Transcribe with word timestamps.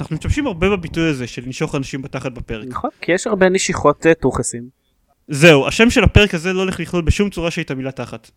אנחנו 0.00 0.16
משתמשים 0.16 0.46
הרבה 0.46 0.70
בביטוי 0.70 1.08
הזה 1.08 1.26
של 1.26 1.42
לנשוך 1.46 1.74
אנשים 1.74 2.02
בתחת 2.02 2.32
בפרק. 2.32 2.66
נכון, 2.68 2.90
כי 3.00 3.12
יש 3.12 3.26
הרבה 3.26 3.48
נשיכות 3.48 4.06
אה, 4.06 4.14
טוחסים. 4.14 4.68
זהו, 5.28 5.66
השם 5.66 5.90
של 5.90 6.04
הפרק 6.04 6.34
הזה 6.34 6.52
לא 6.52 6.60
הולך 6.60 6.80
לכלול 6.80 7.02
בשום 7.02 7.30
צורה 7.30 7.50
שהיא 7.50 7.64
את 7.64 7.70
המילה 7.70 7.92
תחת. 7.92 8.30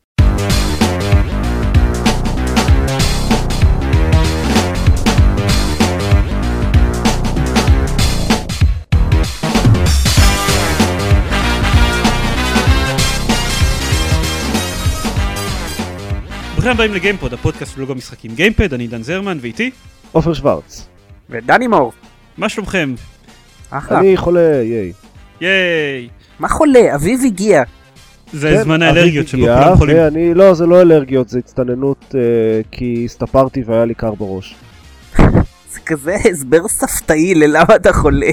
ברוכים 16.54 16.72
הבאים 16.72 16.94
לגיימפוד, 16.94 17.34
הפודקאסט 17.34 17.74
של 17.74 17.82
לוגו 17.82 17.96
משחקים 17.96 18.36
גיימפד, 18.36 18.74
אני 18.74 18.88
דן 18.88 19.04
זרמן 19.04 19.38
ואיתי, 19.42 19.72
עופר 20.12 20.34
שוורץ. 20.34 20.91
ודני 21.32 21.68
מור. 21.68 21.94
מה 22.38 22.50
שלומכם? 22.50 22.94
אחלה. 23.70 24.00
אני 24.00 24.18
חולה, 24.18 24.62
ייי. 24.64 24.92
ייי! 25.42 26.10
מה 26.40 26.50
חולה? 26.50 26.96
אביב 26.96 27.20
הגיע. 27.26 27.64
זה 28.34 28.54
כן, 28.58 28.64
זמן 28.64 28.82
האלרגיות 28.82 29.28
שבו 29.28 29.42
כולם 29.42 29.78
חולים. 29.78 29.98
ואני, 29.98 30.34
לא, 30.34 30.54
זה 30.54 30.66
לא 30.66 30.82
אלרגיות, 30.82 31.30
זה 31.30 31.40
הצטננות 31.40 32.16
אה, 32.16 32.22
כי 32.72 33.02
הסתפרתי 33.06 33.64
והיה 33.66 33.86
לי 33.86 33.94
קר 33.94 34.14
בראש. 34.14 34.56
זה 35.74 35.80
כזה 35.86 36.16
הסבר 36.32 36.68
ספתאי 36.68 37.36
ללמה 37.36 37.76
אתה 37.76 37.94
חולה. 37.94 38.32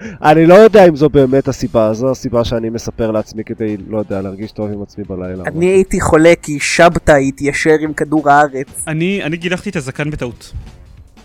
אני 0.00 0.46
לא 0.46 0.54
יודע 0.54 0.88
אם 0.88 0.96
זו 0.96 1.08
באמת 1.08 1.48
הסיבה, 1.48 1.94
זו 1.94 2.10
הסיבה 2.10 2.44
שאני 2.44 2.70
מספר 2.70 3.10
לעצמי 3.10 3.44
כדי, 3.44 3.76
לא 3.88 3.98
יודע, 3.98 4.22
להרגיש 4.22 4.52
טוב 4.52 4.72
עם 4.72 4.82
עצמי 4.82 5.04
בלילה. 5.04 5.44
אני 5.46 5.66
הייתי 5.66 6.00
חולה 6.00 6.32
כי 6.42 6.60
שבתא 6.60 7.12
התיישר 7.12 7.76
עם 7.80 7.92
כדור 7.92 8.30
הארץ. 8.30 8.84
אני 8.86 9.24
אני 9.24 9.36
גילחתי 9.36 9.70
את 9.70 9.76
הזקן 9.76 10.10
בטעות. 10.10 10.52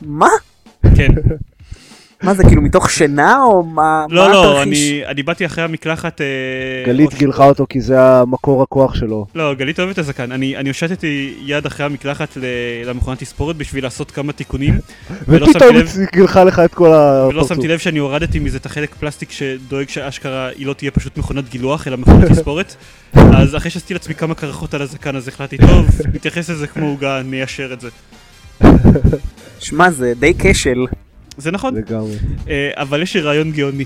מה? 0.02 0.28
כן. 0.96 1.08
מה 2.24 2.34
זה 2.34 2.44
כאילו 2.44 2.62
מתוך 2.62 2.90
שינה 2.90 3.44
או 3.44 3.64
מה? 3.64 4.06
לא, 4.10 4.28
מה 4.28 4.34
לא? 4.34 4.64
אני 4.64 5.02
אני 5.06 5.24
באתי 5.24 5.46
אחרי 5.46 5.64
המקלחת... 5.64 6.22
אה, 6.22 6.26
גלית 6.86 7.14
גילחה 7.14 7.46
אותו 7.46 7.66
כי 7.70 7.82
זה 7.82 8.02
המקור 8.02 8.64
הכוח 8.64 8.96
שלו. 8.96 9.26
לא, 9.36 9.54
גלית 9.54 9.80
אוהבת 9.80 9.94
את 9.94 9.98
הזקן. 9.98 10.32
אני 10.32 10.58
אני 10.58 10.70
הושטתי 10.70 11.34
יד 11.46 11.66
אחרי 11.66 11.86
המקלחת 11.86 12.38
למכונת 12.86 13.20
תספורת 13.20 13.56
בשביל 13.56 13.84
לעשות 13.84 14.12
כמה 14.12 14.34
תיקונים. 14.34 14.80
ולא 15.28 15.46
ופתאום 15.46 15.76
היא 15.76 16.08
גילחה 16.14 16.44
לך 16.44 16.60
את 16.60 16.74
כל 16.74 16.86
ולא 16.86 17.28
הפרצוף. 17.30 17.54
שמתי 17.54 17.68
לב 17.68 17.80
שאני 17.80 18.00
הורדתי 18.00 18.40
מזה 18.40 18.58
את 18.58 18.66
החלק 18.66 18.96
פלסטיק 18.96 19.32
שדואג 19.32 19.90
שאשכרה 19.90 20.48
היא 20.48 20.68
לא 20.68 20.74
תהיה 20.74 20.92
פשוט 20.92 21.18
מכונת 21.18 21.50
גילוח, 21.50 21.88
אלא 21.88 21.98
מכונת 21.98 22.32
תספורת. 22.32 22.76
אז 23.14 23.56
אחרי 23.56 23.72
שעשיתי 23.72 23.94
לעצמי 23.94 24.16
כמה 24.16 24.36
קרחות 24.36 24.74
על 24.74 24.82
הזקן, 24.82 25.16
אז 25.16 25.28
החלטתי, 25.28 25.58
טוב, 25.58 25.86
נתייחס 26.14 26.50
לזה 26.50 26.68
כמו 26.68 26.88
עוגה, 26.88 27.22
ניישר 27.26 27.74
את 27.74 27.82
זה. 27.82 27.90
שמע 29.60 29.92
זה 29.92 30.14
די 30.20 30.34
כשל. 30.40 30.86
זה 31.38 31.52
נכון, 31.52 31.76
לגמרי. 31.76 32.18
אה, 32.50 32.72
אבל 32.74 33.02
יש 33.02 33.16
לי 33.16 33.22
רעיון 33.22 33.52
גאוני. 33.52 33.86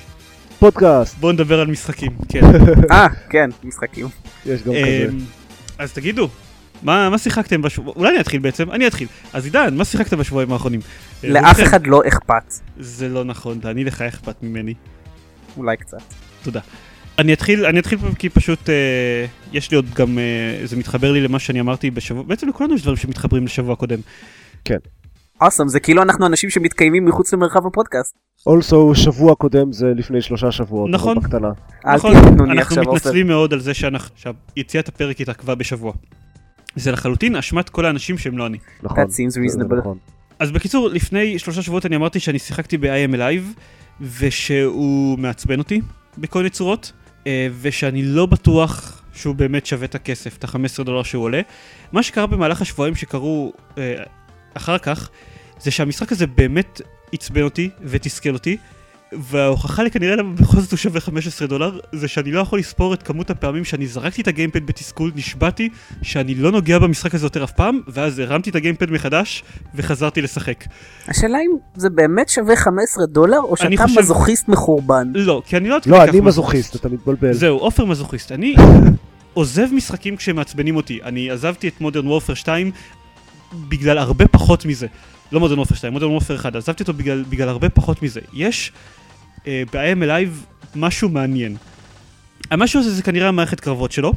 פודקאסט, 0.60 1.18
בואו 1.18 1.32
נדבר 1.32 1.60
על 1.60 1.68
משחקים, 1.68 2.12
כן. 2.30 2.42
אה 2.92 3.08
כן 3.30 3.50
משחקים. 3.64 4.08
יש 4.46 4.64
גם 4.64 4.74
אה, 4.74 5.06
כזה. 5.08 5.18
אז 5.78 5.94
תגידו, 5.94 6.30
מה 6.84 7.10
מה 7.10 7.18
שיחקתם 7.18 7.62
בשבוע... 7.62 7.94
אולי 7.96 8.10
אני 8.10 8.20
אתחיל 8.20 8.40
בעצם, 8.40 8.72
אני 8.72 8.88
אתחיל. 8.88 9.08
אז 9.34 9.46
עידן, 9.46 9.76
מה 9.76 9.86
שיחקת 9.86 10.14
בשבועיים 10.14 10.52
האחרונים? 10.52 10.80
אה, 11.24 11.30
לאף. 11.30 11.60
אחד 11.64 11.88
לא 11.88 12.02
אכפת. 12.08 12.54
זה 12.80 13.10
לא 13.10 13.24
נכון, 13.24 13.60
דני 13.60 13.84
לך 13.84 14.02
אכפת 14.02 14.36
ממני. 14.44 14.74
אולי 15.58 15.78
קצת. 15.78 16.02
תודה. 16.44 16.60
אני 17.20 17.34
אתחיל, 17.34 17.66
אני 17.66 17.80
אתחיל 17.80 18.00
כי 18.20 18.30
פשוט 18.30 18.70
אה, 18.70 19.26
יש 19.54 19.72
לי 19.72 19.76
עוד 19.76 19.86
גם, 19.96 20.20
אה, 20.20 20.66
זה 20.66 20.78
מתחבר 20.78 21.12
לי 21.12 21.22
למה 21.22 21.40
שאני 21.40 21.60
אמרתי 21.60 21.92
בשבוע, 21.92 22.24
בעצם 22.24 22.50
לכולנו 22.50 22.76
יש 22.76 22.82
דברים 22.82 22.98
שמתחברים 22.98 23.46
לשבוע 23.46 23.76
קודם. 24.68 24.98
אוסם 25.42 25.68
זה 25.68 25.80
כאילו 25.80 26.02
אנחנו 26.02 26.26
אנשים 26.26 26.50
שמתקיימים 26.50 27.06
מחוץ 27.06 27.34
למרחב 27.34 27.68
הפודקאסט. 27.68 28.16
אולסו, 28.46 28.96
שבוע 28.96 29.36
קודם 29.36 29.74
זה 29.74 29.86
לפני 29.96 30.22
שלושה 30.22 30.52
שבועות. 30.52 30.90
נכון. 30.92 31.20
בקטנה. 31.20 31.52
נכון, 31.96 32.16
אנחנו. 32.16 32.82
מתנצלים 32.82 33.28
מאוד 33.28 33.54
על 33.54 33.60
זה 33.60 33.72
שיציאת 33.74 34.88
הפרק 34.88 35.22
התעכבה 35.22 35.56
בשבוע. 35.56 35.94
זה 36.76 36.92
לחלוטין 36.92 37.36
אשמת 37.36 37.70
כל 37.70 37.86
האנשים 37.86 38.18
שהם 38.18 38.38
לא 38.38 38.48
אני. 38.48 38.58
נכון. 38.84 39.04
That 39.04 39.08
seems 39.08 39.38
reasonable. 39.38 39.76
נכון. 39.76 39.98
אז 40.40 40.52
בקיצור, 40.52 40.90
לפני 40.90 41.40
שלושה 41.40 41.62
שבועות 41.62 41.86
אני 41.86 41.96
אמרתי 41.96 42.20
שאני 42.20 42.40
שיחקתי 42.40 42.78
ב-IM 42.78 43.16
Live, 43.16 43.60
ושהוא 44.20 45.20
מעצבן 45.20 45.60
אותי 45.60 45.82
בכל 46.18 46.40
מיני 46.40 46.50
צורות, 46.50 46.92
אה, 47.28 47.48
ושאני 47.62 48.04
לא 48.04 48.26
בטוח 48.26 49.04
שהוא 49.14 49.36
באמת 49.36 49.66
שווה 49.66 49.86
את 49.86 49.96
הכסף, 49.96 50.38
את 50.38 50.44
ה-15 50.44 50.84
דולר 50.84 51.04
שהוא 51.04 51.24
עולה. 51.24 51.42
מה 51.92 52.04
שקרה 52.04 52.28
במהלך 52.28 52.62
השבועיים 52.62 52.96
שקרו 52.96 53.54
אה, 53.78 54.04
אחר 54.54 54.78
כך, 54.78 55.10
זה 55.60 55.72
שהמשחק 55.72 56.12
הזה 56.12 56.28
באמת 56.28 56.82
עצבן 57.14 57.42
אותי 57.42 57.70
ותסכל 57.84 58.34
אותי, 58.34 58.58
וההוכחה 59.14 59.84
לכנראה 59.84 60.16
למה 60.16 60.34
בכל 60.34 60.60
זאת 60.60 60.72
הוא 60.72 60.78
שווה 60.78 61.02
15 61.02 61.48
דולר, 61.48 61.80
זה 61.92 62.08
שאני 62.08 62.32
לא 62.32 62.40
יכול 62.40 62.60
לספור 62.60 62.94
את 62.94 63.04
כמות 63.04 63.30
הפעמים 63.30 63.66
שאני 63.66 63.88
זרקתי 63.88 64.22
את 64.22 64.28
הגיימפד 64.28 64.66
בתסכול, 64.68 65.12
נשבעתי 65.16 65.70
שאני 66.02 66.36
לא 66.36 66.52
נוגע 66.52 66.80
במשחק 66.80 67.16
הזה 67.16 67.26
יותר 67.26 67.44
אף 67.44 67.52
פעם, 67.52 67.82
ואז 67.88 68.20
הרמתי 68.20 68.50
את 68.50 68.56
הגיימפד 68.56 68.92
מחדש 68.92 69.44
וחזרתי 69.76 70.22
לשחק. 70.22 70.64
השאלה 71.08 71.38
אם 71.38 71.52
זה 71.76 71.90
באמת 71.90 72.30
שווה 72.30 72.56
15 72.56 73.06
דולר 73.06 73.40
או 73.40 73.58
שאתה 73.58 73.84
חושב- 73.84 74.00
מזוכיסט 74.00 74.48
מחורבן. 74.48 75.08
לא, 75.16 75.42
כי 75.46 75.58
אני 75.58 75.70
לא... 75.70 75.78
לא, 75.86 76.04
אני 76.04 76.20
מזוכיסט, 76.20 76.76
אתה 76.76 76.90
מתבלבל. 76.90 77.34
זהו, 77.34 77.58
עופר 77.58 77.86
מזוכיסט. 77.86 78.32
אני 78.32 78.56
עוזב 79.34 79.68
משחקים 79.74 80.16
כשהם 80.16 80.36
מעצבנים 80.36 80.76
אותי. 80.76 81.00
אני 81.04 81.32
עזבתי 81.32 81.68
את 81.68 81.82
Modern 81.82 82.08
Warfare 82.08 82.34
2 82.34 82.72
בגלל 83.54 83.98
הרבה 83.98 84.28
פחות 84.28 84.66
מזה. 84.66 84.88
לא 85.32 85.40
Modern 85.40 85.58
Warfare 85.58 85.76
2, 85.76 85.94
Modern 85.94 86.10
Warfare 86.10 86.36
1, 86.36 86.56
עזבתי 86.56 86.84
אותו 86.84 86.94
בגלל, 86.94 87.24
בגלל 87.30 87.50
הרבה 87.50 87.70
פחות 87.70 88.02
מזה. 88.02 88.22
יש 88.34 88.72
אה, 89.48 89.64
ב-I 89.74 89.92
Am 89.92 90.04
Alive 90.04 90.66
משהו 90.76 91.10
מעניין. 91.10 91.58
המשהו 92.52 92.80
הזה 92.80 92.92
זה 92.92 93.04
כנראה 93.04 93.28
המערכת 93.28 93.60
קרבות 93.60 93.92
שלו, 93.92 94.14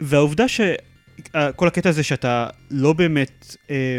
והעובדה 0.00 0.44
שכל 0.48 1.66
הקטע 1.66 1.88
הזה 1.88 2.02
שאתה 2.02 2.46
לא 2.70 2.92
באמת 2.92 3.56
אה, 3.70 3.98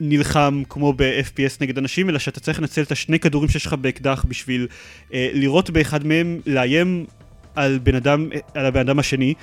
נלחם 0.00 0.62
כמו 0.68 0.92
ב-FPS 0.92 1.56
נגד 1.60 1.78
אנשים, 1.78 2.08
אלא 2.08 2.18
שאתה 2.18 2.40
צריך 2.40 2.60
לנצל 2.60 2.82
את 2.82 2.92
השני 2.92 3.18
כדורים 3.18 3.48
שיש 3.48 3.66
לך 3.66 3.72
באקדח 3.72 4.24
בשביל 4.28 4.66
אה, 5.12 5.30
לירות 5.32 5.70
באחד 5.70 6.06
מהם, 6.06 6.40
לאיים 6.46 7.06
על 7.54 7.78
בן 7.82 7.94
אדם, 7.94 8.28
אה, 8.34 8.38
על 8.54 8.66
הבן 8.66 8.80
אדם 8.80 8.98
השני, 8.98 9.34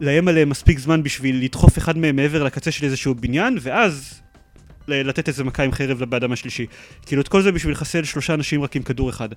לאיים 0.00 0.28
עליהם 0.28 0.48
מספיק 0.48 0.78
זמן 0.78 1.02
בשביל 1.02 1.44
לדחוף 1.44 1.78
אחד 1.78 1.98
מהם 1.98 2.16
מעבר 2.16 2.42
לקצה 2.42 2.70
של 2.70 2.84
איזשהו 2.84 3.14
בניין, 3.14 3.58
ואז 3.60 4.20
לתת 4.88 5.28
איזה 5.28 5.44
מכה 5.44 5.62
עם 5.62 5.72
חרב 5.72 6.02
לבן 6.02 6.16
אדם 6.16 6.32
השלישי. 6.32 6.66
כאילו 7.06 7.22
את 7.22 7.28
כל 7.28 7.42
זה 7.42 7.52
בשביל 7.52 7.72
לחסל 7.72 8.04
שלושה 8.04 8.34
אנשים 8.34 8.62
רק 8.62 8.76
עם 8.76 8.82
כדור 8.82 9.10
אחד. 9.10 9.28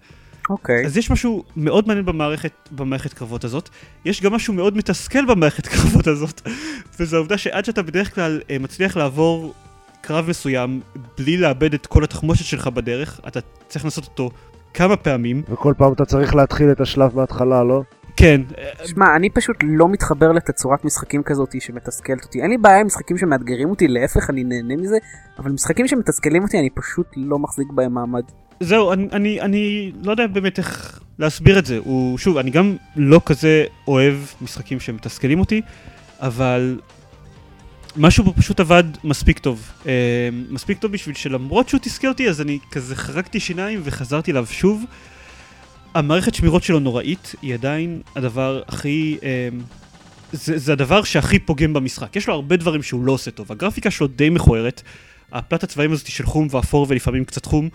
אוקיי. 0.49 0.85
אז 0.85 0.97
יש 0.97 1.11
משהו 1.11 1.43
מאוד 1.55 1.87
מעניין 1.87 2.05
במערכת, 2.05 2.51
במערכת 2.71 3.13
קרבות 3.13 3.43
הזאת. 3.43 3.69
יש 4.05 4.21
גם 4.21 4.33
משהו 4.33 4.53
מאוד 4.53 4.77
מתסכל 4.77 5.25
במערכת 5.25 5.67
קרבות 5.73 6.07
הזאת, 6.07 6.41
וזו 6.99 7.15
העובדה 7.15 7.37
שעד 7.37 7.65
שאתה 7.65 7.81
בדרך 7.81 8.15
כלל 8.15 8.41
אה, 8.49 8.57
מצליח 8.59 8.97
לעבור 8.97 9.53
קרב 10.01 10.29
מסוים 10.29 10.81
בלי 11.17 11.37
לאבד 11.37 11.73
את 11.73 11.85
כל 11.85 12.03
התחמושת 12.03 12.45
שלך 12.45 12.67
בדרך, 12.67 13.19
אתה 13.27 13.39
צריך 13.67 13.85
לעשות 13.85 14.05
אותו 14.05 14.31
כמה 14.73 14.95
פעמים. 14.95 15.41
וכל 15.49 15.73
פעם 15.77 15.93
אתה 15.93 16.05
צריך 16.05 16.35
להתחיל 16.35 16.71
את 16.71 16.81
השלב 16.81 17.15
מההתחלה, 17.15 17.63
לא? 17.63 17.81
כן, 18.19 18.41
שמע, 18.85 19.15
אני 19.15 19.29
פשוט 19.29 19.57
לא 19.63 19.89
מתחבר 19.89 20.31
לתצורת 20.31 20.85
משחקים 20.85 21.23
כזאת 21.23 21.61
שמתסכלת 21.61 22.23
אותי. 22.23 22.41
אין 22.41 22.49
לי 22.49 22.57
בעיה 22.57 22.79
עם 22.79 22.85
משחקים 22.85 23.17
שמאתגרים 23.17 23.69
אותי, 23.69 23.87
להפך, 23.87 24.29
אני 24.29 24.43
נהנה 24.43 24.75
מזה, 24.75 24.97
אבל 25.39 25.51
משחקים 25.51 25.87
שמתסכלים 25.87 26.43
אותי, 26.43 26.59
אני 26.59 26.69
פשוט 26.69 27.07
לא 27.15 27.39
מחזיק 27.39 27.67
בהם 27.71 27.93
מעמד. 27.93 28.23
זהו, 28.59 28.93
אני, 28.93 29.07
אני, 29.11 29.41
אני 29.41 29.91
לא 30.03 30.11
יודע 30.11 30.27
באמת 30.27 30.57
איך 30.57 30.99
להסביר 31.19 31.59
את 31.59 31.65
זה. 31.65 31.77
הוא, 31.77 32.17
שוב, 32.17 32.37
אני 32.37 32.51
גם 32.51 32.75
לא 32.95 33.21
כזה 33.25 33.65
אוהב 33.87 34.15
משחקים 34.41 34.79
שמתסכלים 34.79 35.39
אותי, 35.39 35.61
אבל 36.19 36.79
משהו 37.97 38.25
פה 38.25 38.33
פשוט 38.37 38.59
עבד 38.59 38.83
מספיק 39.03 39.39
טוב. 39.39 39.71
אה, 39.87 40.29
מספיק 40.49 40.79
טוב 40.79 40.91
בשביל 40.91 41.15
שלמרות 41.15 41.69
שהוא 41.69 41.79
תסכל 41.83 42.07
אותי, 42.07 42.29
אז 42.29 42.41
אני 42.41 42.59
כזה 42.71 42.95
חרקתי 42.95 43.39
שיניים 43.39 43.81
וחזרתי 43.83 44.31
אליו 44.31 44.45
שוב. 44.45 44.83
המערכת 45.93 46.35
שמירות 46.35 46.63
שלו 46.63 46.79
נוראית, 46.79 47.35
היא 47.41 47.53
עדיין 47.53 48.01
הדבר 48.15 48.61
הכי... 48.67 49.17
אה, 49.23 49.49
זה, 50.31 50.57
זה 50.57 50.73
הדבר 50.73 51.03
שהכי 51.03 51.39
פוגם 51.39 51.73
במשחק. 51.73 52.15
יש 52.15 52.27
לו 52.27 52.33
הרבה 52.33 52.55
דברים 52.55 52.83
שהוא 52.83 53.05
לא 53.05 53.11
עושה 53.11 53.31
טוב. 53.31 53.51
הגרפיקה 53.51 53.91
שלו 53.91 54.07
די 54.07 54.29
מכוערת. 54.29 54.81
הפלטת 55.31 55.63
צבעים 55.63 55.91
הזאת 55.91 56.07
של 56.07 56.25
חום 56.25 56.47
ואפור 56.51 56.85
ולפעמים 56.89 57.25
קצת 57.25 57.45
חום, 57.45 57.69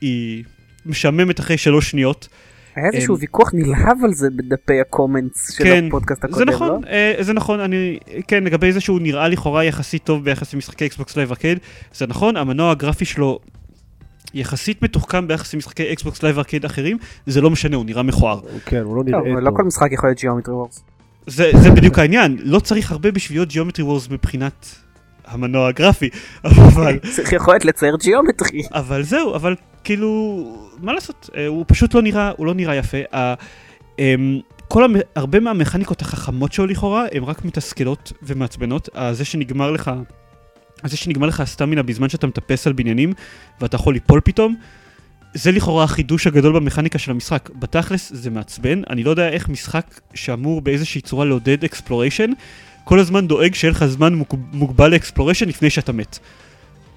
היא 0.00 0.44
משעממת 0.86 1.40
אחרי 1.40 1.58
שלוש 1.58 1.90
שניות. 1.90 2.28
היה 2.76 2.90
איזשהו 2.92 3.14
אמ, 3.14 3.20
ויכוח 3.20 3.50
נלהב 3.54 4.04
על 4.04 4.12
זה 4.12 4.28
בדפי 4.36 4.80
ה-comments 4.80 5.52
של 5.52 5.64
כן, 5.64 5.84
הפודקאסט 5.88 6.22
זה 6.22 6.28
הקודם, 6.28 6.48
נכון, 6.48 6.68
לא? 6.68 6.88
אה, 6.88 7.14
זה 7.20 7.32
נכון, 7.32 7.60
אני, 7.60 7.98
כן, 8.28 8.44
לגבי 8.44 8.72
זה 8.72 8.80
שהוא 8.80 9.00
נראה 9.00 9.28
לכאורה 9.28 9.64
יחסית 9.64 10.04
טוב 10.04 10.24
ביחס 10.24 10.54
למשחקי 10.54 10.86
Xbox 10.86 11.16
Live 11.16 11.30
Arcade, 11.30 11.58
זה 11.94 12.06
נכון, 12.06 12.36
המנוע 12.36 12.70
הגרפי 12.70 13.04
שלו 13.04 13.38
יחסית 14.36 14.82
מתוחכם 14.82 15.28
ביחס 15.28 15.54
למשחקי 15.54 15.92
Xbox 15.92 16.22
Live 16.22 16.38
Arcade 16.38 16.64
אחרים, 16.64 16.98
זה 17.26 17.40
לא 17.40 17.50
משנה, 17.50 17.76
הוא 17.76 17.84
נראה 17.84 18.02
מכוער. 18.02 18.40
כן, 18.64 18.82
הוא 18.82 18.96
לא 18.96 19.04
נראה 19.04 19.20
אבל 19.20 19.42
לא. 19.42 19.50
כל 19.56 19.62
משחק 19.62 19.92
יכול 19.92 20.08
להיות 20.08 20.18
Geometry 20.18 20.54
Wars. 20.54 20.84
זה, 21.26 21.50
זה 21.62 21.70
בדיוק 21.70 21.98
העניין, 21.98 22.36
לא 22.40 22.60
צריך 22.60 22.92
הרבה 22.92 23.10
בשביל 23.10 23.38
להיות 23.38 23.50
Geometry 23.50 23.80
Wars 23.80 24.12
מבחינת 24.12 24.66
המנוע 25.26 25.68
הגרפי, 25.68 26.08
אבל, 26.44 26.98
צריך 27.16 27.32
יכולת 27.32 27.64
לצייר 27.64 27.96
geometry. 28.00 28.62
אבל 28.72 29.02
זהו, 29.02 29.34
אבל 29.34 29.54
כאילו, 29.84 30.42
מה 30.82 30.92
לעשות, 30.92 31.30
אה, 31.36 31.46
הוא 31.46 31.64
פשוט 31.68 31.94
לא 31.94 32.02
נראה, 32.02 32.32
הוא 32.36 32.46
לא 32.46 32.54
נראה 32.54 32.74
יפה. 32.74 32.98
אמ, 33.98 34.40
כל 34.68 34.84
המ... 34.84 34.94
הרבה 35.16 35.40
מהמכניקות 35.40 36.02
החכמות 36.02 36.52
שלו 36.52 36.66
לכאורה, 36.66 37.06
הן 37.12 37.22
רק 37.22 37.44
מתסכלות 37.44 38.12
ומעצבנות. 38.22 38.88
אה, 38.96 39.14
זה 39.14 39.24
שנגמר 39.24 39.70
לך, 39.70 39.90
זה 40.84 40.96
שנגמר 40.96 41.26
לך 41.26 41.40
ה-stamina 41.40 41.82
בזמן 41.82 42.08
שאתה 42.08 42.26
מטפס 42.26 42.66
על 42.66 42.72
בניינים, 42.72 43.12
ואתה 43.60 43.76
יכול 43.76 43.94
ליפול 43.94 44.20
פתאום, 44.24 44.56
זה 45.34 45.52
לכאורה 45.52 45.84
החידוש 45.84 46.26
הגדול 46.26 46.52
במכניקה 46.54 46.98
של 46.98 47.10
המשחק. 47.10 47.50
בתכלס 47.54 48.12
זה 48.14 48.30
מעצבן, 48.30 48.82
אני 48.90 49.04
לא 49.04 49.10
יודע 49.10 49.28
איך 49.28 49.48
משחק 49.48 50.00
שאמור 50.14 50.60
באיזושהי 50.60 51.00
צורה 51.00 51.24
לעודד 51.24 51.64
exploration, 51.64 52.30
כל 52.84 52.98
הזמן 52.98 53.26
דואג 53.26 53.54
שיהיה 53.54 53.70
לך 53.72 53.84
זמן 53.86 54.14
מוג- 54.14 54.38
מוגבל 54.52 54.90
לאקספלוריישן 54.90 55.48
לפני 55.48 55.70
שאתה 55.70 55.92
מת. 55.92 56.18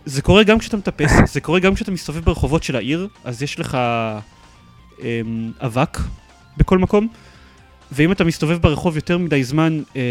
זה 0.05 0.21
קורה 0.21 0.43
גם 0.43 0.59
כשאתה 0.59 0.77
מטפס, 0.77 1.11
זה 1.33 1.41
קורה 1.41 1.59
גם 1.59 1.75
כשאתה 1.75 1.91
מסתובב 1.91 2.19
ברחובות 2.25 2.63
של 2.63 2.75
העיר, 2.75 3.07
אז 3.23 3.43
יש 3.43 3.59
לך 3.59 3.77
אמ, 5.01 5.51
אבק 5.61 5.97
בכל 6.57 6.77
מקום, 6.77 7.07
ואם 7.91 8.11
אתה 8.11 8.23
מסתובב 8.23 8.57
ברחוב 8.57 8.95
יותר 8.95 9.17
מדי 9.17 9.43
זמן 9.43 9.81
אה, 9.95 10.01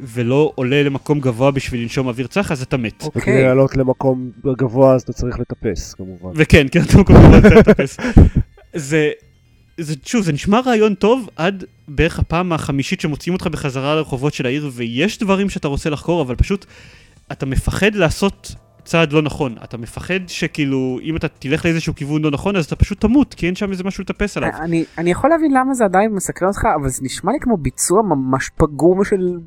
ולא 0.00 0.52
עולה 0.54 0.82
למקום 0.82 1.20
גבוה 1.20 1.50
בשביל 1.50 1.82
לנשום 1.82 2.06
אוויר 2.08 2.26
צח, 2.26 2.52
אז 2.52 2.62
אתה 2.62 2.76
מת. 2.76 3.02
וכדי 3.02 3.20
אוקיי. 3.20 3.42
לעלות 3.42 3.76
למקום 3.76 4.30
גבוה 4.44 4.94
אז 4.94 5.02
אתה 5.02 5.12
צריך 5.12 5.38
לטפס 5.38 5.94
כמובן. 5.94 6.30
וכן, 6.34 6.66
כן, 6.70 6.82
אתה 6.82 6.98
מקום 6.98 7.16
גבוה 7.16 7.40
צריך 7.42 7.68
לטפס. 7.68 7.96
זה, 8.74 9.10
זה, 9.78 9.94
שוב, 10.04 10.24
זה 10.24 10.32
נשמע 10.32 10.60
רעיון 10.66 10.94
טוב 10.94 11.28
עד 11.36 11.64
בערך 11.88 12.18
הפעם 12.18 12.52
החמישית 12.52 13.00
שמוציאים 13.00 13.34
אותך 13.34 13.46
בחזרה 13.46 13.94
לרחובות 13.94 14.34
של 14.34 14.46
העיר, 14.46 14.70
ויש 14.72 15.18
דברים 15.18 15.50
שאתה 15.50 15.68
רוצה 15.68 15.90
לחקור, 15.90 16.22
אבל 16.22 16.34
פשוט 16.34 16.66
אתה 17.32 17.46
מפחד 17.46 17.94
לעשות 17.94 18.54
צעד 18.86 19.12
לא 19.12 19.22
נכון. 19.22 19.54
אתה 19.64 19.76
מפחד 19.76 20.20
שכאילו, 20.26 20.98
אם 21.02 21.16
אתה 21.16 21.28
תלך 21.28 21.64
לאיזשהו 21.64 21.94
כיוון 21.94 22.22
לא 22.22 22.30
נכון, 22.30 22.56
אז 22.56 22.64
אתה 22.64 22.76
פשוט 22.76 23.00
תמות, 23.00 23.34
כי 23.34 23.46
אין 23.46 23.54
שם 23.54 23.70
איזה 23.70 23.84
משהו 23.84 24.02
לטפס 24.02 24.36
עליו. 24.36 24.50
אני, 24.60 24.84
אני 24.98 25.10
יכול 25.10 25.30
להבין 25.30 25.52
למה 25.52 25.74
זה 25.74 25.84
עדיין 25.84 26.10
מסקרן 26.12 26.48
אותך, 26.48 26.62
אבל 26.80 26.88
זה 26.88 27.00
נשמע 27.02 27.32
לי 27.32 27.38
כמו 27.40 27.56
ביצוע 27.56 28.02
ממש 28.02 28.50
פגום 28.56 29.04
של, 29.04 29.38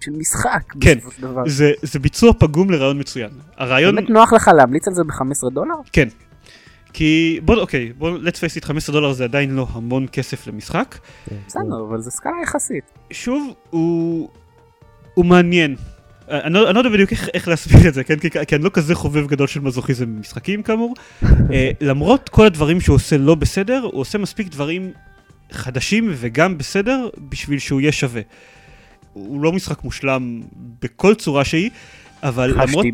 של 0.00 0.10
משחק. 0.10 0.62
כן. 0.80 0.98
זה, 1.46 1.72
זה 1.82 1.98
ביצוע 1.98 2.32
פגום 2.38 2.70
לרעיון 2.70 3.00
מצוין. 3.00 3.30
הרעיון, 3.56 3.94
באמת 3.94 4.10
נוח 4.10 4.32
לך 4.32 4.50
להמליץ 4.56 4.88
על 4.88 4.94
זה 4.94 5.04
ב-15 5.04 5.50
דולר? 5.50 5.74
כן. 5.92 6.08
כי 6.92 7.40
בוא, 7.44 7.56
אוקיי, 7.56 7.92
בוא, 7.98 8.18
let's 8.18 8.36
face 8.36 8.62
it, 8.62 8.66
15 8.66 8.92
דולר 8.92 9.12
זה 9.12 9.24
עדיין 9.24 9.50
לא 9.50 9.66
המון 9.72 10.06
כסף 10.12 10.46
למשחק. 10.46 10.98
בסדר, 11.46 11.84
אבל 11.88 12.00
זה 12.00 12.10
סקאלה 12.10 12.34
יחסית. 12.42 12.84
שוב, 13.10 13.54
הוא, 13.70 14.28
הוא 15.14 15.24
מעניין. 15.24 15.76
אה, 16.30 16.40
אני 16.44 16.54
לא, 16.54 16.66
אני 16.66 16.74
לא 16.74 16.80
יודע 16.80 16.90
בדיוק 16.90 17.10
איך, 17.10 17.28
איך 17.34 17.48
להסביר 17.48 17.88
את 17.88 17.94
זה, 17.94 18.04
כן? 18.04 18.18
כי, 18.18 18.30
כי 18.30 18.56
אני 18.56 18.64
לא 18.64 18.70
כזה 18.72 18.94
חובב 18.94 19.26
גדול 19.26 19.46
של 19.46 19.60
מזוכיזם 19.60 20.16
במשחקים 20.16 20.62
כאמור. 20.62 20.94
אה, 21.52 21.70
למרות 21.80 22.28
כל 22.28 22.46
הדברים 22.46 22.80
שהוא 22.80 22.94
עושה 22.94 23.18
לא 23.18 23.34
בסדר, 23.34 23.88
הוא 23.92 24.00
עושה 24.00 24.18
מספיק 24.18 24.48
דברים 24.48 24.92
חדשים 25.52 26.10
וגם 26.14 26.58
בסדר 26.58 27.08
בשביל 27.28 27.58
שהוא 27.58 27.80
יהיה 27.80 27.92
שווה. 27.92 28.22
הוא 29.12 29.40
לא 29.40 29.52
משחק 29.52 29.84
מושלם 29.84 30.40
בכל 30.82 31.14
צורה 31.14 31.44
שהיא, 31.44 31.70
אבל 32.22 32.50
למרות. 32.50 32.86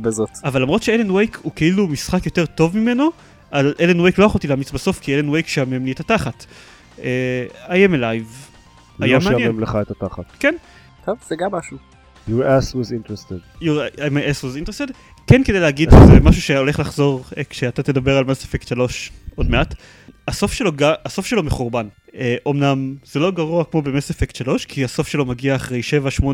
אבל 0.45 0.63
למרות 0.63 0.83
שאלן 0.83 1.11
וייק 1.11 1.39
הוא 1.43 1.53
כאילו 1.57 1.89
משחק 1.89 2.27
יותר 2.27 2.47
טוב 2.47 2.77
ממנו, 2.77 3.11
על 3.51 3.75
אלן 3.81 4.01
וייק 4.01 4.19
לא 4.19 4.25
יכולתי 4.25 4.49
להמליץ 4.49 4.71
בסוף 4.71 5.01
כי 5.01 5.15
אלן 5.15 5.29
וייק 5.29 5.49
שעמם 5.49 5.85
לי 5.85 5.93
את 5.93 6.01
התחת. 6.01 6.47
אה, 7.03 7.47
I 7.67 7.71
am 7.71 7.93
alive. 7.93 8.57
היה 9.01 9.19
לא 9.19 9.25
מעניין. 9.25 9.41
שיאמם 9.41 9.61
לך 9.61 9.79
את 9.83 9.91
התחת. 9.91 10.45
טוב, 11.05 11.19
זה 11.29 11.35
גם 11.39 11.51
משהו. 11.53 11.96
Your 12.29 12.45
ass 12.45 12.75
was 12.75 12.91
interested. 12.93 13.41
Your, 13.61 13.77
my 14.11 14.23
ass 14.31 14.43
was 14.43 14.57
interested. 14.57 14.93
כן 15.27 15.45
כדי 15.45 15.61
להגיד 15.61 15.91
שזה 15.91 16.21
משהו 16.21 16.43
שהולך 16.43 16.79
לחזור 16.81 17.25
אה, 17.37 17.45
כשאתה 17.45 17.83
תדבר 17.83 18.17
על 18.17 18.25
מס 18.25 18.45
אפקט 18.45 18.69
3 18.69 19.13
עוד 19.35 19.51
מעט. 19.51 19.75
הסוף 20.29 20.53
שלו, 20.53 20.73
ג- 20.73 20.95
הסוף 21.05 21.27
שלו 21.27 21.43
מחורבן. 21.43 21.89
אה, 22.17 22.37
אומנם 22.47 22.95
זה 23.05 23.21
לא 23.21 23.31
גרוע 23.31 23.65
כמו 23.65 23.83
במס 23.83 24.11
אפקט 24.11 24.37
3, 24.37 24.65
כי 24.67 24.85
הסוף 24.85 25.09
שלו 25.09 25.25
מגיע 25.25 25.57
אחרי 25.57 25.81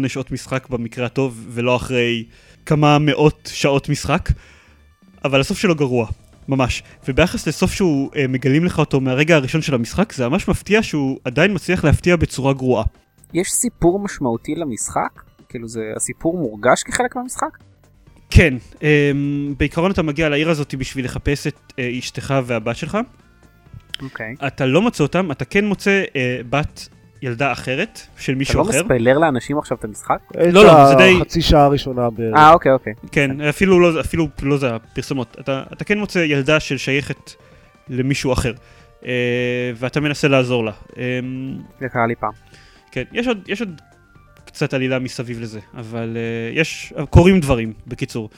7-8 0.07 0.09
שעות 0.09 0.31
משחק 0.31 0.69
במקרה 0.69 1.07
הטוב, 1.07 1.47
ולא 1.51 1.77
אחרי 1.77 2.25
כמה 2.67 2.99
מאות 2.99 3.51
שעות 3.53 3.89
משחק, 3.89 4.29
אבל 5.25 5.41
הסוף 5.41 5.59
שלו 5.59 5.75
גרוע. 5.75 6.07
ממש. 6.49 6.83
וביחס 7.09 7.47
לסוף 7.49 7.73
שהוא 7.73 8.11
אה, 8.17 8.27
מגלים 8.29 8.65
לך 8.65 8.79
אותו 8.79 9.01
מהרגע 9.01 9.37
הראשון 9.37 9.63
של 9.63 9.75
המשחק, 9.75 10.13
זה 10.13 10.29
ממש 10.29 10.49
מפתיע 10.49 10.83
שהוא 10.83 11.19
עדיין 11.25 11.55
מצליח 11.55 11.85
להפתיע 11.85 12.17
בצורה 12.17 12.53
גרועה. 12.53 12.85
יש 13.35 13.49
סיפור 13.51 13.99
משמעותי 14.05 14.55
למשחק? 14.55 15.32
כאילו 15.53 15.69
זה 15.69 15.81
הסיפור 15.97 16.39
מורגש 16.39 16.83
כחלק 16.83 17.17
מהמשחק? 17.17 17.59
כן, 18.31 18.55
אמ, 18.83 19.55
בעיקרון 19.59 19.91
אתה 19.91 20.03
מגיע 20.03 20.29
לעיר 20.29 20.51
הזאת 20.51 20.75
בשביל 20.75 21.05
לחפש 21.05 21.47
את 21.47 21.73
אה, 21.79 21.91
אשתך 21.99 22.35
והבת 22.45 22.77
שלך. 22.77 22.99
אוקיי. 24.03 24.35
אתה 24.47 24.67
לא 24.67 24.83
מוצא 24.83 25.03
אותם, 25.03 25.31
אתה 25.33 25.45
כן 25.45 25.65
מוצא 25.65 26.03
אה, 26.17 26.39
בת 26.51 26.89
ילדה 27.23 27.53
אחרת 27.53 28.01
של 28.19 28.33
אתה 28.33 28.39
מישהו 28.39 28.59
לא 28.65 28.71
אחר. 28.71 28.83
מספיילר 28.83 29.19
לאנשים 29.19 29.59
עכשיו 29.59 29.77
את 29.79 29.85
המשחק? 29.85 30.19
לא, 30.53 30.65
לא, 30.65 30.87
זה 30.89 30.95
די- 30.95 31.17
חצי 31.21 31.43
שעה 31.43 31.69
ראשונה 31.69 32.11
בערך. 32.11 32.37
אה, 32.37 32.53
אוקיי, 32.53 32.73
אוקיי. 32.73 32.93
כן, 33.13 33.41
אפילו 33.41 33.81
לא, 33.81 34.01
אפילו 34.01 34.27
לא 34.43 34.57
זה 34.57 34.75
הפרסומות. 34.75 35.37
אתה, 35.41 35.63
אתה 35.73 35.85
כן 35.85 35.99
מוצא 35.99 36.19
ילדה 36.19 36.61
של 36.61 36.77
שייכת 36.79 37.31
למישהו 37.89 38.33
אחר, 38.33 38.53
אה, 39.07 39.11
ואתה 39.77 40.01
מנסה 40.01 40.29
לעזור 40.29 40.65
לה. 40.65 40.73
אה, 40.99 41.21
זה 41.81 41.89
קרה 41.89 42.07
לי 42.07 42.15
פעם. 42.15 42.33
כן, 42.93 43.03
יש 43.13 43.27
עוד, 43.27 43.39
יש 43.49 43.61
עוד 43.61 43.81
קצת 44.53 44.75
עלילה 44.75 44.99
מסביב 44.99 45.41
לזה, 45.41 45.61
אבל 45.77 46.17
אה, 46.17 46.61
יש, 46.61 46.93
קורים 47.11 47.41
דברים, 47.41 47.73
בקיצור. 47.87 48.31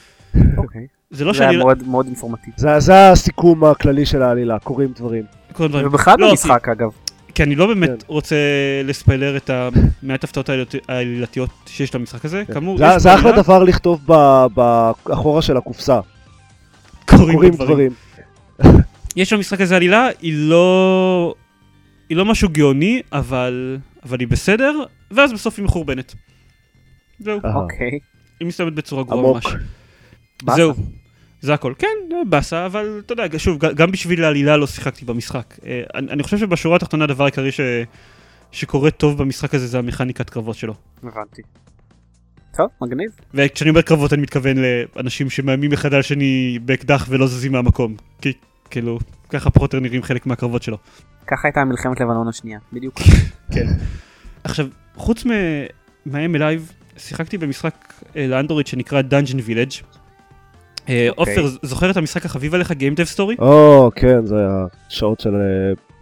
אוקיי. 0.56 0.87
זה 1.11 1.25
לא 1.25 1.32
זה 1.32 1.43
היה 1.43 1.52
שאני... 1.52 1.62
מאוד 1.62 1.88
מאוד 1.88 2.06
אינפורמטיבי. 2.06 2.52
זה 2.56 2.81
זה 2.81 3.11
הסיכום 3.11 3.64
הכללי 3.64 4.06
של 4.06 4.22
העלילה, 4.22 4.58
קורים 4.58 4.93
דברים. 4.96 5.25
קורים 5.52 5.70
דברים. 5.70 5.87
ובכלל 5.87 6.14
לא, 6.19 6.31
במשחק 6.31 6.69
אגב. 6.69 6.88
כי 7.34 7.43
אני 7.43 7.55
לא 7.55 7.66
באמת 7.66 7.88
כן. 7.88 7.96
רוצה 8.06 8.37
לספיילר 8.84 9.37
את 9.37 9.50
המעט 9.50 10.25
הפתעות 10.25 10.50
העלילתיות 10.88 11.50
שיש 11.66 11.94
למשחק 11.94 12.25
הזה. 12.25 12.43
כאמור, 12.55 12.78
זה- 12.99 13.14
אחלה 13.14 13.32
דבר 13.43 13.62
לכתוב 13.64 14.00
ב- 14.06 14.46
באחורה 14.55 15.43
של 15.43 15.56
הקופסה. 15.56 16.00
קורים 17.06 17.50
דברים. 17.50 17.93
יש 19.16 19.32
במשחק 19.32 19.61
הזה 19.61 19.76
עלילה, 19.76 20.08
היא 20.22 20.34
לא... 20.37 21.34
היא 22.08 22.16
לא 22.16 22.25
משהו 22.25 22.49
גאוני, 22.52 23.02
אבל... 23.12 23.78
אבל 24.05 24.21
היא 24.21 24.29
בסדר, 24.29 24.85
ואז 25.11 25.33
בסוף 25.33 25.59
היא 25.59 25.65
מחורבנת. 25.65 26.15
זהו. 27.19 27.41
אוקיי. 27.55 27.99
היא 28.41 28.49
מסתיימת 28.49 28.75
בצורה 28.75 29.05
גרועה. 29.05 29.33
ממש. 29.33 29.47
זהו, 30.56 30.75
זה 31.41 31.55
הכל. 31.55 31.75
כן, 31.79 31.87
באסה, 32.29 32.67
אבל 32.67 33.03
אתה 33.06 33.12
יודע, 33.12 33.39
שוב, 33.39 33.59
גם 33.59 33.91
בשביל 33.91 34.25
העלילה 34.25 34.56
לא 34.56 34.67
שיחקתי 34.67 35.05
במשחק. 35.05 35.55
אה, 35.67 35.83
אני, 35.95 36.11
אני 36.11 36.23
חושב 36.23 36.38
שבשורה 36.38 36.76
התחתונה 36.76 37.05
הדבר 37.05 37.25
העיקרי 37.25 37.52
ש... 37.52 37.61
שקורה 38.52 38.90
טוב 38.90 39.19
במשחק 39.19 39.55
הזה 39.55 39.67
זה 39.67 39.78
המכניקת 39.78 40.31
קרבות 40.31 40.57
שלו. 40.57 40.75
הבנתי. 41.02 41.43
טוב, 42.57 42.67
מגניב. 42.81 43.11
וכשאני 43.35 43.71
אומר 43.71 43.83
קרבות 43.83 44.12
אני 44.12 44.23
מתכוון 44.23 44.57
לאנשים 44.97 45.31
שמאיימים 45.31 45.73
אחד 45.73 45.95
על 45.95 46.00
השני 46.00 46.59
באקדח 46.62 47.07
ולא 47.09 47.26
זזים 47.26 47.52
מהמקום. 47.52 47.97
כי 48.21 48.33
כאילו, 48.71 48.99
ככה 49.28 49.50
פחות 49.50 49.73
או 49.73 49.76
יותר 49.76 49.88
נראים 49.88 50.02
חלק 50.02 50.26
מהקרבות 50.26 50.62
שלו. 50.62 50.78
ככה 51.26 51.49
הייתה 51.49 51.64
מלחמת 51.64 52.00
לבנון 52.00 52.28
השנייה. 52.28 52.59
בדיוק. 52.73 52.95
כן. 53.52 53.66
עכשיו, 54.45 54.66
חוץ 54.97 55.26
מ- 55.26 55.31
מה-M 56.07 56.37
Live, 56.38 56.73
שיחקתי 56.97 57.38
במשחק 57.38 57.75
אה, 58.16 58.26
לאנדרואיד 58.26 58.66
שנקרא 58.66 59.02
Dungeon 59.11 59.49
Village. 59.49 59.85
אה, 60.88 61.09
אוקיי. 61.16 61.37
עופר, 61.37 61.57
זוכר 61.62 61.90
את 61.90 61.97
המשחק 61.97 62.25
החביב 62.25 62.54
עליך, 62.54 62.71
Game 62.71 62.75
Dev 62.97 63.16
Story? 63.16 63.43
או, 63.43 63.90
כן, 63.95 64.26
זה 64.26 64.38
היה 64.38 64.64
שעות 64.88 65.21
של 65.21 65.35
אה, 65.35 65.40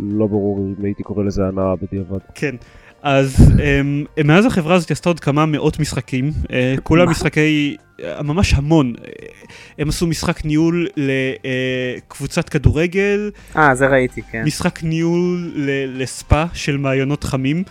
לא 0.01 0.27
ברור 0.27 0.59
אם 0.79 0.85
הייתי 0.85 1.03
קורא 1.03 1.25
לזה 1.25 1.43
הנאה 1.47 1.77
בדיעבד. 1.77 2.19
כן. 2.35 2.55
אז 3.03 3.37
הם, 3.63 4.05
מאז 4.25 4.47
החברה 4.47 4.75
הזאת 4.75 4.91
עשתה 4.91 5.09
עוד 5.09 5.21
כמה 5.21 5.47
מאות 5.47 5.79
משחקים, 5.81 6.33
אה, 6.53 6.75
כולם? 6.83 7.11
משחקי, 7.11 7.77
אה, 8.05 8.23
ממש 8.23 8.55
המון. 8.55 8.95
אה, 9.05 9.13
הם 9.79 9.89
עשו 9.89 10.07
משחק 10.07 10.45
ניהול 10.45 10.89
לקבוצת 10.97 12.49
כדורגל, 12.49 13.31
אה, 13.57 13.75
זה 13.75 13.87
ראיתי, 13.87 14.23
כן. 14.33 14.43
משחק 14.45 14.83
ניהול 14.83 15.53
ל- 15.55 16.03
לספא 16.03 16.45
של 16.53 16.77
מעיינות 16.77 17.25
חמים. 17.25 17.63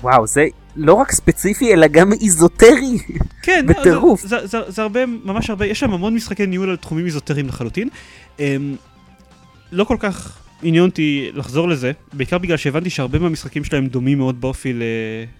וואו, 0.00 0.26
זה 0.26 0.44
לא 0.76 0.94
רק 0.94 1.12
ספציפי, 1.12 1.72
אלא 1.74 1.86
גם 1.86 2.12
איזוטרי. 2.12 2.98
כן, 3.42 3.66
בטירוף. 3.68 4.20
זה, 4.22 4.28
זה, 4.28 4.46
זה, 4.46 4.58
זה 4.68 4.82
הרבה, 4.82 5.06
ממש 5.06 5.50
הרבה, 5.50 5.66
יש 5.66 5.80
שם 5.80 5.92
המון 5.92 6.14
משחקי 6.14 6.46
ניהול 6.46 6.70
על 6.70 6.76
תחומים 6.76 7.06
איזוטריים 7.06 7.48
לחלוטין. 7.48 7.88
הם, 8.38 8.76
לא 9.72 9.84
כל 9.84 9.96
כך 10.00 10.38
עניין 10.62 10.84
אותי 10.84 11.30
לחזור 11.34 11.68
לזה, 11.68 11.92
בעיקר 12.12 12.38
בגלל 12.38 12.56
שהבנתי 12.56 12.90
שהרבה 12.90 13.18
מהמשחקים 13.18 13.64
שלהם 13.64 13.86
דומים 13.86 14.18
מאוד 14.18 14.40
באופי 14.40 14.72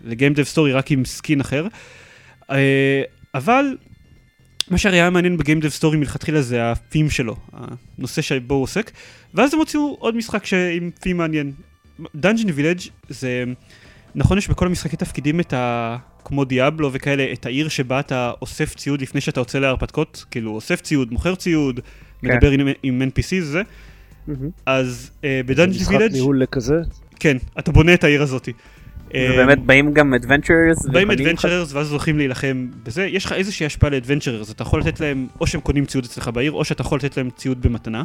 ל-Game 0.05 0.35
Dev 0.35 0.43
Story, 0.43 0.73
רק 0.73 0.91
עם 0.91 1.05
skin 1.05 1.41
אחר. 1.41 1.67
אה, 2.51 3.03
אבל 3.35 3.77
מה 4.71 4.79
שהרי 4.79 4.97
היה 4.97 5.11
מעניין 5.11 5.37
ב-Game 5.37 5.61
Dev 5.61 5.69
Story 5.69 5.97
מלכתחילה 5.97 6.43
זה 6.43 6.71
הפים 6.71 7.11
שלו, 7.11 7.37
הנושא 7.99 8.23
שבו 8.23 8.55
הוא 8.55 8.63
עוסק, 8.63 8.91
ואז 9.35 9.55
הם 9.55 9.61
הוציאו 9.61 9.97
עוד 9.99 10.17
משחק 10.17 10.43
עם 10.77 10.91
theme 11.01 11.17
מעניין. 11.17 11.53
Dungeon 12.01 12.49
Village 12.59 12.91
זה 13.09 13.45
נכון 14.15 14.39
יש 14.39 14.49
בכל 14.49 14.67
המשחקי 14.67 14.97
תפקידים 14.97 15.41
את 15.41 15.53
ה... 15.53 15.97
כמו 16.25 16.45
Diablo 16.45 16.93
וכאלה, 16.93 17.33
את 17.33 17.47
העיר 17.47 17.69
שבה 17.69 18.01
אתה 18.01 18.33
אוסף 18.43 18.75
ציוד 18.75 19.03
לפני 19.03 19.21
שאתה 19.21 19.41
יוצא 19.41 19.59
להרפתקות, 19.59 20.25
כאילו 20.31 20.51
אוסף 20.51 20.81
ציוד, 20.81 21.13
מוכר 21.13 21.35
ציוד, 21.35 21.81
כן. 22.21 22.29
מדבר 22.29 22.51
עם, 22.51 22.69
עם 22.83 23.03
NPCs 23.03 23.45
זה. 23.45 23.63
אז 24.67 25.11
אה, 25.25 25.41
ב 25.47 25.50
Dungeon 25.50 25.77
משחק 25.77 25.95
Village, 25.99 26.13
ניהול 26.13 26.43
כזה? 26.53 26.75
כן, 27.21 27.37
אתה 27.59 27.73
בונה 27.73 27.95
את 27.95 28.05
העיר 28.05 28.23
הזאתי. 28.23 28.53
אה, 29.15 29.29
ובאמת 29.33 29.59
באים 29.67 29.93
גם 29.93 30.15
אדוונצ'רס. 30.15 30.87
באים 30.87 31.11
adventurers 31.11 31.73
ואז 31.73 31.91
הולכים 31.91 32.19
להילחם 32.19 32.67
בזה, 32.83 33.07
יש 33.07 33.25
לך 33.25 33.33
איזושהי 33.33 33.67
השפעה 33.67 33.91
ל 33.91 33.95
adventurers, 33.95 34.51
אתה 34.51 34.63
יכול 34.63 34.81
לתת 34.81 35.01
להם, 35.01 35.27
או 35.41 35.47
שהם 35.47 35.61
קונים 35.61 35.85
ציוד 35.87 36.05
אצלך 36.05 36.29
בעיר, 36.29 36.53
או 36.53 36.65
שאתה 36.65 36.81
יכול 36.81 36.99
לתת 36.99 37.17
להם 37.17 37.31
ציוד 37.37 37.63
במתנה, 37.63 38.05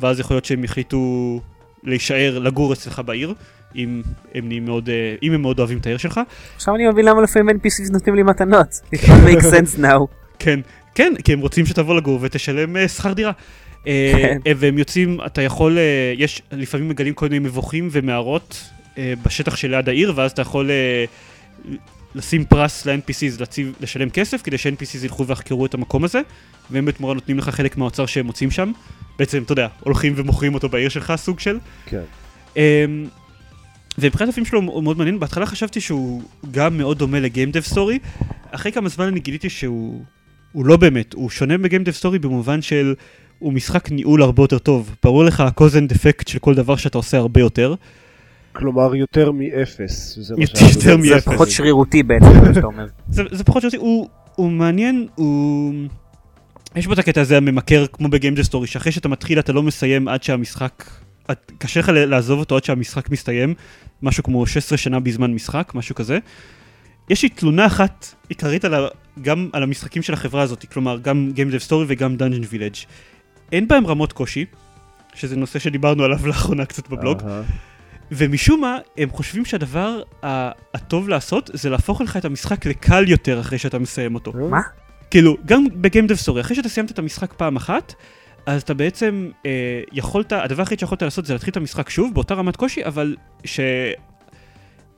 ואז 0.00 0.20
יכול 0.20 0.34
להיות 0.34 0.44
שהם 0.44 0.64
יחליטו 0.64 1.40
להישאר, 1.84 2.38
לגור 2.38 2.72
אצלך 2.72 3.02
בעיר, 3.04 3.34
אם 3.76 4.02
הם, 4.34 4.64
מאוד, 4.64 4.88
אה, 4.88 5.14
אם 5.22 5.32
הם 5.32 5.42
מאוד 5.42 5.58
אוהבים 5.58 5.78
את 5.78 5.86
העיר 5.86 5.98
שלך. 5.98 6.20
עכשיו 6.56 6.74
אני 6.74 6.88
מבין 6.88 7.04
למה 7.04 7.22
לפעמים 7.22 7.56
NPCs 7.56 7.92
נותנים 7.92 8.14
לי 8.14 8.22
מתנות. 8.22 8.68
It 8.94 8.98
makes 8.98 9.42
sense 9.42 9.80
now. 9.80 10.06
כן, 10.38 10.60
כן, 10.94 11.12
כי 11.24 11.32
הם 11.32 11.40
רוצים 11.40 11.66
שתבוא 11.66 11.96
לגור 11.96 12.18
ותשלם 12.22 12.88
שכר 12.88 13.12
דירה. 13.12 13.32
אה, 13.88 14.12
כן. 14.12 14.38
אה, 14.46 14.52
והם 14.56 14.78
יוצאים, 14.78 15.18
אתה 15.26 15.42
יכול, 15.42 15.78
אה, 15.78 16.12
יש, 16.16 16.42
לפעמים 16.52 16.88
מגלים 16.88 17.14
כל 17.14 17.28
מיני 17.28 17.48
מבוכים 17.48 17.88
ומערות 17.92 18.70
בשטח 19.22 19.56
שליד 19.56 19.88
העיר, 19.88 20.12
ואז 20.16 20.30
אתה 20.30 20.42
יכול 20.42 20.70
לשים 22.14 22.44
פרס 22.44 22.86
ל-NPCs, 22.86 23.42
לשלם 23.80 24.10
כסף, 24.10 24.42
כדי 24.42 24.58
ש-NPCs 24.58 25.04
ילכו 25.04 25.26
ויחקרו 25.26 25.66
את 25.66 25.74
המקום 25.74 26.04
הזה, 26.04 26.20
והם 26.70 26.84
בתמורה 26.84 27.14
נותנים 27.14 27.38
לך 27.38 27.48
חלק 27.48 27.76
מהאוצר 27.76 28.06
שהם 28.06 28.26
מוצאים 28.26 28.50
שם. 28.50 28.72
בעצם, 29.18 29.42
אתה 29.42 29.52
יודע, 29.52 29.68
הולכים 29.80 30.12
ומוכרים 30.16 30.54
אותו 30.54 30.68
בעיר 30.68 30.88
שלך, 30.88 31.12
סוג 31.16 31.40
של. 31.40 31.58
כן. 31.86 32.02
אמ, 32.56 32.62
ומבחינת 33.98 34.28
הפילם 34.28 34.46
שלו 34.46 34.60
הוא 34.60 34.82
מאוד 34.82 34.98
מעניין, 34.98 35.20
בהתחלה 35.20 35.46
חשבתי 35.46 35.80
שהוא 35.80 36.22
גם 36.50 36.78
מאוד 36.78 36.98
דומה 36.98 37.20
ל 37.20 37.26
Game 37.26 37.50
Dev 37.50 37.60
Story, 37.60 37.98
אחרי 38.50 38.72
כמה 38.72 38.88
זמן 38.88 39.06
אני 39.06 39.20
גיליתי 39.20 39.50
שהוא 39.50 40.04
הוא 40.52 40.66
לא 40.66 40.76
באמת, 40.76 41.12
הוא 41.12 41.30
שונה 41.30 41.58
ב 41.58 41.63
Game 41.63 41.84
Dev 41.84 41.92
Story 41.92 42.18
במובן 42.18 42.62
של 42.62 42.94
הוא 43.38 43.52
משחק 43.52 43.90
ניהול 43.90 44.22
הרבה 44.22 44.42
יותר 44.42 44.58
טוב, 44.58 44.96
ברור 45.02 45.24
לך 45.24 45.42
and 45.58 45.92
effect 45.92 46.30
של 46.30 46.38
כל 46.38 46.54
דבר 46.54 46.76
שאתה 46.76 46.98
עושה 46.98 47.18
הרבה 47.18 47.40
יותר, 47.40 47.74
כלומר, 48.58 48.94
יותר 48.94 49.32
מאפס. 49.32 50.18
יותר 50.38 50.64
יותר 50.64 50.80
זה 50.80 50.96
מאפס. 50.96 51.28
פחות 51.28 51.50
שרירותי 51.50 52.02
בעצם, 52.02 52.26
מה 52.46 52.54
שאתה 52.54 52.66
אומר. 52.66 52.86
זה, 53.08 53.22
זה 53.30 53.44
פחות 53.44 53.62
שרירותי, 53.62 53.76
הוא, 53.76 54.08
הוא 54.34 54.50
מעניין, 54.50 55.06
הוא... 55.14 55.74
יש 56.76 56.86
בו 56.86 56.92
את 56.92 56.98
הקטע 56.98 57.20
הזה 57.20 57.36
הממכר 57.36 57.86
כמו 57.86 58.08
ב 58.08 58.13
Game 58.13 58.34
Dev 58.34 58.42
Story, 58.42 58.66
שאחרי 58.66 58.92
שאתה 58.92 59.08
מתחיל 59.08 59.38
אתה 59.38 59.52
לא 59.52 59.62
מסיים 59.62 60.08
עד 60.08 60.22
שהמשחק... 60.22 60.84
קשה 61.58 61.80
לך 61.80 61.90
לעזוב 61.94 62.38
אותו 62.38 62.56
עד 62.56 62.64
שהמשחק 62.64 63.10
מסתיים, 63.10 63.54
משהו 64.02 64.22
כמו 64.22 64.46
16 64.46 64.78
שנה 64.78 65.00
בזמן 65.00 65.34
משחק, 65.34 65.72
משהו 65.74 65.94
כזה. 65.94 66.18
יש 67.10 67.22
לי 67.22 67.28
תלונה 67.28 67.66
אחת 67.66 68.14
עיקרית 68.28 68.64
על 68.64 68.74
ה, 68.74 68.88
גם 69.22 69.48
על 69.52 69.62
המשחקים 69.62 70.02
של 70.02 70.12
החברה 70.12 70.42
הזאת, 70.42 70.64
כלומר 70.72 70.98
גם 70.98 71.30
Game 71.34 71.54
Dev 71.54 71.68
Story 71.68 71.84
וגם 71.86 72.16
Dungeon 72.18 72.52
Village. 72.52 72.86
אין 73.52 73.68
בהם 73.68 73.86
רמות 73.86 74.12
קושי, 74.12 74.44
שזה 75.14 75.36
נושא 75.36 75.58
שדיברנו 75.58 76.04
עליו 76.04 76.26
לאחרונה 76.28 76.64
קצת 76.64 76.88
בבלוג. 76.88 77.22
ומשום 78.12 78.60
מה, 78.60 78.78
הם 78.98 79.10
חושבים 79.10 79.44
שהדבר 79.44 80.00
הטוב 80.74 81.08
לעשות 81.08 81.50
זה 81.54 81.70
להפוך 81.70 82.00
לך 82.00 82.16
את 82.16 82.24
המשחק 82.24 82.66
לקל 82.66 83.04
יותר 83.08 83.40
אחרי 83.40 83.58
שאתה 83.58 83.78
מסיים 83.78 84.14
אותו. 84.14 84.32
מה? 84.50 84.60
כאילו, 85.10 85.36
גם 85.46 85.64
בגיים 85.74 86.06
דב 86.06 86.14
סטורי, 86.14 86.40
אחרי 86.40 86.56
שאתה 86.56 86.68
סיימת 86.68 86.90
את 86.90 86.98
המשחק 86.98 87.32
פעם 87.32 87.56
אחת, 87.56 87.94
אז 88.46 88.62
אתה 88.62 88.74
בעצם 88.74 89.30
אה, 89.46 89.50
יכולת, 89.92 90.32
הדבר 90.32 90.62
היחיד 90.62 90.78
שיכולת 90.78 91.02
לעשות 91.02 91.26
זה 91.26 91.32
להתחיל 91.32 91.50
את 91.50 91.56
המשחק 91.56 91.90
שוב, 91.90 92.14
באותה 92.14 92.34
רמת 92.34 92.56
קושי, 92.56 92.84
אבל 92.84 93.16
ש... 93.44 93.60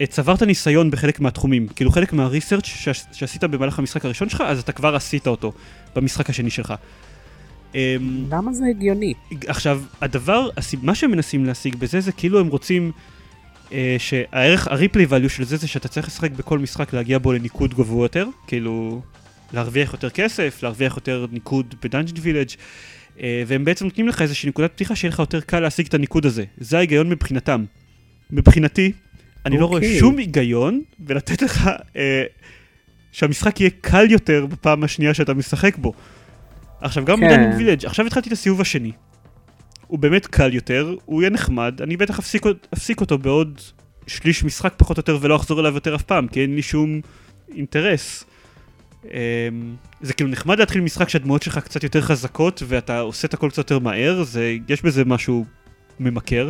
אה, 0.01 0.07
צברת 0.07 0.43
ניסיון 0.43 0.91
בחלק 0.91 1.21
מהתחומים, 1.21 1.69
כאילו 1.69 1.91
חלק 1.91 2.13
מהריסרצ' 2.13 2.65
שעש- 2.67 3.07
שעשית 3.13 3.45
במהלך 3.45 3.79
המשחק 3.79 4.05
הראשון 4.05 4.29
שלך, 4.29 4.41
אז 4.47 4.59
אתה 4.61 4.73
כבר 4.73 4.97
עשית 4.97 5.27
אותו 5.27 5.53
במשחק 5.97 6.31
השני 6.31 6.51
שלך. 6.51 6.75
אמ, 7.75 8.25
למה 8.31 8.53
זה 8.53 8.65
הגיוני? 8.71 9.15
עכשיו, 9.47 9.83
הדבר, 10.01 10.49
מה 10.83 10.95
שהם 10.95 11.11
מנסים 11.11 11.45
להשיג 11.45 11.77
בזה 11.77 12.01
זה 12.01 12.13
כאילו 12.13 12.41
הם 12.41 12.47
רוצים 12.47 12.93
אה, 13.73 13.97
שהערך, 13.99 14.69
הריפלי 14.69 15.07
value 15.11 15.29
של 15.29 15.45
זה 15.45 15.57
זה 15.57 15.69
שאתה 15.69 15.89
צריך 15.89 16.07
לשחק 16.07 16.31
בכל 16.31 16.59
משחק 16.59 16.93
להגיע 16.93 17.19
בו 17.19 17.33
לניקוד 17.33 17.75
גבוה 17.75 18.05
יותר, 18.05 18.27
כאילו 18.47 19.03
להרוויח 19.53 19.93
יותר 19.93 20.11
כסף, 20.11 20.63
להרוויח 20.63 20.97
יותר 20.97 21.27
ניקוד 21.33 21.75
ב 21.83 21.87
Dungeon 21.87 22.15
Village 22.21 22.49
אה, 23.21 23.43
והם 23.47 23.65
בעצם 23.65 23.85
נותנים 23.85 24.09
לך 24.09 24.23
איזושהי 24.23 24.49
נקודת 24.49 24.73
פתיחה 24.73 24.97
שיהיה 24.97 25.13
לך 25.13 25.19
יותר 25.19 25.41
קל 25.41 25.61
להשיג 25.61 25.87
את 25.87 25.95
הניקוד 25.95 26.27
הזה. 26.27 26.45
זה 26.59 26.77
ההיגיון 26.77 27.09
מבחינתם. 27.09 27.65
מבחינתי, 28.31 28.93
אני 29.47 29.59
לא 29.59 29.67
רואה 29.67 29.81
אוקיי. 29.81 29.99
שום 29.99 30.19
היגיון 30.19 30.83
בלתת 30.99 31.43
לך 31.43 31.71
אה, 31.97 32.25
שהמשחק 33.13 33.61
יהיה 33.61 33.71
קל 33.81 34.11
יותר 34.11 34.47
בפעם 34.47 34.85
השנייה 34.85 35.15
שאתה 35.15 35.35
משחק 35.35 35.77
בו. 35.77 35.93
עכשיו 36.81 37.05
גם 37.05 37.21
כן. 37.21 37.27
ב 37.27 37.30
Dungeon 37.31 37.57
Village, 37.57 37.87
עכשיו 37.87 38.07
התחלתי 38.07 38.29
את 38.29 38.33
הסיבוב 38.33 38.61
השני. 38.61 38.93
הוא 39.87 39.99
באמת 39.99 40.27
קל 40.27 40.55
יותר, 40.55 40.95
הוא 41.05 41.23
יהיה 41.23 41.31
נחמד, 41.31 41.83
אני 41.83 41.97
בטח 41.97 42.19
אפסיק, 42.19 42.43
אפסיק 42.75 43.01
אותו 43.01 43.19
בעוד 43.19 43.61
שליש 44.07 44.45
משחק 44.45 44.75
פחות 44.77 44.97
או 44.97 45.01
יותר 45.01 45.19
ולא 45.21 45.37
אחזור 45.37 45.61
אליו 45.61 45.75
יותר 45.75 45.95
אף 45.95 46.03
פעם, 46.03 46.29
כי 46.29 46.43
אין 46.43 46.55
לי 46.55 46.63
שום 46.63 47.01
אינטרס. 47.55 48.25
אמ, 49.05 49.11
זה 50.01 50.13
כאילו 50.13 50.31
נחמד 50.31 50.59
להתחיל 50.59 50.81
משחק 50.81 51.09
שהדמויות 51.09 51.43
שלך 51.43 51.59
קצת 51.59 51.83
יותר 51.83 52.01
חזקות 52.01 52.63
ואתה 52.67 53.01
עושה 53.01 53.29
את 53.29 53.35
הכל 53.35 53.51
קצת 53.51 53.59
יותר 53.59 53.79
מהר, 53.79 54.23
זה, 54.23 54.57
יש 54.69 54.83
בזה 54.83 55.05
משהו 55.05 55.45
ממכר, 56.01 56.49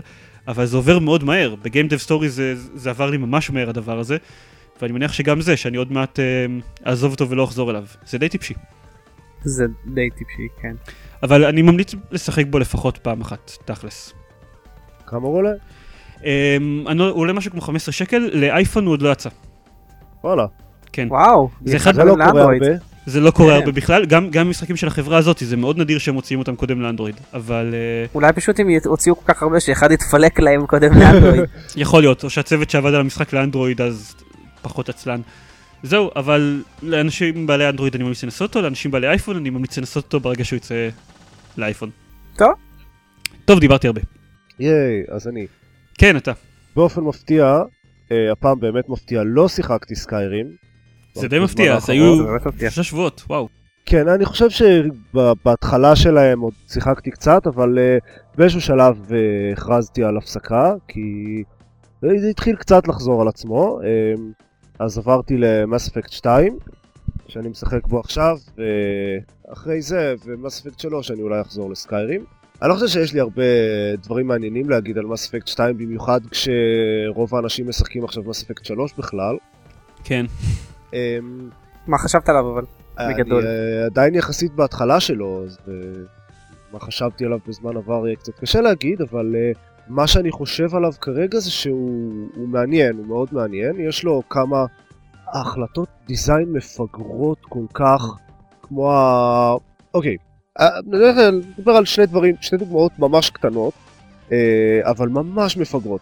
אבל 0.49 0.67
זה 0.67 0.77
עובר 0.77 0.99
מאוד 0.99 1.25
מהר. 1.25 1.55
בגיים 1.63 1.89
דב 1.89 1.97
סטורי 1.97 2.29
זה, 2.29 2.55
זה 2.75 2.91
עבר 2.91 3.11
לי 3.11 3.17
ממש 3.17 3.51
מהר 3.51 3.69
הדבר 3.69 3.99
הזה, 3.99 4.17
ואני 4.83 4.93
מניח 4.93 5.13
שגם 5.13 5.41
זה, 5.41 5.57
שאני 5.57 5.77
עוד 5.77 5.93
מעט 5.93 6.19
אמ, 6.21 6.61
אעזוב 6.87 7.13
אותו 7.13 7.31
ולא 7.31 7.45
אחזור 7.45 7.71
אליו. 7.71 7.85
זה 8.07 8.19
די 8.19 8.29
טיפשי. 8.29 8.55
זה 9.45 9.65
די 9.95 10.09
טיפשי, 10.19 10.49
כן. 10.63 10.75
אבל 11.23 11.45
אני 11.45 11.63
ממליץ 11.63 11.95
לשחק 12.11 12.45
בו 12.51 12.59
לפחות 12.59 12.99
פעם 12.99 13.21
אחת, 13.21 13.53
תכלס. 13.65 14.13
כמה 15.07 15.27
הוא 15.27 15.37
עולה? 15.37 15.51
אמ, 16.25 16.85
אני 16.89 16.99
לא- 16.99 17.09
הוא 17.11 17.21
עולה 17.21 17.33
משהו 17.33 17.51
כמו 17.51 17.61
15 17.61 17.93
שקל, 17.93 18.31
לאייפון 18.33 18.85
הוא 18.87 18.93
עוד 18.93 19.03
לא 19.03 19.09
יצא. 19.13 19.29
וואלה. 20.25 20.47
כן. 20.93 21.07
וואו, 21.11 21.49
זה 21.65 21.77
אחד- 21.77 21.95
זה 21.95 22.05
לא 22.05 22.15
קורה. 22.31 22.43
הרבה. 22.43 22.67
זה 23.07 23.21
לא 23.21 23.31
קורה 23.31 23.51
כן. 23.51 23.57
הרבה 23.57 23.73
בכלל, 23.73 24.07
גם 24.07 24.31
גם 24.31 24.51
משחקים 24.51 24.77
של 24.77 24.87
החברה 24.87 25.19
הזאת, 25.19 25.39
זה 25.39 25.57
מאוד 25.57 25.79
נדיר 25.79 25.99
שהם 25.99 26.15
מוציאים 26.15 26.39
אותם 26.41 26.57
קודם 26.57 26.81
לאנדרואיד, 26.83 27.15
אבל 27.35 27.71
אה, 27.75 28.07
אולי 28.15 28.33
פשוט 28.33 28.61
הם 28.61 28.67
הוציאו 28.85 29.17
כל 29.17 29.33
כך 29.35 29.43
הרבה 29.43 29.61
שאחד 29.61 29.91
יתפלק 29.93 30.41
להם 30.41 30.67
קודם 30.67 30.93
לאנדרואיד. 30.99 31.45
יכול 31.77 32.01
להיות, 32.03 32.25
או 32.25 32.31
שהצוות 32.31 32.71
שעבד 32.71 32.95
על 32.95 33.01
המשחק 33.01 33.33
לאנדרואיד 33.33 33.81
אז 33.81 34.15
פחות 34.63 34.89
עצלן. 34.89 35.21
זהו, 35.83 36.11
אבל 36.17 36.63
לאנשים 36.83 37.47
בעלי 37.47 37.69
אנדרואיד 37.69 37.95
אני 37.95 38.05
ממליץ 38.05 38.25
לנסות 38.25 38.49
אותו, 38.49 38.63
לאנשים 38.63 38.91
בעלי 38.91 39.09
אייפון 39.09 39.37
אני 39.37 39.51
ממליץ 39.51 39.79
לנסות 39.79 40.05
אותו 40.05 40.21
ברגע 40.21 40.45
שהוא 40.45 40.57
יצא 40.57 40.89
לאייפון. 41.57 41.91
טוב. 42.37 42.49
טוב, 43.45 43.61
דיברתי 43.61 43.87
הרבה. 43.87 44.01
ייי, 44.59 45.05
אז 45.09 45.29
אני. 45.29 45.47
כן, 45.99 46.17
אתה. 46.17 46.33
באופן 46.77 47.01
מפתיע, 47.01 47.59
אה, 48.13 48.33
הפעם 48.33 48.61
באמת 48.61 48.89
מפתיע, 48.89 49.23
לא 49.27 49.49
שיחקתי 49.49 49.95
סקיירים. 49.95 50.47
זה 51.15 51.29
די 51.29 51.39
מפתיע, 51.39 51.75
האחרון. 51.75 51.97
היו. 51.99 52.17
שלושה 52.59 52.83
שבועות, 52.83 53.25
וואו. 53.29 53.49
כן, 53.87 54.09
אני 54.09 54.25
חושב 54.25 54.47
שבהתחלה 54.51 55.97
שלהם 55.97 56.41
עוד 56.41 56.53
שיחקתי 56.69 57.11
קצת, 57.11 57.47
אבל 57.47 57.79
uh, 57.79 58.05
באיזשהו 58.37 58.61
שלב 58.61 58.97
uh, 59.09 59.13
הכרזתי 59.53 60.05
על 60.05 60.17
הפסקה, 60.17 60.75
כי 60.89 61.01
זה 62.03 62.29
התחיל 62.31 62.57
קצת 62.57 62.89
לחזור 62.89 63.23
על 63.23 63.29
עצמו. 63.29 63.79
Uh, 63.81 64.21
אז 64.81 64.99
עברתי 64.99 65.37
למאס 65.39 65.89
אפקט 65.89 66.13
2, 66.13 66.59
שאני 67.29 67.49
משחק 67.49 67.87
בו 67.87 68.01
עכשיו, 68.01 68.39
ואחרי 69.49 69.83
זה, 69.83 70.15
ומאס 70.25 70.61
אפקט 70.61 70.81
3, 70.81 71.11
אני 71.11 71.23
אולי 71.23 71.41
אחזור 71.41 71.71
לסקיירים. 71.71 72.25
אני 72.63 72.69
לא 72.69 72.75
חושב 72.75 72.87
שיש 72.87 73.15
לי 73.15 73.21
הרבה 73.21 73.43
דברים 74.03 74.27
מעניינים 74.27 74.71
להגיד 74.71 74.99
על 74.99 75.07
מאס 75.07 75.29
אפקט 75.29 75.47
2, 75.47 75.79
במיוחד 75.79 76.21
כשרוב 76.31 77.35
האנשים 77.35 77.69
משחקים 77.69 78.05
עכשיו 78.05 78.23
מאס 78.23 78.43
אפקט 78.43 78.65
3 78.65 78.93
בכלל. 78.99 79.37
כן. 80.05 80.27
Um, 80.91 80.95
מה 81.87 81.99
חשבת 81.99 82.29
עליו 82.29 82.53
אבל? 82.53 82.65
בגדול. 83.09 83.47
אני 83.47 83.81
אה, 83.81 83.87
עדיין 83.87 84.15
יחסית 84.15 84.53
בהתחלה 84.53 85.01
שלו, 85.01 85.43
אז 85.45 85.59
אה, 85.69 85.75
מה 86.73 86.81
חשבתי 86.81 87.25
עליו 87.25 87.39
בזמן 87.49 87.77
עבר 87.77 88.07
יהיה 88.07 88.17
קצת 88.17 88.39
קשה 88.39 88.61
להגיד, 88.61 89.01
אבל 89.01 89.37
אה, 89.37 89.53
מה 89.91 90.07
שאני 90.07 90.31
חושב 90.31 90.75
עליו 90.75 90.93
כרגע 91.01 91.39
זה 91.39 91.51
שהוא 91.51 92.29
הוא 92.37 92.49
מעניין, 92.49 92.97
הוא 92.97 93.07
מאוד 93.07 93.29
מעניין, 93.33 93.81
יש 93.89 94.05
לו 94.05 94.23
כמה 94.31 94.65
החלטות 95.35 95.89
design 96.07 96.53
מפגרות 96.53 97.39
כל 97.49 97.65
כך, 97.75 98.03
כמו 98.63 98.93
ה... 98.93 99.55
אוקיי, 99.95 100.17
אה, 100.61 100.67
נדבר 101.59 101.73
על- 101.73 101.85
שני 101.85 102.07
דברים, 102.07 102.35
שני 102.41 102.59
דוגמאות 102.59 102.93
ממש 102.99 103.31
קטנות, 103.31 103.73
אה, 104.33 104.37
אבל 104.85 105.09
ממש 105.09 105.57
מפגרות. 105.57 106.01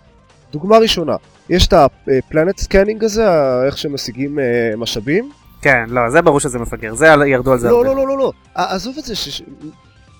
דוגמה 0.52 0.78
ראשונה, 0.78 1.16
יש 1.48 1.66
את 1.66 1.72
ה 1.72 1.85
planet 1.85 2.58
scanning 2.58 3.04
הזה, 3.04 3.24
איך 3.66 3.78
שמשיגים 3.78 4.38
אה, 4.38 4.72
משאבים, 4.76 5.30
כן, 5.62 5.84
לא, 5.88 6.10
זה 6.10 6.22
ברור 6.22 6.40
שזה 6.40 6.58
מפגר, 6.58 6.94
זה 6.94 7.06
ירדו 7.26 7.52
על 7.52 7.58
זה 7.58 7.70
לא, 7.70 7.76
הרבה. 7.76 7.88
לא, 7.88 7.96
לא, 7.96 8.08
לא, 8.08 8.18
לא. 8.18 8.32
עזוב 8.54 8.94
את 8.98 9.04
זה, 9.04 9.16
ש... 9.16 9.42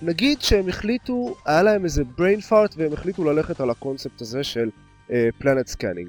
נגיד 0.03 0.41
שהם 0.41 0.69
החליטו, 0.69 1.37
היה 1.47 1.63
להם 1.63 1.85
איזה 1.85 2.03
brain 2.19 2.51
fart 2.51 2.75
והם 2.77 2.93
החליטו 2.93 3.25
ללכת 3.25 3.61
על 3.61 3.71
הקונספט 3.71 4.21
הזה 4.21 4.45
של 4.45 4.69
planet 5.39 5.67
scanning. 5.67 6.09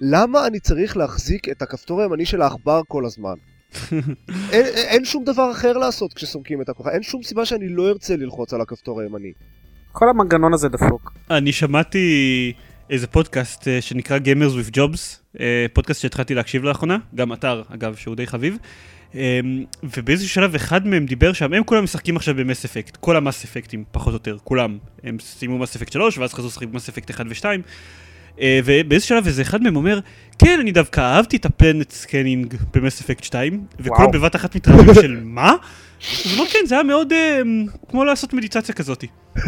למה 0.00 0.46
אני 0.46 0.60
צריך 0.60 0.96
להחזיק 0.96 1.48
את 1.48 1.62
הכפתור 1.62 2.02
הימני 2.02 2.26
של 2.26 2.42
העכבר 2.42 2.80
כל 2.88 3.04
הזמן? 3.06 3.34
אין, 4.52 4.66
אין 4.74 5.04
שום 5.04 5.24
דבר 5.24 5.52
אחר 5.52 5.72
לעשות 5.72 6.12
כשסורקים 6.12 6.62
את 6.62 6.68
הכוכב, 6.68 6.90
אין 6.90 7.02
שום 7.02 7.22
סיבה 7.22 7.44
שאני 7.44 7.68
לא 7.68 7.88
ארצה 7.88 8.16
ללחוץ 8.16 8.54
על 8.54 8.60
הכפתור 8.60 9.00
הימני. 9.00 9.32
כל 9.92 10.08
המנגנון 10.08 10.54
הזה 10.54 10.68
דפוק. 10.68 11.12
אני 11.30 11.52
שמעתי 11.52 12.52
איזה 12.90 13.06
פודקאסט 13.06 13.68
אה, 13.68 13.80
שנקרא 13.80 14.18
Gamers 14.18 14.66
with 14.66 14.74
Jobs, 14.74 14.98
אה, 15.40 15.66
פודקאסט 15.72 16.02
שהתחלתי 16.02 16.34
להקשיב 16.34 16.64
לאחרונה, 16.64 16.98
גם 17.14 17.32
אתר 17.32 17.62
אגב 17.74 17.94
שהוא 17.94 18.16
די 18.16 18.26
חביב. 18.26 18.56
אה, 19.14 19.40
ובאיזשהו 19.82 20.28
שלב 20.30 20.54
אחד 20.54 20.86
מהם 20.86 21.06
דיבר 21.06 21.32
שם, 21.32 21.52
הם 21.52 21.64
כולם 21.64 21.84
משחקים 21.84 22.16
עכשיו 22.16 22.34
ב 22.34 22.40
Mass 22.40 22.64
Effect, 22.64 22.96
כל 22.96 23.16
ה 23.16 23.22
Mass 23.22 23.44
Effect 23.44 23.74
ים 23.74 23.84
פחות 23.90 24.08
או 24.08 24.16
יותר, 24.16 24.36
כולם. 24.44 24.78
הם 25.04 25.16
סיימו 25.20 25.58
Mass 25.58 25.76
Effect 25.76 25.92
3 25.92 26.18
ואז 26.18 26.34
חזרו 26.34 26.48
לשחק 26.48 26.66
ב 26.66 26.70
Mass 26.70 26.88
Effect 26.88 27.10
1 27.10 27.26
ו-2. 27.28 27.44
ובאיזשהו 28.64 29.08
שלב 29.08 29.26
איזה 29.26 29.42
אחד 29.42 29.62
מהם 29.62 29.76
אומר, 29.76 30.00
כן, 30.38 30.58
אני 30.60 30.72
דווקא 30.72 31.00
אהבתי 31.00 31.36
את 31.36 31.44
ה 31.44 31.51
planet 31.51 31.90
scanning 31.90 32.54
ב 32.74 32.79
Mass 32.79 33.00
Effect 33.00 33.24
2, 33.24 33.64
וכולם. 33.80 34.10
בבת 34.10 34.36
אחת 34.36 34.56
מתרעמים 34.56 34.94
של 34.94 35.20
מה? 35.24 35.48
אז 35.48 35.56
הוא 36.24 36.38
אומר, 36.38 36.50
כן, 36.50 36.66
זה 36.66 36.74
היה 36.74 36.84
מאוד 36.84 37.12
אה, 37.12 37.40
כמו 37.88 38.04
לעשות 38.04 38.32
מדיטציה 38.32 38.74
כזאתי. 38.74 39.06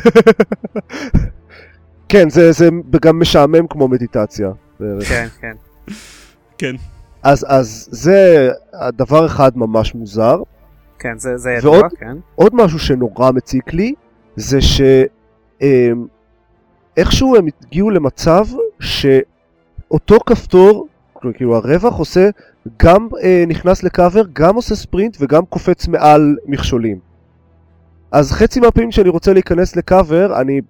כן, 2.09 2.31
זה, 2.31 2.53
זה 2.53 2.69
גם 3.03 3.21
משעמם 3.21 3.67
כמו 3.67 3.89
מדיטציה. 3.89 4.51
כן, 5.09 5.27
כן. 5.41 5.53
כן. 6.59 6.77
אז, 7.23 7.47
אז 7.49 7.89
זה 7.91 8.51
הדבר 8.73 9.27
אחד 9.27 9.51
ממש 9.59 9.95
מוזר. 9.95 10.43
כן, 10.99 11.19
זה 11.19 11.37
זה 11.37 11.51
ידוע, 11.51 11.73
ועוד- 11.79 11.93
כן. 11.99 12.17
עוד 12.35 12.55
משהו 12.55 12.79
שנורא 12.79 13.31
מציק 13.31 13.73
לי, 13.73 13.95
זה 14.37 14.61
ש... 14.61 14.81
אמ, 15.63 16.07
הם 17.37 17.47
הגיעו 17.67 17.91
למצב 17.91 18.45
שאותו 18.81 20.19
כפתור, 20.27 20.89
כאילו 21.35 21.57
הרווח 21.57 21.99
עושה, 21.99 22.31
גם 22.83 23.09
אה, 23.23 23.45
נכנס 23.49 23.83
לקאבר, 23.83 24.23
גם 24.33 24.55
עושה 24.57 24.75
ספרינט 24.75 25.17
וגם 25.21 25.45
קופץ 25.47 25.89
מעל 25.89 26.37
מכשולים. 26.47 26.99
אז 28.13 28.33
חצי 28.33 28.61
מהפעמים 28.61 28.91
שאני 28.93 29.09
רוצה 29.09 29.33
להיכנס 29.33 29.77
לקאבר, 29.77 30.41
אני 30.41 30.61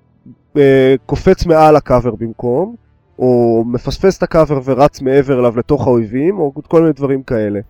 אה, 0.57 0.95
קופץ 1.07 1.47
מעל 1.47 1.76
הקאבר 1.76 2.14
במקום, 2.14 2.76
או 3.20 3.64
מפספס 3.66 4.18
את 4.18 4.22
הקאבר 4.22 4.60
ורץ 4.64 5.00
מעבר 5.00 5.40
אליו 5.40 5.58
לתוך 5.58 5.86
האויבים, 5.86 6.38
או 6.38 6.52
כל 6.68 6.80
מיני 6.80 6.92
דברים 6.92 7.22
כאלה. 7.22 7.60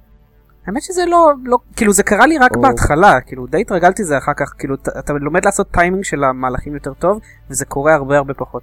האמת 0.67 0.83
שזה 0.83 1.03
לא, 1.07 1.31
לא, 1.45 1.59
כאילו 1.77 1.93
זה 1.93 2.03
קרה 2.03 2.27
לי 2.27 2.39
רק 2.39 2.57
או. 2.57 2.61
בהתחלה, 2.61 3.21
כאילו 3.21 3.47
די 3.47 3.61
התרגלתי 3.61 4.03
לזה 4.03 4.19
אחר 4.19 4.33
כך, 4.37 4.53
כאילו 4.59 4.75
אתה- 4.75 5.13
לומד 5.13 5.45
לעשות 5.45 5.67
טיימינג 5.71 6.05
של 6.05 6.25
המהלכים 6.25 6.75
יותר 6.75 6.93
טוב, 6.95 7.21
וזה 7.51 7.65
קורה 7.65 7.95
הרבה 7.95 8.17
הרבה 8.19 8.35
פחות. 8.35 8.63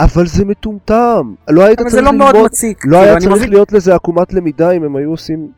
אבל 0.00 0.26
זה 0.26 0.44
מטומטם. 0.44 1.34
לא 1.48 1.64
היית 1.64 1.78
צריך 1.78 1.90
זה 1.90 2.00
לא 2.00 2.12
מאוד 2.12 2.34
ללמוד 2.34 2.50
מציק. 2.50 2.78
לא 2.84 2.90
כאילו, 2.90 2.96
היה 2.96 3.20
צריך 3.20 3.32
מבין- 3.32 3.50
להיות 3.50 3.72
לזה 3.72 3.94
עקומת 3.94 4.32
למידה 4.32 4.70
אם 4.70 4.84
הם 4.84 4.96
היו 4.96 5.10
עושים 5.10 5.48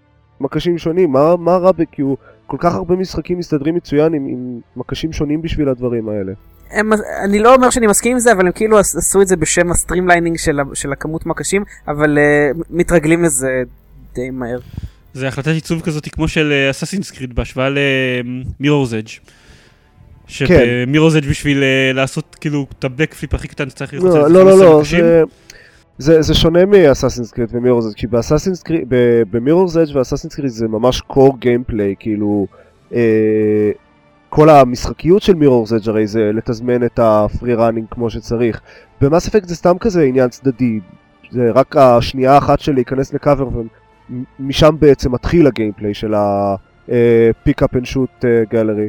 מקשים 0.41 0.79
שונים. 0.79 1.13
מה, 1.13 1.37
מה 1.37 1.57
רע 1.57 1.73
בכי 1.73 2.03
כל 2.47 2.57
כך 2.61 2.75
הרבה 2.75 2.97
משחקים 2.97 3.39
מסתדרים 3.39 3.75
מצוין 3.75 4.15
עם, 4.15 4.27
עם 4.27 4.61
מקשים 4.77 5.13
שונים 5.13 5.43
בשביל 5.43 5.69
הדברים 5.69 6.09
האלה. 6.09 6.33
הם, 6.71 6.91
אני 7.25 7.39
לא 7.39 7.55
אומר 7.55 7.71
שאני 7.71 7.87
מסכים 7.87 8.13
עם 8.13 8.19
זה, 8.19 8.33
אבל 8.33 8.47
הם 8.47 8.53
כאילו 8.53 8.79
עש- 8.79 8.97
עשו 8.97 9.23
את 9.23 9.29
זה 9.29 9.37
בשם 9.37 9.71
ה 9.71 9.76
streamlining 9.76 10.37
של, 10.39 10.59
של 10.75 10.93
הכמות 10.93 11.27
מקשים, 11.27 11.65
אבל 11.89 12.19
אה, 12.19 12.59
מתרגלים 12.71 13.23
לזה 13.23 13.63
די 14.15 14.31
מהר. 14.31 14.59
זה 15.15 15.29
החלטת 15.29 15.49
עיצוב 15.49 15.81
כזאת 15.81 16.09
כמו 16.09 16.29
של 16.29 16.69
Assassin's 16.71 17.11
Creed 17.11 17.35
בהשוואה 17.35 17.69
ל 18.61 18.64
Mirror's 18.64 18.93
Edge. 18.93 19.09
שב 20.31 20.54
Mirror's 20.54 21.17
Edge 21.17 21.29
בשביל 21.29 21.63
אה, 21.63 21.93
לעשות 21.95 22.37
כאילו 22.41 22.67
את 22.79 22.85
ה 22.85 23.15
backflip 23.15 23.35
הכי 23.35 23.49
קטן 23.49 23.69
צריך 23.69 23.95
ללחוץ 23.95 24.15
לא, 24.15 24.27
על 24.27 24.33
לא, 24.33 24.45
לא, 24.45 24.83
15 24.83 25.01
לא. 25.01 25.25
זה, 25.99 26.23
זה, 26.23 26.35
שונה 26.35 26.67
מ 26.67 26.72
Assassin's 26.72 27.31
Creed 27.31 27.49
ו 27.53 27.56
Mirror's 27.56 27.87
Edge 27.87 27.95
כי 27.95 28.07
ב 28.07 28.12
Assassin's 28.12 28.63
Creed, 28.63 28.85
ב 29.31 29.36
Mirror's 29.36 29.77
Edge 29.77 29.97
ו 29.97 30.00
Assassin's 30.00 30.35
Creed 30.35 30.49
זה 30.49 30.69
ממש 30.69 31.01
core 31.01 31.39
gameplay, 31.39 31.95
כאילו, 31.99 32.47
אה, 32.95 33.71
כל 34.31 34.49
המשחקיות 34.49 35.23
של 35.23 35.35
Mirror's 35.35 35.73
Edge 35.73 35.89
הרי 35.89 36.07
זה 36.07 36.31
לתזמן 36.35 36.85
את 36.85 36.99
ה 37.03 37.13
free 37.13 37.55
running 37.55 37.87
כמו 37.91 38.11
שצריך. 38.11 38.61
ב 39.01 39.06
Mass 39.06 39.29
Effect 39.29 39.49
זה 39.49 39.57
סתם 39.57 39.79
כזה 39.81 40.03
עניין 40.03 40.29
צדדי, 40.29 40.81
זה 41.31 41.51
רק 41.55 41.77
השנייה 41.77 42.33
האחת 42.35 42.61
של 42.61 42.73
להיכנס 42.75 43.15
לקאבר 43.15 43.49
ומשם 44.41 44.77
בעצם 44.79 45.13
מתחיל 45.13 45.47
הגיימפליי 45.47 45.95
של 45.95 46.15
up 46.15 47.77
and 47.77 47.95
shoot 47.95 48.27
גלרי. 48.51 48.89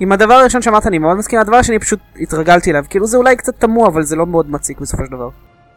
עם 0.00 0.12
הדבר 0.12 0.34
הראשון 0.34 0.62
שאמרת 0.62 0.86
אני 0.86 0.98
מאוד 0.98 1.16
מסכים, 1.16 1.38
הדבר 1.40 1.56
השני 1.56 1.78
פשוט 1.78 2.00
התרגלתי 2.20 2.70
אליו, 2.70 2.84
כאילו 2.90 3.06
זה 3.06 3.16
אולי 3.16 3.36
קצת 3.36 3.54
תמוה, 3.60 3.88
אבל 3.88 4.02
זה 4.02 4.16
לא 4.16 4.26
מאוד 4.26 4.50
מציק 4.50 4.80
בסופו 4.80 5.04
של 5.04 5.12
דבר. 5.12 5.28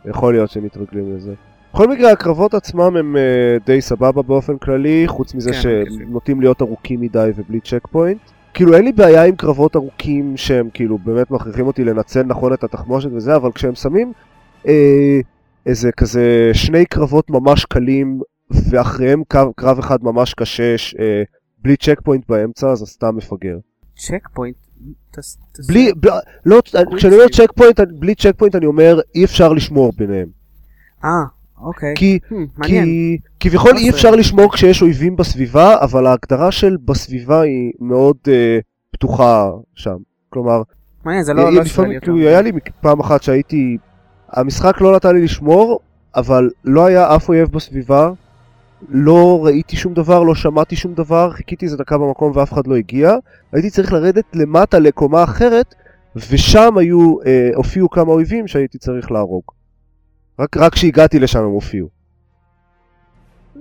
יכול 0.06 0.34
להיות 0.34 0.50
שמתרגלים 0.50 1.16
לזה. 1.16 1.34
בכל 1.74 1.88
מקרה 1.88 2.12
הקרבות 2.12 2.54
עצמם 2.54 2.98
הם 2.98 3.16
uh, 3.16 3.66
די 3.66 3.82
סבבה 3.82 4.22
באופן 4.22 4.58
כללי, 4.58 5.04
חוץ 5.08 5.36
מזה 5.36 5.52
כן, 5.52 5.62
שהם. 5.62 5.84
נוטים 6.08 6.42
להיות 6.42 6.62
ארוכים 6.62 7.02
מדי 7.02 7.30
ובלי 7.36 7.60
צ'ק 7.60 7.88
פוינט. 7.92 8.20
כאילו 8.60 8.76
אין 8.76 8.86
לי 8.86 8.92
בעיה 8.92 9.26
עם 9.26 9.36
קרבות 9.36 9.76
ארוכים 9.76 10.38
שהם 10.38 10.70
כאילו 10.74 10.98
באמת 10.98 11.32
מכריחים 11.32 11.68
אותי 11.68 11.84
לנצל 11.84 12.24
נכון 12.24 12.54
את 12.54 12.64
התחמושת 12.64 13.10
וזה, 13.12 13.36
אבל 13.36 13.52
כשהם 13.52 13.76
שמים 13.76 14.14
אה, 14.68 15.20
איזה 15.66 15.92
כזה 15.92 16.50
שני 16.54 16.86
קרבות 16.86 17.30
ממש 17.30 17.66
קלים 17.66 18.20
ואחריהם 18.70 19.24
קרב, 19.28 19.48
קרב 19.56 19.80
אחד 19.80 20.04
ממש 20.04 20.34
קשה 20.34 20.76
אה, 21.00 21.24
בלי 21.62 21.78
checkpoint 21.78 22.30
באמצע, 22.30 22.72
אז 22.72 22.80
סתם 22.80 23.16
מפגר. 23.16 23.58
checkpoint. 23.98 24.56
בלי, 25.68 25.92
ב, 25.94 26.08
לא, 26.46 26.62
כשאני 26.98 27.14
אומר 27.14 27.28
checkpoint, 27.28 27.80
בלי 28.00 28.16
checkpoint 28.16 28.56
אני 28.56 28.66
אומר 28.66 29.00
אי 29.16 29.26
אפשר 29.26 29.54
לשמור 29.54 29.92
ביניהם. 29.98 30.28
אה, 31.04 31.10
אוקיי. 31.62 31.94
כי 31.98 32.20
הממ. 32.30 32.64
כי 32.64 33.18
כביכול 33.40 33.78
אי? 33.78 33.90
אפשר 33.90 34.12
לשמור 34.12 34.54
כשיש 34.54 34.82
אויבים 34.82 35.16
בסביבה, 35.16 35.76
אבל 35.82 36.06
ההגדרה 36.08 36.52
של 36.52 36.78
בסביבה 36.86 37.42
היא 37.42 37.72
מאוד 37.80 38.18
אה, 38.28 38.60
פתוחה 38.92 39.50
שם. 39.76 39.96
כלומר, 40.30 40.62
מעניין, 41.06 41.24
זה 41.24 41.32
אה, 41.32 41.38
לא 41.38 41.44
לא 41.54 41.62
לפעמים- 41.62 41.96
אותו. 41.96 42.06
כאילו, 42.06 42.18
היה 42.18 42.42
לי 42.42 42.52
פעם 42.82 43.00
אחת 43.00 43.24
שהייתי... 43.24 43.78
המשחק 44.32 44.82
לא 44.82 44.96
נתן 44.96 45.16
לי 45.16 45.24
לשמור, 45.24 45.80
אבל 46.16 46.50
לא 46.66 46.86
היה 46.86 47.16
אף 47.16 47.30
אויב 47.30 47.50
בסביבה, 47.52 48.10
לא 48.90 49.46
ראיתי 49.46 49.76
שום 49.76 49.94
דבר, 49.94 50.24
לא 50.24 50.36
שמעתי 50.36 50.76
שום 50.76 50.94
דבר, 50.94 51.32
חיכיתי 51.32 51.66
איזה 51.66 51.78
דקה 51.78 51.98
במקום 51.98 52.32
ואף 52.36 52.54
אחד 52.54 52.68
לא 52.68 52.76
הגיע. 52.76 53.16
הייתי 53.54 53.70
צריך 53.70 53.94
לרדת 53.94 54.24
למטה 54.34 54.80
לקומה 54.80 55.24
אחרת, 55.24 55.76
ושם 56.16 56.78
היו, 56.78 57.16
אה, 57.26 57.50
הופיעו 57.56 57.90
כמה 57.90 58.12
אויבים 58.12 58.48
שהייתי 58.48 58.78
צריך 58.78 59.12
להרוג. 59.12 59.44
רק, 60.40 60.58
רק 60.58 60.74
כשהגעתי 60.74 61.20
לשם 61.20 61.40
הם 61.40 61.46
הופיעו. 61.50 61.88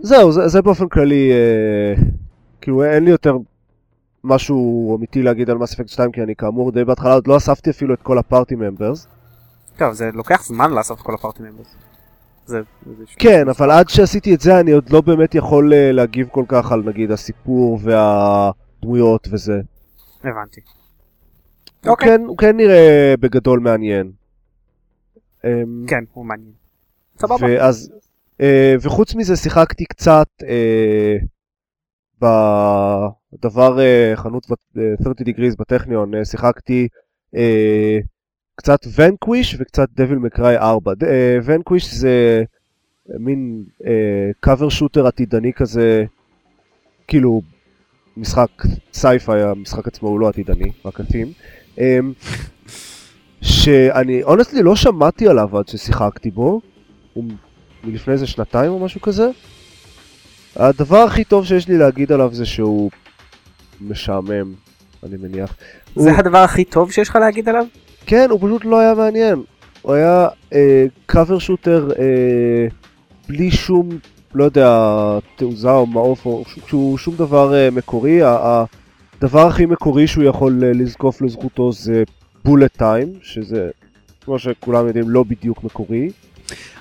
זהו, 0.03 0.33
זה, 0.33 0.49
זה 0.49 0.63
באופן 0.63 0.89
כללי, 0.89 1.31
אה, 1.33 2.03
כאילו 2.61 2.85
אין 2.85 3.05
לי 3.05 3.11
יותר 3.11 3.37
משהו 4.25 4.97
אמיתי 4.99 5.23
להגיד 5.23 5.51
על 5.51 5.59
מס 5.59 5.73
אפקט 5.75 5.89
2, 5.89 6.13
כי 6.13 6.23
אני 6.23 6.37
כאמור 6.37 6.73
די 6.73 6.85
בהתחלה 6.85 7.15
עוד 7.15 7.27
לא 7.27 7.37
אספתי 7.37 7.71
אפילו 7.71 7.95
את 7.95 8.03
כל 8.03 8.19
הפארטי 8.19 8.55
ממברס. 8.55 9.07
טוב, 9.77 9.93
זה 9.93 10.11
לוקח 10.15 10.45
זמן 10.47 10.71
לאסוף 10.71 11.01
את 11.01 11.07
כל 11.07 11.15
הפארטי 11.15 11.43
ממברס. 11.43 11.75
זה... 12.47 12.61
זה- 12.99 13.05
כן, 13.19 13.49
אבל 13.49 13.71
עד 13.71 13.89
שעשיתי 13.89 14.35
את 14.35 14.41
זה 14.41 14.61
אני 14.61 14.71
עוד 14.71 14.91
לא 14.91 15.01
באמת 15.01 15.35
יכול 15.35 15.73
אה, 15.73 15.93
להגיב 15.93 16.29
כל 16.29 16.45
כך 16.49 16.73
על 16.73 16.83
נגיד 16.87 17.11
הסיפור 17.11 17.79
והדמויות 17.83 19.29
וזה. 19.31 19.61
הבנתי. 20.25 20.61
הוא 21.85 21.91
אוקיי. 21.91 22.09
כן, 22.09 22.25
הוא 22.27 22.37
כן 22.39 22.57
נראה 22.57 23.15
בגדול 23.21 23.61
מעניין. 23.61 24.11
אמ, 25.45 25.85
כן, 25.89 26.05
הוא 26.13 26.27
מעניין. 26.27 26.53
סבבה. 27.19 27.47
ואז, 27.47 27.93
אה, 28.41 28.75
וחוץ 28.81 29.15
מזה 29.15 29.37
שיחקתי 29.37 29.85
קצת 29.85 30.29
אה, 30.49 31.17
בדבר 32.21 33.81
אה, 33.81 34.13
חנות 34.17 34.47
אה, 34.79 34.83
30 35.03 35.27
degrees 35.27 35.57
בטכניון, 35.59 36.15
אה, 36.15 36.25
שיחקתי 36.25 36.89
אה, 37.37 37.99
קצת 38.57 38.79
ונקוויש 38.95 39.57
וקצת 39.59 39.89
דביל 39.97 40.19
מקראי 40.19 40.57
4. 40.57 40.93
ונקוויש 41.45 41.95
זה 41.95 42.45
מין 43.19 43.65
קאבר 44.41 44.69
שוטר 44.69 45.07
עתידני 45.07 45.53
כזה, 45.53 46.05
כאילו 47.09 47.43
משחק 48.17 48.51
סייפיי, 48.93 49.43
המשחק 49.43 49.87
עצמו 49.87 50.09
הוא 50.09 50.21
לא 50.21 50.29
עתידני, 50.29 50.71
רק 50.85 51.01
עתים. 51.01 51.33
אמ, 51.79 52.13
שאני 53.43 54.23
אונסטלי 54.23 54.63
לא 54.63 54.77
שמעתי 54.77 55.29
עליו 55.29 55.59
עד 55.59 55.69
ששיחקתי 55.69 56.31
בו, 56.31 56.61
הוא 57.13 57.25
מלפני 57.85 58.13
איזה 58.15 58.27
שנתיים 58.27 58.71
או 58.73 58.79
משהו 58.79 59.01
כזה. 59.01 59.29
הדבר 60.57 60.97
הכי 60.99 61.25
טוב 61.25 61.47
שיש 61.47 61.69
לי 61.69 61.79
להגיד 61.79 62.13
עליו 62.13 62.31
זה 62.35 62.47
שהוא 62.47 62.91
משעמם, 63.81 64.53
אני 65.03 65.17
מניח. 65.23 65.57
זה 65.97 66.11
הוא- 66.11 66.19
הדבר 66.19 66.39
הכי 66.39 66.65
טוב 66.65 66.93
שיש 66.93 67.09
לך 67.09 67.17
להגיד 67.17 67.49
עליו? 67.49 67.65
כן, 68.07 68.27
הוא 68.31 68.39
פשוט 68.41 68.65
לא 68.65 68.79
היה 68.79 68.95
מעניין. 68.95 69.43
הוא 69.83 69.95
היה 69.95 70.29
קאבר 71.07 71.39
שוטר 71.39 71.89
בלי 73.29 73.51
שום, 73.51 73.89
לא 74.35 74.45
יודע, 74.45 74.93
תעוזה 75.37 75.71
או 75.71 75.87
מעוף, 75.87 76.27
או 76.27 76.45
ש- 76.49 76.59
שהוא 76.69 76.99
שום 76.99 77.17
דבר 77.17 77.55
אה, 77.55 77.71
מקורי. 77.71 78.19
הדבר 78.23 79.47
הכי 79.47 79.67
מקורי 79.67 80.07
שהוא 80.07 80.25
יכול 80.25 80.65
אה, 80.65 80.73
לזקוף 80.73 81.23
לזכותו 81.23 81.73
זה 81.73 82.03
bullet 82.45 82.77
time, 82.79 83.13
שזה, 83.23 83.71
כמו 84.25 84.39
שכולם 84.39 84.87
יודעים, 84.87 85.11
לא 85.11 85.23
בדיוק 85.23 85.65
מקורי. 85.65 86.11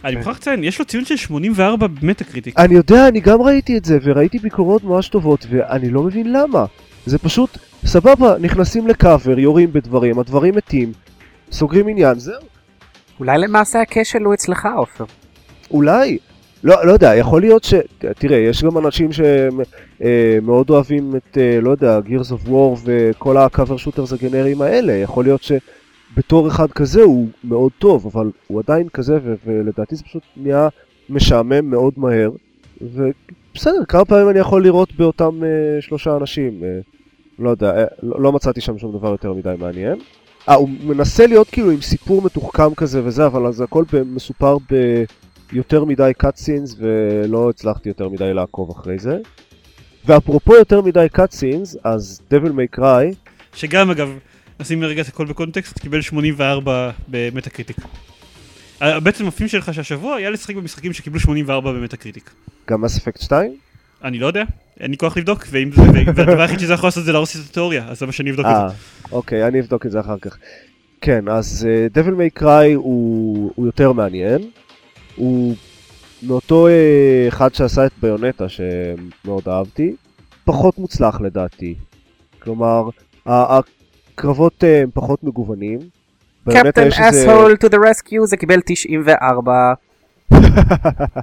אני 0.06 0.16
מוכרח 0.16 0.38
לציין, 0.38 0.64
יש 0.64 0.80
לו 0.80 0.86
ציון 0.86 1.06
של 1.06 1.16
84 1.16 1.88
ב 1.88 2.24
Metacritic. 2.24 2.60
אני 2.60 2.76
יודע, 2.76 3.08
אני 3.08 3.20
גם 3.20 3.42
ראיתי 3.42 3.78
את 3.78 3.86
זה, 3.86 3.98
וראיתי 4.04 4.40
ביקורות 4.40 4.84
ממש 4.84 5.10
טובות, 5.10 5.46
ואני 5.50 5.90
לא 5.90 6.04
מבין 6.04 6.34
למה. 6.34 6.66
זה 7.06 7.18
פשוט, 7.18 7.58
סבבה, 7.86 8.36
נכנסים 8.40 8.88
לקאבר, 8.88 9.40
יורים 9.40 9.74
בדברים, 9.74 10.20
הדברים 10.20 10.56
מתים, 10.56 10.92
סוגרים 11.52 11.88
עניין, 11.88 12.20
זהו. 12.20 12.42
אולי 13.20 13.38
למעשה 13.38 13.82
הכשל 13.82 14.24
הוא 14.24 14.34
אצלך, 14.34 14.68
עופר. 14.78 15.06
אולי, 15.72 16.18
לא, 16.64 16.86
לא 16.86 16.92
יודע, 16.92 17.16
יכול 17.16 17.42
להיות 17.42 17.64
ש... 17.64 17.74
תראה, 17.98 18.38
יש 18.38 18.64
גם 18.64 18.78
אנשים 18.78 19.10
שמאוד 19.12 20.70
אוהבים 20.70 21.16
את, 21.16 21.38
אה, 21.38 21.60
לא 21.62 21.70
יודע, 21.70 22.00
Gears 22.06 22.32
of 22.32 22.48
War 22.50 22.80
וכל 22.84 23.38
ה 23.38 23.45
cover 23.45 23.78
shooters 23.78 24.14
הגנריים 24.14 24.62
האלה. 24.62 24.94
יכול 24.94 25.24
להיות 25.24 25.44
שבתור 26.14 26.48
אחד 26.48 26.72
כזה 26.72 27.02
הוא 27.02 27.28
מאוד 27.44 27.72
טוב, 27.80 28.08
אבל 28.14 28.32
הוא 28.48 28.62
עדיין 28.66 28.90
כזה, 28.90 29.20
ו- 29.24 29.36
ולדעתי 29.46 29.96
זה 29.96 30.04
פשוט 30.04 30.24
נהיה 30.38 30.68
משעמם 31.10 31.70
מאוד 31.70 31.94
מהר. 31.98 32.32
ובסדר, 32.82 33.86
כמה 33.88 34.06
פעמים 34.06 34.30
אני 34.30 34.40
יכול 34.40 34.64
לראות 34.64 34.96
באותם 34.96 35.40
uh, 35.40 35.82
שלושה 35.82 36.18
אנשים? 36.18 36.62
Uh, 36.62 36.84
לא 37.40 37.50
יודע, 37.50 37.86
uh, 37.86 37.90
לא, 38.04 38.22
לא 38.22 38.32
מצאתי 38.32 38.62
שם 38.62 38.78
שום 38.78 38.98
דבר 38.98 39.12
יותר 39.12 39.34
מדי 39.34 39.54
מעניין. 39.60 40.00
אה, 40.50 40.56
הוא 40.56 40.70
מנסה 40.84 41.28
להיות 41.28 41.50
כאילו 41.50 41.72
עם 41.72 41.82
סיפור 41.82 42.22
מתוחכם 42.22 42.76
כזה 42.76 43.02
וזה, 43.04 43.26
אבל 43.26 43.52
זה 43.52 43.64
הכל 43.64 43.84
מסופר 44.06 44.58
ב... 44.72 45.04
יותר 45.52 45.86
מדי 45.86 46.12
cut 46.24 46.38
scenes 46.38 46.76
ולא 46.78 47.50
הצלחתי 47.50 47.90
יותר 47.90 48.10
מדי 48.10 48.34
לעקוב 48.34 48.70
אחרי 48.70 49.00
זה. 49.00 49.18
ואפרופו 50.06 50.56
יותר 50.56 50.82
מדי 50.82 51.08
cut 51.16 51.32
scenes, 51.40 51.78
אז 51.84 52.22
Devil 52.32 52.50
May 52.50 52.80
Cry... 52.80 53.16
שגם 53.54 53.90
אגב, 53.90 54.10
נשים 54.60 54.84
רגע 54.84 55.02
את 55.02 55.08
הכל 55.08 55.26
בקונטקסט, 55.26 55.80
קיבל 55.80 56.02
84 56.02 56.92
ב 57.08 57.50
Metacritic. 57.50 57.78
בעצם 58.82 59.28
ה 59.28 59.31
theme 59.31 59.48
שלך 59.48 59.74
שהשבוע 59.74 60.16
היה 60.16 60.30
לשחק 60.30 60.56
במשחקים 60.56 60.94
שקיבלו 60.94 61.20
84 61.20 61.72
ב 61.72 61.98
Metacritic. 61.98 62.32
גם 62.70 62.82
Mass 62.82 62.98
Effect 62.98 63.22
2? 63.22 63.56
אני 64.04 64.20
לא 64.20 64.28
יודע, 64.28 64.44
אין 64.80 64.92
לי 64.92 64.98
כוח 64.98 65.18
לבדוק, 65.18 65.48
והדבר 66.16 66.42
היחיד 66.42 66.60
שזה 66.60 66.74
יכול 66.74 66.88
לעשות 66.88 67.04
זה 67.04 67.12
להרוס 67.12 67.36
את 67.36 67.42
התיאוריה, 67.50 67.88
אז 67.88 68.00
זה 68.00 68.06
מה 68.06 68.12
שאני 68.12 68.32
אבדוק 68.32 68.46
את 68.46 68.52
זה. 68.52 68.62
אה, 68.62 68.70
אוקיי, 69.12 69.48
אני 69.48 69.60
אבדוק 69.60 69.86
את 69.86 69.92
זה 69.92 70.00
אחר 70.00 70.18
כך. 70.22 70.38
כן, 71.02 71.28
אז 71.28 71.68
May 71.96 72.42
Cry 72.42 72.76
הוא, 72.76 73.52
הוא 73.56 73.66
יותר 73.66 73.92
מעניין. 73.92 74.50
הוא 75.16 75.56
מאותו 76.24 76.68
אה, 76.68 77.26
אחד 77.28 77.56
שעשה 77.56 77.86
את 77.86 77.92
Bayonetta 78.02 78.46
שמאוד 78.50 79.50
אהבתי, 79.50 79.96
פחות 80.46 80.78
מוצלח 80.78 81.22
לדעתי. 81.22 81.76
כלומר, 82.40 82.90
הקרבות 84.18 84.64
אה, 84.64 84.82
הם 84.82 84.90
פחות 84.94 85.24
מגוונים. 85.24 85.80
Captain 86.50 86.88
Asshole 86.88 87.58
to 87.64 87.70
the 87.70 87.78
rescue 87.78 88.26
זה 88.26 88.38
קיבל 88.38 88.62
94. 88.66 89.74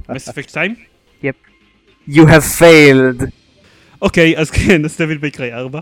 מס 0.09 0.29
אפקט 0.29 0.49
2? 0.49 0.75
יפ. 1.23 1.35
You 2.09 2.23
have 2.23 2.61
failed. 2.61 3.25
אוקיי, 4.03 4.39
אז 4.39 4.51
כן, 4.51 4.85
אז 4.85 4.97
Devil 5.01 5.19
May 5.23 5.39
Cry 5.39 5.55
4. 5.55 5.81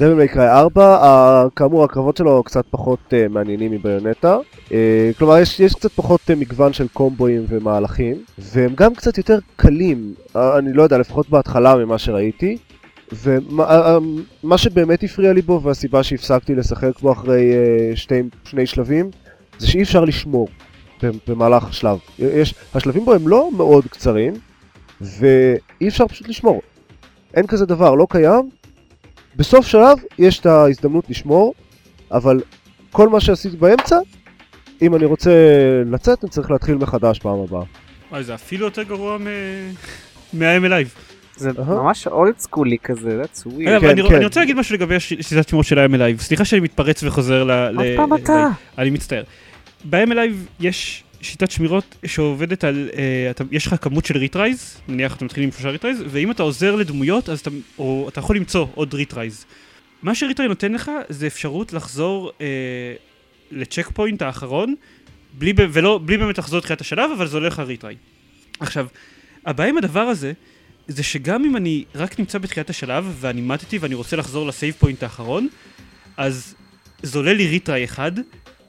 Devil 0.00 0.14
May 0.14 0.32
Cry 0.32 0.50
4, 0.50 1.48
כאמור 1.56 1.84
הקרבות 1.84 2.16
שלו 2.16 2.42
קצת 2.42 2.64
פחות 2.70 2.98
uh, 3.10 3.32
מעניינים 3.32 3.72
מביונטה. 3.72 4.38
Uh, 4.68 4.72
כלומר, 5.18 5.38
יש, 5.38 5.60
יש 5.60 5.74
קצת 5.74 5.92
פחות 5.92 6.20
uh, 6.30 6.34
מגוון 6.34 6.72
של 6.72 6.88
קומבואים 6.88 7.44
ומהלכים, 7.48 8.16
והם 8.38 8.74
גם 8.74 8.94
קצת 8.94 9.18
יותר 9.18 9.38
קלים, 9.56 10.14
uh, 10.34 10.38
אני 10.58 10.72
לא 10.72 10.82
יודע, 10.82 10.98
לפחות 10.98 11.30
בהתחלה 11.30 11.76
ממה 11.76 11.98
שראיתי. 11.98 12.56
ומה 13.12 14.54
uh, 14.54 14.56
שבאמת 14.56 15.02
הפריע 15.02 15.32
לי 15.32 15.42
בו, 15.42 15.62
והסיבה 15.62 16.02
שהפסקתי 16.02 16.54
לשחק 16.54 17.00
בו 17.00 17.12
אחרי 17.12 17.52
uh, 17.52 17.96
שתי, 17.96 18.22
שני 18.44 18.66
שלבים, 18.66 19.10
זה 19.58 19.66
שאי 19.66 19.82
אפשר 19.82 20.04
לשמור 20.04 20.48
במהלך 21.26 21.64
השלב. 21.64 21.98
יש, 22.18 22.54
השלבים 22.74 23.04
בו 23.04 23.14
הם 23.14 23.28
לא 23.28 23.50
מאוד 23.56 23.84
קצרים, 23.90 24.32
ואי 25.00 25.88
אפשר 25.88 26.08
פשוט 26.08 26.28
לשמור. 26.28 26.62
אין 27.34 27.46
כזה 27.46 27.66
דבר, 27.66 27.94
לא 27.94 28.06
קיים. 28.10 28.50
בסוף 29.36 29.66
שלב 29.66 29.98
יש 30.18 30.40
את 30.40 30.46
ההזדמנות 30.46 31.10
לשמור, 31.10 31.54
אבל 32.12 32.40
כל 32.90 33.08
מה 33.08 33.20
שעשיתי 33.20 33.56
באמצע, 33.56 33.98
אם 34.82 34.94
אני 34.94 35.04
רוצה 35.04 35.30
לצאת, 35.86 36.24
אני 36.24 36.30
צריך 36.30 36.50
להתחיל 36.50 36.74
מחדש 36.74 37.18
פעם 37.18 37.38
הבאה. 37.38 37.62
וואי, 38.10 38.24
זה 38.24 38.34
אפילו 38.34 38.66
יותר 38.66 38.82
גרוע 38.82 39.18
מה-M 40.32 40.64
Live. 40.64 41.11
זה 41.42 41.50
ממש 41.68 42.06
old 42.06 42.38
school-י 42.38 42.76
כזה, 42.82 43.22
that's 43.22 43.46
weird. 43.46 43.80
כן, 43.80 43.88
אני 43.88 44.02
כן. 44.08 44.22
רוצה 44.22 44.40
להגיד 44.40 44.56
משהו 44.56 44.74
לגבי 44.74 45.00
שיטת 45.00 45.48
שימוש 45.48 45.68
של 45.68 45.78
ה-M 45.78 45.94
Live. 45.94 46.22
סליחה 46.22 46.44
שאני 46.44 46.60
מתפרץ 46.60 47.02
וחוזר 47.02 47.44
ל... 47.44 47.50
עוד 47.50 47.86
פעם 47.96 48.14
אתה. 48.14 48.48
אני 48.78 48.90
מצטער. 48.90 49.22
ב-M 49.90 50.10
Live 50.10 50.60
יש 50.60 51.04
שיטת 51.20 51.50
שמירות 51.50 51.96
שעובדת 52.06 52.64
על, 52.64 52.88
אה, 52.96 53.30
אתה, 53.30 53.44
יש 53.50 53.66
לך 53.66 53.74
כמות 53.80 54.04
של 54.04 54.16
retries, 54.16 54.80
נניח 54.88 55.16
אתה 55.16 55.24
מתחיל 55.24 55.44
עם 55.44 55.52
שלושה 55.52 55.70
retries, 55.70 56.02
ואם 56.08 56.30
אתה 56.30 56.42
עוזר 56.42 56.76
לדמויות, 56.76 57.28
אז 57.28 57.40
אתה, 57.40 57.50
או, 57.78 58.06
אתה 58.08 58.20
יכול 58.20 58.36
למצוא 58.36 58.66
עוד 58.74 58.94
retries. 58.94 59.44
מה 60.02 60.14
ש 60.14 60.24
retry 60.24 60.48
נותן 60.48 60.72
לך 60.72 60.90
זה 61.08 61.26
אפשרות 61.26 61.72
לחזור 61.72 62.30
אה, 62.40 62.46
ל 63.50 63.90
checkpoint 63.94 64.22
האחרון, 64.22 64.74
בלי, 65.38 65.52
ולא, 65.56 66.00
בלי 66.04 66.18
באמת 66.18 66.38
לחזור 66.38 66.58
לתחילת 66.58 66.80
השלב, 66.80 67.10
אבל 67.16 67.26
זה 67.26 67.36
הולך 67.36 67.58
ל 67.58 67.63
retry. 67.63 67.96
עכשיו, 68.60 68.86
הבעיה 69.46 69.70
עם 69.70 69.78
הדבר 69.78 70.00
הזה, 70.00 70.32
זה 70.88 71.02
שגם 71.02 71.44
אם 71.44 71.56
אני 71.56 71.84
רק 71.94 72.18
נמצא 72.18 72.38
בתחילת 72.38 72.70
השלב, 72.70 73.16
ואני 73.20 73.40
מתתי 73.40 73.78
ואני 73.78 73.94
רוצה 73.94 74.16
לחזור 74.16 74.46
ל 74.46 74.52
save 74.52 74.74
point 74.78 75.02
האחרון, 75.02 75.48
אז 76.16 76.54
זה 77.02 77.18
עולה 77.18 77.32
לי 77.32 77.46
retry 77.46 77.84
אחד, 77.84 78.12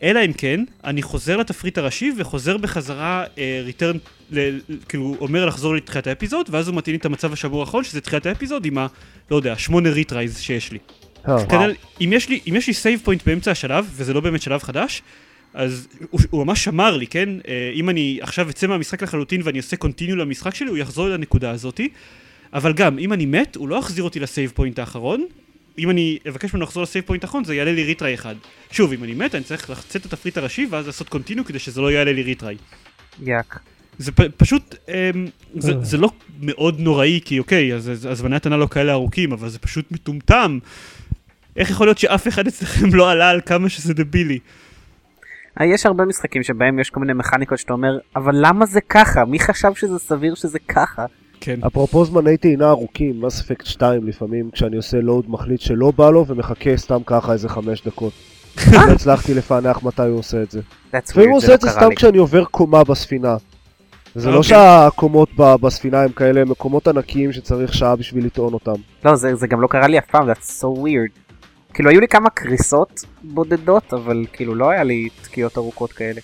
אלא 0.03 0.25
אם 0.25 0.33
כן, 0.33 0.63
אני 0.83 1.01
חוזר 1.01 1.37
לתפריט 1.37 1.77
הראשי 1.77 2.11
וחוזר 2.17 2.57
בחזרה 2.57 3.23
return, 3.63 3.97
uh, 3.97 4.35
כאילו 4.89 5.15
אומר 5.19 5.45
לחזור 5.45 5.75
לתחילת 5.75 6.07
ה 6.07 6.12
episode, 6.12 6.49
ואז 6.51 6.67
הוא 6.67 6.75
מתאים 6.75 6.93
לי 6.93 6.97
את 6.97 7.05
המצב 7.05 7.33
השבוע 7.33 7.61
האחרון, 7.61 7.83
שזה 7.83 8.01
תחילת 8.01 8.25
ה 8.25 8.30
episode 8.30 8.65
עם 8.65 8.77
ה... 8.77 8.87
לא 9.31 9.35
יודע, 9.35 9.57
שמונה 9.57 9.89
retries 9.89 10.39
שיש 10.39 10.71
לי. 10.71 10.79
Oh, 11.25 11.31
יש 12.13 12.29
לי, 12.29 12.39
אם 12.49 12.53
יש 12.55 12.67
לי 12.67 12.73
save 12.73 13.01
point 13.03 13.25
באמצע 13.25 13.51
השלב, 13.51 13.89
וזה 13.93 14.13
לא 14.13 14.19
באמת 14.19 14.41
שלב 14.41 14.63
חדש, 14.63 15.01
אז 15.53 15.87
הוא, 16.09 16.19
הוא 16.29 16.45
ממש 16.45 16.63
שמר 16.63 16.97
לי, 16.97 17.07
כן? 17.07 17.29
Uh, 17.41 17.45
אם 17.73 17.89
אני 17.89 18.19
עכשיו 18.21 18.49
אצא 18.49 18.67
מהמשחק 18.67 19.03
לחלוטין 19.03 19.41
ואני 19.43 19.57
עושה 19.57 19.77
continue 19.77 20.15
למשחק 20.15 20.55
שלי, 20.55 20.69
הוא 20.69 20.77
יחזור 20.77 21.07
לנקודה 21.07 21.51
הזאתי. 21.51 21.89
אבל 22.53 22.73
גם, 22.73 22.99
אם 22.99 23.13
אני 23.13 23.25
מת, 23.25 23.55
הוא 23.55 23.69
לא 23.69 23.75
יחזיר 23.75 24.03
אותי 24.03 24.19
ל 24.19 24.26
save 24.26 24.51
point 24.55 24.79
האחרון, 24.79 25.25
אם 25.77 25.89
אני 25.89 26.19
אבקש 26.29 26.53
ממנו 26.53 26.65
לחזור 26.65 26.83
ל 26.83 26.88
save 26.88 27.05
point 27.05 27.23
האחרון 27.23 27.43
זה 27.43 27.55
יעלה 27.55 27.71
לי 27.71 27.83
retry 27.83 28.13
אחד. 28.13 28.35
שוב, 28.71 28.93
אם 28.93 29.03
אני 29.03 29.13
מת 29.13 29.35
אני 29.35 29.43
צריך 29.43 29.69
לצאת 29.69 30.05
את 30.05 30.13
התפריט 30.13 30.37
הראשי 30.37 30.67
ואז 30.69 30.85
לעשות 30.85 31.09
continue 31.09 31.45
כדי 31.45 31.59
שזה 31.59 31.81
לא 31.81 31.91
יעלה 31.91 32.11
לי 32.13 32.23
retry. 32.23 32.57
Yuck. 33.23 33.59
זה 33.97 34.11
פ, 34.11 34.21
פשוט, 34.37 34.75
אמ, 34.89 35.27
זה, 35.55 35.71
אה. 35.71 35.83
זה 35.83 35.97
לא 35.97 36.09
מאוד 36.41 36.79
נוראי 36.79 37.19
כי 37.25 37.39
אוקיי, 37.39 37.73
אז 37.73 37.91
זמני 38.13 38.35
הטעינה 38.35 38.57
לא 38.57 38.67
כאלה 38.71 38.91
ארוכים, 38.91 39.31
אבל 39.31 39.49
זה 39.49 39.59
פשוט 39.59 39.91
מטומטם. 39.91 40.59
איך 41.55 41.69
יכול 41.69 41.87
להיות 41.87 41.97
שאף 41.97 42.27
אחד 42.27 42.47
אצלכם 42.47 42.95
לא 42.95 43.11
עלה 43.11 43.29
על 43.29 43.41
כמה 43.45 43.69
שזה 43.69 43.93
דבילי? 43.93 44.39
אה, 45.61 45.65
יש 45.65 45.85
הרבה 45.85 46.05
משחקים 46.05 46.43
שבהם 46.43 46.79
יש 46.79 46.89
כל 46.89 46.99
מיני 46.99 47.13
מכניקות 47.13 47.59
שאתה 47.59 47.73
אומר, 47.73 47.99
אבל 48.15 48.35
למה 48.35 48.65
זה 48.65 48.81
ככה? 48.81 49.25
מי 49.25 49.39
חשב 49.39 49.73
שזה 49.73 49.99
סביר 49.99 50.35
שזה 50.35 50.59
ככה? 50.59 51.05
כן. 51.39 51.59
אפרופו 51.67 52.05
זמני 52.05 52.37
טעינה 52.37 52.69
ארוכים, 52.69 53.21
מס 53.21 53.41
אפקט 53.41 53.65
2 53.65 54.07
לפעמים, 54.07 54.49
כשאני 54.51 54.77
עושה 54.77 54.97
לואוד 54.97 55.25
מחליט 55.27 55.61
שלא 55.61 55.91
בא 55.91 56.09
לו 56.09 56.27
ומחכה 56.27 56.77
סתם 56.77 57.03
ככה 57.05 57.33
איזה 57.33 57.49
חמש 57.49 57.83
דקות. 57.85 58.13
לא 58.71 58.79
הצלחתי 58.91 59.33
לפענח 59.33 59.83
מתי 59.83 60.01
הוא 60.01 60.19
עושה 60.19 60.43
את 60.43 60.51
זה. 60.51 60.61
לפעמים 60.93 61.29
הוא 61.29 61.37
עושה 61.37 61.53
את 61.53 61.61
זה 61.61 61.67
לא 61.67 61.71
סתם 61.71 61.95
כשאני 61.95 62.17
עובר 62.17 62.45
קומה 62.45 62.83
בספינה. 62.83 63.35
זה 64.15 64.29
לא 64.29 64.37
אוקיי. 64.37 64.49
שהקומות 64.49 65.29
בספינה 65.35 66.01
הם 66.01 66.11
כאלה 66.11 66.45
מקומות 66.45 66.87
ענקיים 66.87 67.31
שצריך 67.31 67.73
שעה 67.73 67.95
בשביל 67.95 68.25
לטעון 68.25 68.53
אותם. 68.53 68.75
לא, 69.05 69.15
זה 69.15 69.47
גם 69.47 69.61
לא 69.61 69.67
קרה 69.67 69.87
לי 69.87 69.97
אף 69.97 70.05
פעם, 70.05 70.31
that's 70.31 70.61
so 70.61 70.65
weird. 70.65 71.22
כאילו 71.73 71.89
היו 71.89 72.01
לי 72.01 72.07
כמה 72.07 72.29
קריסות 72.29 73.05
בודדות, 73.23 73.93
אבל 73.93 74.25
כאילו 74.33 74.55
לא 74.55 74.69
היה 74.69 74.83
לי 74.83 75.09
תקיעות 75.21 75.57
ארוכות 75.57 75.93
כאלה. 75.93 76.21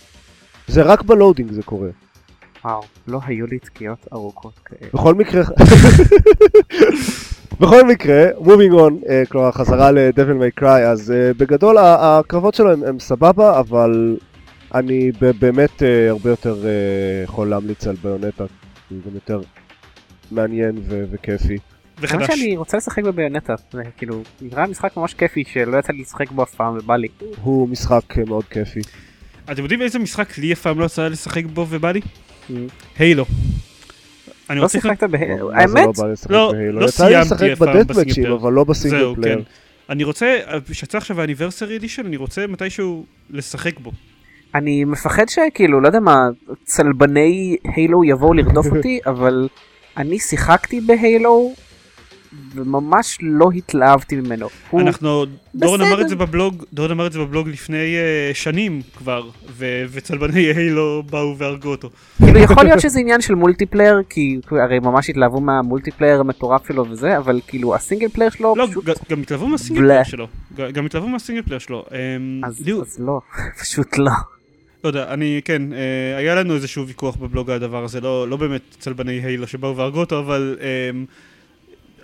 זה 0.68 0.82
רק 0.82 1.02
ב 1.02 1.08
loading 1.08 1.52
זה 1.52 1.64
קורה. 1.64 1.90
וואו, 2.66 2.82
לא 3.08 3.20
היו 3.26 3.48
לי 3.48 3.60
תקיעות 3.60 4.08
ארוכות 4.14 4.60
כאלה. 4.66 4.90
בכל 4.94 5.16
מקרה... 5.16 5.44
בכל 7.62 7.88
מקרה, 7.88 8.26
moving 8.40 8.74
on, 8.74 9.06
uh, 9.06 9.30
כלומר 9.30 9.52
חזרה 9.52 9.92
ל-Devil 9.92 10.42
May 10.42 10.62
Cry, 10.62 10.66
אז 10.66 11.10
uh, 11.10 11.38
בגדול 11.38 11.78
הקרבות 11.80 12.54
שלו 12.54 12.72
הם, 12.72 12.84
הם 12.84 13.00
סבבה, 13.00 13.60
אבל 13.60 14.18
אני 14.76 15.12
באמת 15.40 15.82
uh, 15.82 15.86
הרבה 16.10 16.30
יותר 16.30 16.56
uh, 16.62 16.66
יכול 17.24 17.50
להמליץ 17.50 17.88
על 17.88 17.96
ביונטה, 18.04 18.46
כי 18.90 18.96
זה 19.04 19.10
יותר 19.14 19.42
מעניין 20.32 20.76
וכיפי. 20.88 21.58
וחדש. 22.00 22.28
שאני 22.28 22.58
רוצה 22.58 22.78
לשחק 22.78 23.04
בביונטה, 23.04 23.54
זה 23.72 23.82
כאילו, 23.98 24.22
נראה 24.42 24.68
משחק 24.68 24.98
ממש 24.98 25.14
כיפי 25.14 25.44
שלא 25.54 25.78
יצא 25.78 25.94
לי 25.94 26.02
לשחק 26.02 26.32
בו 26.32 26.44
אף 26.44 26.56
פעם 26.56 26.78
ובא 26.78 26.96
לי. 26.96 27.08
הוא 27.42 27.70
משחק 27.70 28.18
מאוד 28.28 28.44
כיפי. 28.46 28.80
אתם 29.52 29.62
יודעים 29.62 29.82
איזה 29.82 30.00
משחק 30.00 30.38
לי 30.38 30.54
אף 30.54 30.62
פעם 30.62 30.80
לא 30.80 30.86
יצא 30.86 31.08
לשחק 31.08 31.46
בו 31.46 31.66
ובא 31.70 31.92
לי? 31.92 32.02
Halo. 32.98 33.26
לא 34.50 34.68
שיחקת 34.68 35.04
ב 35.04 35.12
Halo, 35.12 35.52
האמת? 35.52 35.88
לא, 36.30 36.54
לא 36.74 36.88
סיימתי 36.88 37.54
אף 37.54 37.60
פעם 37.60 37.88
בסינגל 37.88 38.32
אבל 38.32 38.54
לא 38.54 38.64
ב 38.64 38.71
single 38.71 39.16
player. 39.16 39.44
אני 39.90 40.04
רוצה, 40.04 40.40
שיצא 40.72 40.98
עכשיו 40.98 41.22
ה 41.22 41.27
Anniversary 41.27 41.78
Edition, 41.78 42.06
אני 42.06 42.18
רוצה 42.18 42.48
מתישהו 42.48 43.06
לשחק 43.30 43.80
בו. 43.80 43.92
אני 44.56 44.86
מפחד 44.86 45.30
שכאילו, 45.30 45.82
לא 45.82 45.88
יודע 45.88 46.00
מה, 46.00 46.28
צלבני 46.64 47.58
Halo 47.76 48.04
יבואו 48.04 48.34
לרדוף 48.34 48.66
אותי, 48.76 49.00
אבל 49.06 49.48
אני 49.98 50.20
שיחקתי 50.20 50.82
ב 50.82 50.96
Halo 50.96 51.54
וממש 52.56 53.18
לא 53.22 53.50
התלהבתי 53.56 54.16
ממנו. 54.16 54.48
הוא- 54.70 54.82
אנחנו, 54.82 55.26
דורון 55.56 55.82
אמר. 55.82 56.02
את 56.02 56.10
זה 56.10 56.16
בבלוג, 56.16 56.64
דורון 56.74 56.92
אמר 56.92 57.08
את 57.08 57.12
זה 57.12 57.20
בבלוג 57.20 57.50
לפני 57.50 57.96
אה, 57.98 58.32
שנים 58.34 58.82
כבר, 58.98 59.30
ו- 59.50 59.84
וצלבני 59.92 60.40
Halo 60.42 61.04
באו 61.12 61.38
והרגו 61.38 61.70
אותו. 61.70 61.90
כאילו 62.18 62.40
יכול 62.40 62.64
להיות 62.64 62.80
שזה 62.80 63.00
עניין 63.00 63.22
של 63.22 63.36
multiplayer, 63.36 64.02
כי 64.10 64.40
הרי 64.52 64.80
ממש 64.80 65.10
התלהבו 65.10 65.42
מה 65.42 65.54
multiplayer 65.54 66.20
המטורף 66.20 66.68
שלו 66.68 66.86
וזה, 66.90 67.18
אבל 67.18 67.40
כאילו 67.48 67.76
ה 67.76 67.80
single 67.80 68.08
player 68.08 68.30
שלו 68.30 68.56
לא, 68.58 68.68
פשוט... 68.72 68.86
גם 69.10 69.22
התלהבו 69.22 69.48
מה 69.48 69.55
single. 69.55 69.82
player 69.82 70.04
שלו. 70.04 70.28
גם 70.74 70.86
התלהבו 70.86 71.08
מה 71.08 71.16
single 71.16 71.42
player 71.42 71.60
שלו. 71.60 71.86
אז, 72.44 72.64
אז 72.82 73.00
לא, 73.00 73.22
פשוט 73.62 73.98
לא. 73.98 74.12
לא 74.84 74.90
יודע, 74.90 75.14
אני, 75.14 75.42
כן, 75.46 75.74
אה, 75.74 76.18
היה 76.18 76.36
לנו 76.36 76.56
איזשהו 76.56 76.88
ויכוח 76.88 77.16
בבלוג 77.16 77.50
על 77.50 77.56
הדבר 77.56 77.84
הזה, 77.84 78.02
לא, 78.02 78.28
לא 78.30 78.38
באמת 78.38 78.62
צלבני 78.80 79.12
Halo 79.12 79.48
שבאו 79.48 79.78
והרגו 79.78 80.00
אותו, 80.00 80.20
אבל 80.20 80.58
אה, 80.62 80.68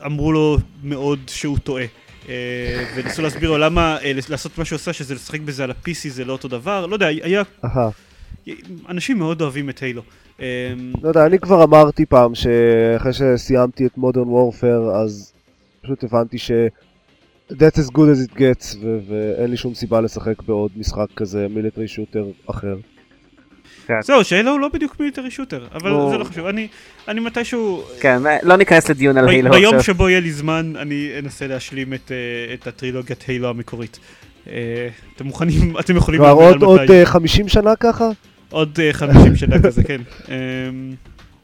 אמרו 0.05 0.31
לו 0.31 0.58
מאוד 0.84 1.19
שהוא 1.27 1.58
טועה. 1.58 1.86
אה, 2.29 2.86
וניסו 2.95 3.21
להסביר 3.21 3.49
לו 3.49 3.58
למה 3.58 3.97
אה, 4.03 4.12
לעשות 4.29 4.58
מה 4.58 4.65
שהוא 4.65 4.75
עושה, 4.75 4.93
שזה 4.93 5.13
לשחק 5.13 5.39
בזה 5.39 5.63
על 5.63 5.71
ה-PC 5.71 6.10
זה 6.10 6.25
לא 6.25 6.34
אותו 6.34 6.47
דבר, 6.47 6.86
לא 6.86 6.93
יודע, 6.93 7.08
היה. 7.08 7.43
אנשים 8.89 9.17
מאוד 9.17 9.41
אוהבים 9.41 9.69
את 9.69 9.79
Halo. 9.79 10.01
אה, 10.41 10.73
לא 11.01 11.08
יודע, 11.08 11.25
אני 11.25 11.39
כבר 11.39 11.63
אמרתי 11.63 12.05
פעם 12.05 12.36
שאחרי 12.36 13.13
שסיימתי 13.13 13.86
את 13.86 13.97
Modern 13.97 14.27
Warfare, 14.27 14.91
אז 14.95 15.34
פשוט 15.81 16.03
הבנתי 16.03 16.38
ש... 16.38 16.51
That's 17.51 17.77
as 17.77 17.89
good 17.91 18.10
as 18.15 18.29
it 18.29 18.38
gets, 18.38 18.77
ואין 19.08 19.49
לי 19.49 19.58
שום 19.58 19.73
סיבה 19.73 20.01
לשחק 20.01 20.41
בעוד 20.41 20.71
משחק 20.75 21.08
כזה, 21.15 21.47
מיליטרי 21.49 21.88
שוטר 21.88 22.25
אחר. 22.49 22.77
זהו, 24.01 24.23
שהילו 24.23 24.51
הוא 24.51 24.59
לא 24.59 24.69
בדיוק 24.73 24.95
מיליטרי 24.99 25.31
שוטר, 25.31 25.67
אבל 25.73 25.91
הוא- 25.91 26.09
זה 26.11 26.17
לא 26.17 26.23
חשוב, 26.23 26.45
אני, 26.45 26.67
אני 27.07 27.19
מתישהו, 27.19 27.83
כן, 27.99 28.17
לא 28.43 28.55
ניכנס 28.55 28.89
לדיון 28.89 29.17
על 29.17 29.25
ב- 29.25 29.29
הילו 29.29 29.51
ביום 29.51 29.75
עכשיו. 29.75 29.93
שבו 29.93 30.09
יהיה 30.09 30.19
לי 30.19 30.31
זמן, 30.31 30.73
אני 30.79 31.09
אנסה 31.19 31.47
להשלים 31.47 31.93
את, 31.93 32.11
אה, 32.11 32.53
את 32.53 32.67
הטרילוגיית 32.67 33.23
הילו 33.27 33.49
המקורית. 33.49 33.99
אה, 34.49 34.88
אתם 35.15 35.25
מוכנים, 35.25 35.55
אתם 35.79 35.95
יכולים 35.97 36.19
כבר 36.21 36.29
עוד, 36.31 36.63
עוד 36.63 36.81
מתי. 36.83 36.99
אה, 36.99 37.05
50 37.05 37.47
שנה 37.47 37.75
ככה? 37.75 38.09
עוד 38.49 38.79
אה, 38.83 38.93
50 38.93 39.35
שנה 39.35 39.61
כזה, 39.63 39.83
כן. 39.83 40.01
אמ, 40.29 40.33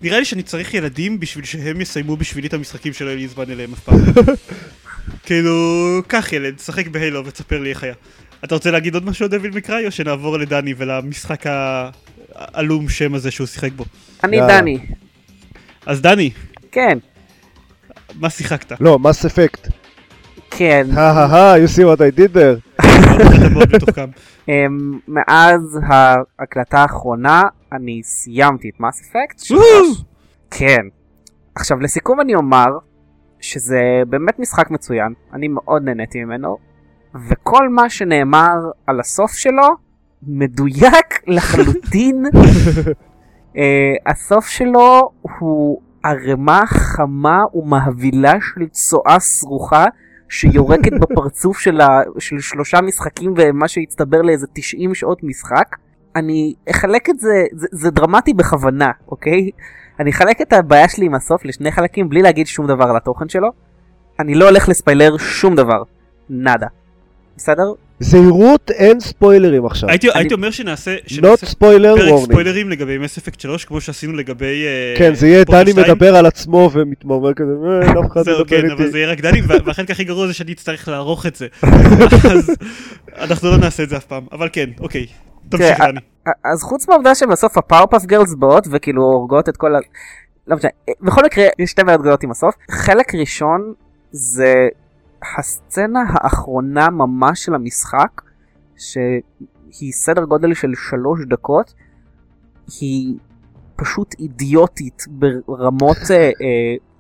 נראה 0.02 0.20
לי 0.20 0.26
שאני 0.26 0.44
צריך 0.44 0.74
ילדים 0.74 1.20
בשביל 1.20 1.46
שהם 1.46 1.82
יסיימו 1.82 2.18
בשבילי 2.18 2.48
את 2.48 2.54
המשחקים 2.54 2.94
שלא 2.94 3.08
יהיה 3.08 3.18
לי 3.18 3.28
זמן 3.28 3.52
אליהם 3.52 3.74
אף 3.74 3.80
פעם. 3.80 4.00
כאילו, 5.26 5.54
קח 6.08 6.34
ילד, 6.34 6.60
שחק 6.60 6.88
בהיילו 6.88 7.26
ותספר 7.26 7.60
לי 7.60 7.70
איך 7.70 7.84
היה. 7.84 7.94
אתה 8.44 8.56
רוצה 8.56 8.72
להגיד 8.72 8.94
עוד 8.94 9.06
משהו 9.06 9.26
על 9.26 9.32
דביל 9.32 9.52
מקראי, 9.52 9.86
או 9.86 9.92
שנעבור 9.92 10.38
לדני 10.40 10.74
ולמשחק 10.78 11.44
העלום 12.36 12.90
שם 12.90 13.14
הזה 13.14 13.32
שהוא 13.32 13.48
שיחק 13.48 13.72
בו? 13.72 13.86
אני. 14.24 14.40
דני, 14.40 14.80
אז 15.86 16.02
דני, 16.02 16.30
כן, 16.72 16.98
מה 18.20 18.30
שיחקת? 18.30 18.82
לא, 18.82 19.00
מס 19.00 19.26
אפקט. 19.26 19.68
כן. 20.52 20.88
הא 20.94 21.58
you 21.58 21.68
see 21.68 21.84
what 21.84 22.00
I 22.00 22.20
did 22.20 22.36
there. 22.36 22.86
אמ, 24.50 25.00
מאז 25.08 25.80
ההקלטה 25.88 26.80
האחרונה 26.80 27.44
אני 27.74 28.02
סיימתי 28.04 28.70
את 28.70 28.80
מס 28.80 29.02
אפקט. 29.02 29.42
כן. 30.52 30.82
עכשיו 31.56 31.80
לסיכום 31.80 32.22
אני 32.22 32.36
אומר 32.36 32.78
שזה 33.40 33.82
באמת 34.10 34.40
משחק 34.40 34.72
מצוין, 34.72 35.14
אני 35.34 35.48
מאוד 35.48 35.84
נהניתי 35.84 36.24
ממנו, 36.24 36.58
וכל 37.30 37.70
מה 37.70 37.90
שנאמר 37.90 38.56
על 38.88 39.00
הסוף 39.00 39.32
שלו 39.32 39.68
מדויק 40.24 41.22
לחלוטין. 41.28 42.26
uh, 42.26 43.60
הסוף 44.12 44.48
שלו 44.48 45.10
הוא 45.40 45.82
ערימה 46.04 46.62
חמה 46.66 47.44
ומהבילה 47.54 48.34
של 48.42 48.68
צואה 48.68 49.20
סרוחה 49.20 49.86
שיורקת 50.30 50.92
בפרצוף 51.02 51.60
של, 51.60 51.82
ה... 51.82 52.02
של 52.20 52.40
שלושה 52.40 52.82
משחקים 52.82 53.34
ומה 53.38 53.68
שהצטבר 53.68 54.22
לאיזה 54.22 54.48
90 54.54 54.96
שעות 54.96 55.24
משחק. 55.24 55.76
אני 56.16 56.54
אחלק 56.70 57.10
את 57.10 57.20
זה, 57.20 57.44
זה, 57.54 57.68
זה 57.72 57.92
דרמטי 57.92 58.34
בכוונה, 58.34 58.92
אוקיי? 59.08 59.50
אני 60.00 60.10
אחלק 60.10 60.42
את 60.42 60.54
הבעיה 60.54 60.90
שלי 60.90 61.06
עם 61.06 61.16
הסוף 61.16 61.46
לשני 61.46 61.72
חלקים 61.72 62.10
בלי 62.10 62.22
להגיד 62.22 62.48
שום 62.48 62.68
דבר 62.68 62.84
על 62.84 62.98
התוכן 62.98 63.30
שלו. 63.30 63.48
אני 64.20 64.36
לא 64.36 64.50
הולך 64.50 64.70
לספיילר 64.70 65.18
שום 65.18 65.56
דבר. 65.56 65.84
נאדה. 66.30 66.68
בסדר? 67.38 67.74
זהירות, 68.04 68.72
אין 68.72 69.00
ספוילרים 69.00 69.66
עכשיו. 69.66 69.90
הייתי 69.90 70.10
אני- 70.10 70.20
הייתי 70.20 70.34
אומר 70.34 70.52
שנעשה 70.52 70.96
Not 71.06 71.10
שנעשה 71.14 71.48
spoiler 71.48 71.98
פרק 71.98 72.14
warning. 72.14 72.24
ספוילרים 72.32 72.70
לגבי 72.70 72.98
מס 72.98 73.18
אפקט 73.18 73.40
3, 73.40 73.66
כמו 73.66 73.82
שעשינו 73.82 74.14
לגבי... 74.14 74.66
אה, 74.66 74.94
כן, 74.98 75.14
זה 75.16 75.28
יהיה 75.28 75.44
דני 75.44 75.72
2. 75.72 75.86
מדבר 75.86 76.16
על 76.16 76.26
עצמו 76.26 76.70
ומתמרמר 76.74 77.34
כזה, 77.34 77.52
"אה, 77.84 77.92
אף 77.92 78.12
אחד 78.12 78.22
זהו, 78.24 78.40
מדבר 78.40 78.46
כן, 78.62 78.72
אבל 78.72 78.82
איתי. 78.82 78.92
זה 78.92 78.98
יהיה 78.98 79.12
רק 79.12 79.22
דני, 79.22 79.42
וה- 79.48 79.56
והחלק 79.66 79.92
הכי 79.92 80.04
גרוע 80.04 80.28
זה 80.28 80.34
שאני 80.34 80.52
אצטרך 80.54 80.88
לערוך 80.88 81.26
את 81.26 81.36
זה. 81.36 81.48
אז 82.34 82.56
אנחנו 83.18 83.50
לא 83.52 83.58
נעשה 83.58 83.84
את 83.84 83.90
זה 83.90 83.98
אף 83.98 84.06
פעם, 84.06 84.24
אבל 84.32 84.50
כן, 84.54 84.70
אוקיי. 84.80 85.06
תמשיך 85.50 85.78
תראה, 85.78 85.92
דני. 85.92 86.00
אז 86.54 86.62
חוץ 86.64 86.88
מהעובדה 86.90 87.16
שבסוף 87.16 87.58
הפאורפאף 87.58 88.06
גרלס 88.06 88.34
באות 88.34 88.68
וכאילו 88.72 89.04
הורגות 89.04 89.50
את 89.50 89.58
כל 89.58 89.76
ה... 89.76 89.80
לא 90.48 90.56
משנה, 90.56 90.70
בכל 91.02 91.22
מקרה 91.26 91.46
יש 91.60 91.70
שתי 91.72 91.84
בעיות 91.84 92.02
גדולות 92.02 92.24
עם 92.24 92.32
הסוף. 92.32 92.56
חלק 92.72 93.16
ראשון 93.16 93.74
זה 94.12 94.68
הסצנה 95.40 96.04
האחרונה 96.10 96.90
ממש 96.90 97.46
של 97.46 97.56
המשחק, 97.56 98.22
שהיא 98.78 99.92
סדר 99.92 100.26
גודל 100.26 100.54
של 100.54 100.72
שלוש 100.90 101.20
דקות, 101.30 101.74
היא 102.82 103.16
פשוט 103.76 104.16
אידיוטית 104.20 105.04
ברמות 105.10 105.98
אה, 106.12 106.16
אה, 106.16 106.30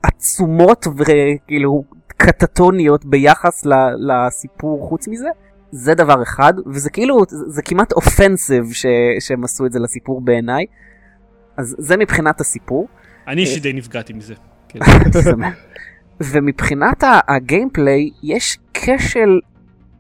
עצומות 0.04 0.88
וכאילו 0.98 1.84
קטטוניות 2.08 3.06
ביחס 3.06 3.66
ל- 3.66 4.12
לסיפור 4.12 4.88
חוץ 4.88 5.08
מזה. 5.08 5.30
זה 5.72 5.94
דבר 5.96 6.24
אחד, 6.24 6.54
וזה 6.66 6.90
כאילו, 6.90 7.22
זה, 7.30 7.38
זה 7.48 7.62
כמעט 7.62 7.92
אופנסיב 7.92 8.72
ש, 8.72 8.86
שהם 9.20 9.44
עשו 9.44 9.66
את 9.66 9.72
זה 9.72 9.80
לסיפור 9.80 10.22
בעיניי. 10.22 10.66
אז 11.58 11.76
זה 11.80 11.98
מבחינת 11.98 12.42
הסיפור. 12.42 12.88
אני 13.28 13.42
אישית 13.42 13.64
די 13.64 13.74
נפגעתי 13.74 14.14
מזה. 14.14 14.34
ומבחינת 16.24 17.04
הגיימפליי, 17.28 18.10
יש 18.24 18.60
כשל 18.74 19.40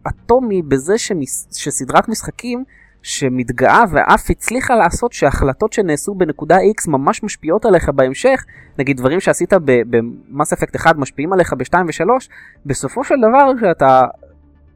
אטומי 0.07 0.61
בזה 0.61 0.97
שמס, 0.97 1.47
שסדרת 1.51 2.09
משחקים 2.09 2.63
שמתגאה 3.03 3.83
ואף 3.91 4.29
הצליחה 4.29 4.75
לעשות 4.75 5.13
שהחלטות 5.13 5.73
שנעשו 5.73 6.13
בנקודה 6.13 6.57
X 6.57 6.89
ממש 6.89 7.23
משפיעות 7.23 7.65
עליך 7.65 7.89
בהמשך, 7.89 8.45
נגיד 8.79 8.97
דברים 8.97 9.19
שעשית 9.19 9.53
במס 9.63 10.53
אפקט 10.53 10.75
1 10.75 10.95
משפיעים 10.95 11.33
עליך 11.33 11.53
ב-2 11.53 11.73
ו-3, 11.87 12.27
בסופו 12.65 13.03
של 13.03 13.15
דבר 13.17 13.51
שאתה, 13.61 14.01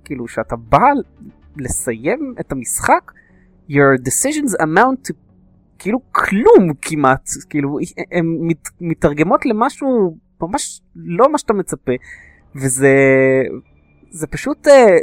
כאילו, 0.05 0.27
שאתה 0.27 0.55
בא 0.55 0.87
לסיים 1.57 2.35
את 2.39 2.51
המשחק, 2.51 3.11
your 3.69 3.99
decisions 4.07 4.61
amount 4.61 5.09
to 5.09 5.13
כאילו 5.79 5.99
כלום 6.11 6.73
כמעט, 6.81 7.29
כאילו 7.49 7.77
הן 8.11 8.25
מת, 8.41 8.67
מתרגמות 8.81 9.45
למשהו 9.45 10.17
ממש 10.41 10.81
לא 10.95 11.31
מה 11.31 11.37
שאתה 11.37 11.53
מצפה, 11.53 11.91
וזה 12.55 12.93
זה 14.09 14.27
פשוט 14.27 14.67
אה, 14.67 14.97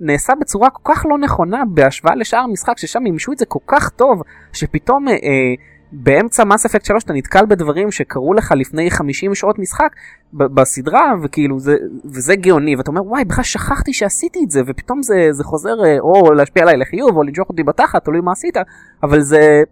נעשה 0.00 0.32
בצורה 0.40 0.70
כל 0.70 0.94
כך 0.94 1.06
לא 1.10 1.18
נכונה 1.18 1.62
בהשוואה 1.68 2.14
לשאר 2.14 2.38
המשחק 2.38 2.78
ששם 2.78 3.02
מימשו 3.02 3.32
את 3.32 3.38
זה 3.38 3.46
כל 3.46 3.58
כך 3.66 3.90
טוב 3.90 4.22
שפתאום 4.52 5.08
אה, 5.08 5.12
אה, 5.12 5.54
באמצע 5.92 6.44
מס 6.44 6.66
אפקט 6.66 6.84
3 6.84 7.04
אתה 7.04 7.12
נתקל 7.12 7.46
בדברים 7.46 7.90
שקרו 7.90 8.34
לך 8.34 8.52
לפני 8.56 8.90
50 8.90 9.34
שעות 9.34 9.58
משחק 9.58 9.88
בסדרה 10.32 11.14
וכאילו 11.22 11.60
זה 11.60 11.76
וזה 12.04 12.36
גאוני 12.36 12.76
ואתה 12.76 12.90
אומר 12.90 13.06
וואי 13.06 13.24
בכלל 13.24 13.44
שכחתי 13.44 13.92
שעשיתי 13.92 14.38
את 14.44 14.50
זה 14.50 14.60
ופתאום 14.66 15.02
זה, 15.02 15.28
זה 15.30 15.44
חוזר 15.44 15.84
אה, 15.84 16.00
או 16.00 16.32
להשפיע 16.32 16.62
עליי 16.62 16.76
לחיוב 16.76 17.16
או 17.16 17.22
לנשוך 17.22 17.48
אותי 17.48 17.62
בתחת 17.62 18.04
תלוי 18.04 18.20
מה 18.20 18.32
עשית 18.32 18.56
אבל 19.02 19.20
זה 19.20 19.62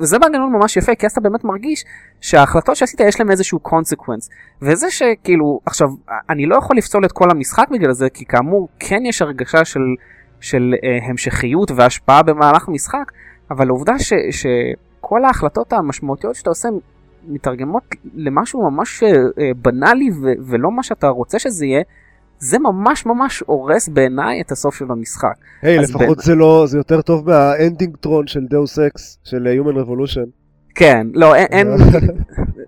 וזה 0.00 0.18
מנגנון 0.18 0.52
ממש 0.52 0.76
יפה 0.76 0.94
כי 0.94 1.06
אז 1.06 1.12
אתה 1.12 1.20
באמת 1.20 1.44
מרגיש 1.44 1.84
שההחלטות 2.20 2.76
שעשית 2.76 3.00
יש 3.00 3.20
להם 3.20 3.30
איזשהו 3.30 3.58
קונסקוונס 3.58 4.30
וזה 4.62 4.90
שכאילו 4.90 5.60
עכשיו 5.66 5.88
אני 6.30 6.46
לא 6.46 6.56
יכול 6.56 6.76
לפסול 6.76 7.04
את 7.04 7.12
כל 7.12 7.30
המשחק 7.30 7.66
בגלל 7.70 7.92
זה 7.92 8.10
כי 8.10 8.24
כאמור 8.24 8.68
כן 8.78 9.06
יש 9.06 9.22
הרגשה 9.22 9.64
של, 9.64 9.80
של 10.40 10.74
אה, 10.84 10.98
המשכיות 11.08 11.70
והשפעה 11.70 12.22
במהלך 12.22 12.68
המשחק 12.68 13.12
אבל 13.50 13.68
העובדה 13.68 13.98
ש, 13.98 14.12
שכל 14.30 15.24
ההחלטות 15.24 15.72
המשמעותיות 15.72 16.34
שאתה 16.34 16.50
עושה 16.50 16.68
מתרגמות 17.28 17.82
למשהו 18.14 18.70
ממש 18.70 19.02
אה, 19.02 19.10
בנאלי 19.56 20.10
ולא 20.46 20.70
מה 20.70 20.82
שאתה 20.82 21.08
רוצה 21.08 21.38
שזה 21.38 21.66
יהיה 21.66 21.82
זה 22.38 22.58
ממש 22.58 23.06
ממש 23.06 23.42
הורס 23.46 23.88
בעיניי 23.88 24.40
את 24.40 24.52
הסוף 24.52 24.74
של 24.74 24.84
המשחק. 24.88 25.34
היי, 25.62 25.80
אז 25.80 25.90
לפחות 25.90 26.18
זה 26.18 26.34
לא, 26.34 26.64
זה 26.68 26.78
יותר 26.78 27.02
טוב 27.02 27.30
מה 27.30 27.96
ending-טרון 27.96 28.26
של 28.26 28.40
Deus 28.50 28.78
Ex, 28.78 29.18
של 29.24 29.46
אה, 29.46 29.54
Human 29.54 29.76
Revolution. 29.84 30.26
כן, 30.74 31.06
לא, 31.14 31.34
אין, 31.34 31.46
אין 31.52 31.68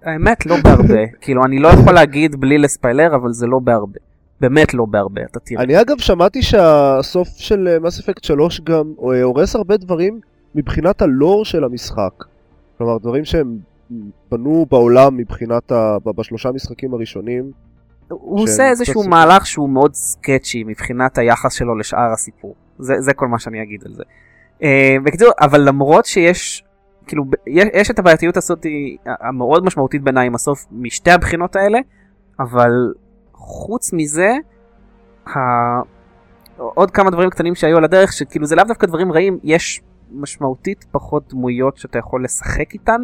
האמת 0.05 0.47
לא 0.47 0.57
בהרבה, 0.65 1.07
כאילו 1.21 1.45
אני 1.45 1.59
לא 1.59 1.69
יכול 1.69 1.95
להגיד 1.95 2.37
בלי 2.41 2.59
לספיילר, 2.59 3.15
אבל 3.15 3.33
זה 3.33 3.47
לא 3.47 3.59
בהרבה. 3.59 3.99
באמת 4.41 4.75
לא 4.75 4.85
בהרבה, 4.85 5.23
אתה 5.31 5.41
תראה. 5.41 5.63
אני 5.63 5.81
אגב 5.81 5.99
שמעתי 5.99 6.43
שהסוף 6.43 7.29
של 7.29 7.79
Mass 7.81 8.01
Effect 8.01 8.25
3 8.25 8.61
גם 8.61 8.93
אה, 9.03 9.23
הורס 9.23 9.57
הרבה 9.57 9.77
דברים 9.77 10.21
מבחינת 10.55 11.03
הלור 11.03 11.45
של 11.45 11.65
המשחק. 11.65 12.25
כלומר, 12.79 12.99
דברים 12.99 13.25
שהם 13.25 13.59
בנו 14.31 14.67
בעולם 14.71 15.17
מבחינת 15.17 15.73
ה... 15.73 15.97
בשלושה 16.05 16.53
משחקים 16.53 16.95
הראשונים. 16.95 17.51
הוא 18.09 18.41
עושה 18.43 18.69
איזשהו 18.69 19.01
קצת- 19.01 19.11
מהלך 19.11 19.47
שהוא 19.47 19.71
מאוד 19.71 19.95
סקצ'י 19.95 20.65
מבחינת 20.65 21.19
היחס 21.19 21.53
שלו 21.53 21.79
לשאר 21.79 22.13
הסיפור. 22.13 22.55
זה, 22.79 22.95
זה 23.01 23.15
כל 23.15 23.29
מה 23.29 23.39
שאני 23.39 23.63
אגיד 23.63 23.83
על 23.87 23.93
זה. 23.93 24.03
אה, 24.63 24.97
בקיצור, 25.05 25.29
אבל 25.41 25.61
למרות 25.61 26.05
שיש, 26.05 26.65
כאילו, 27.07 27.25
יש, 27.47 27.65
יש 27.75 27.91
את 27.91 27.99
הבעייתיות 27.99 28.37
הזאת 28.37 28.67
המאוד 29.07 29.65
משמעותית 29.65 30.03
בעיניי 30.03 30.27
עם 30.27 30.35
הסוף 30.35 30.67
משתי 30.73 31.11
הבחינות 31.11 31.57
האלה, 31.57 31.79
אבל 32.41 32.93
חוץ 33.33 33.93
מזה, 33.93 34.33
ה... 35.27 35.31
עוד 36.57 36.91
כמה 36.91 37.11
דברים 37.11 37.31
קטנים 37.31 37.55
שהיו 37.55 37.77
על 37.77 37.85
הדרך, 37.85 38.13
שכאילו 38.13 38.47
זה 38.47 38.57
לאו 38.57 38.65
דווקא 38.65 38.87
דברים 38.87 39.13
רעים, 39.13 39.39
יש 39.43 39.81
משמעותית 40.13 40.85
פחות 40.91 41.29
דמויות 41.31 41.77
שאתה 41.77 41.99
יכול 41.99 42.25
לשחק 42.25 42.75
איתן, 42.75 43.01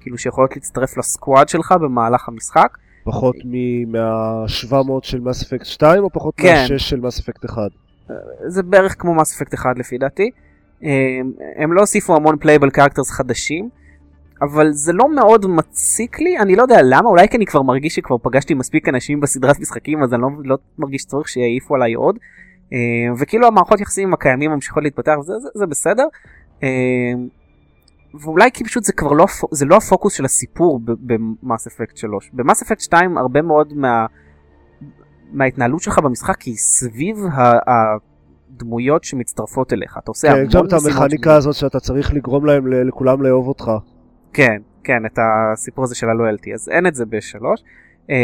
כאילו 0.00 0.18
שיכולות 0.18 0.56
להצטרף 0.56 0.96
ל 0.98 1.06
squad 1.06 1.48
שלך 1.48 1.72
במהלך 1.72 2.28
המשחק. 2.28 2.78
פחות 3.04 3.36
מ- 3.44 3.92
מה-700 3.92 4.74
של 5.02 5.20
Mass 5.20 5.42
Effect 5.42 5.64
2 5.64 6.04
או 6.04 6.10
פחות 6.10 6.34
כן. 6.36 6.54
מה-6 6.54 6.78
של 6.78 7.00
Mass 7.00 7.20
Effect 7.20 7.44
1? 7.44 7.56
זה 8.46 8.62
בערך 8.62 8.94
כמו 8.98 9.14
Mass 9.14 9.36
Effect 9.36 9.54
אחד 9.54 9.74
לפי 9.78 9.98
דעתי. 9.98 10.30
הם, 10.82 11.32
הם 11.56 11.72
לא 11.72 11.80
הוסיפו 11.80 12.16
המון 12.16 12.36
playable 12.38 12.70
characters 12.70 13.10
חדשים, 13.10 13.68
אבל 14.42 14.72
זה 14.72 14.92
לא 14.92 15.14
מאוד 15.14 15.46
מציק 15.46 16.20
לי, 16.20 16.38
אני 16.38 16.56
לא 16.56 16.62
יודע 16.62 16.78
למה, 16.82 17.08
אולי 17.08 17.28
כי 17.28 17.36
אני 17.36 17.46
כבר 17.46 17.62
מרגיש 17.62 17.94
שכבר 17.94 18.16
פגשתי 18.22 18.54
מספיק 18.54 18.88
אנשים 18.88 19.20
בסדרת 19.20 19.60
משחקים, 19.60 20.02
אז 20.02 20.14
אני 20.14 20.22
לא, 20.22 20.28
לא 20.44 20.56
מרגיש 20.78 21.04
צורך 21.04 21.28
שיעיפו 21.28 21.74
עליי 21.74 21.94
עוד. 21.94 22.18
אה, 22.72 22.78
וכאילו 23.18 23.46
המערכות 23.46 23.80
יחסים 23.80 24.12
הקיימים 24.12 24.50
ממשיכות 24.50 24.82
להתפתח, 24.82 25.14
זה, 25.22 25.32
זה, 25.38 25.48
זה 25.54 25.66
בסדר. 25.66 26.06
ואולי 28.20 28.50
כי 28.54 28.64
פשוט 28.64 28.84
זה 28.84 28.92
כבר 28.92 29.12
לא, 29.12 29.26
זה 29.50 29.64
לא 29.64 29.76
הפוקוס 29.76 30.14
של 30.14 30.24
הסיפור 30.24 30.80
במאס 30.84 31.66
אפקט 31.66 31.96
3. 31.96 32.30
במאס 32.32 32.62
אפקט 32.62 32.80
2 32.80 33.18
הרבה 33.18 33.42
מאוד 33.42 33.72
מה... 33.76 34.06
מההתנהלות 35.32 35.80
שלך 35.82 35.98
במשחק 35.98 36.42
היא 36.42 36.56
סביב 36.56 37.16
ה- 37.32 37.72
הדמויות 38.54 39.04
שמצטרפות 39.04 39.72
אליך. 39.72 39.98
אתה 39.98 40.10
עושה 40.10 40.28
כן, 40.28 40.34
המון 40.34 40.46
גם 40.52 40.66
את 40.66 40.72
משימות 40.74 40.96
המכניקה. 41.02 41.34
הזאת 41.34 41.54
שאתה 41.54 41.80
צריך 41.80 42.14
לגרום 42.14 42.46
להם, 42.46 42.66
לכולם 42.72 43.22
לאהוב 43.22 43.48
אותך. 43.48 43.70
כן, 44.32 44.56
כן, 44.84 45.06
את 45.06 45.18
הסיפור 45.18 45.84
הזה 45.84 45.94
של 45.94 46.08
הלויאלטי. 46.08 46.54
אז 46.54 46.68
אין 46.68 46.86
את 46.86 46.94
זה 46.94 47.04
בשלוש. 47.06 47.60
אה, 48.10 48.16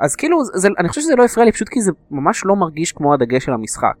אז 0.00 0.16
כאילו, 0.16 0.44
זה, 0.44 0.68
אני 0.78 0.88
חושב 0.88 1.00
שזה 1.00 1.16
לא 1.16 1.24
הפריע 1.24 1.44
לי 1.46 1.52
פשוט 1.52 1.68
כי 1.68 1.80
זה 1.80 1.90
ממש 2.10 2.42
לא 2.44 2.56
מרגיש 2.56 2.92
כמו 2.92 3.14
הדגש 3.14 3.44
של 3.44 3.52
המשחק. 3.52 3.94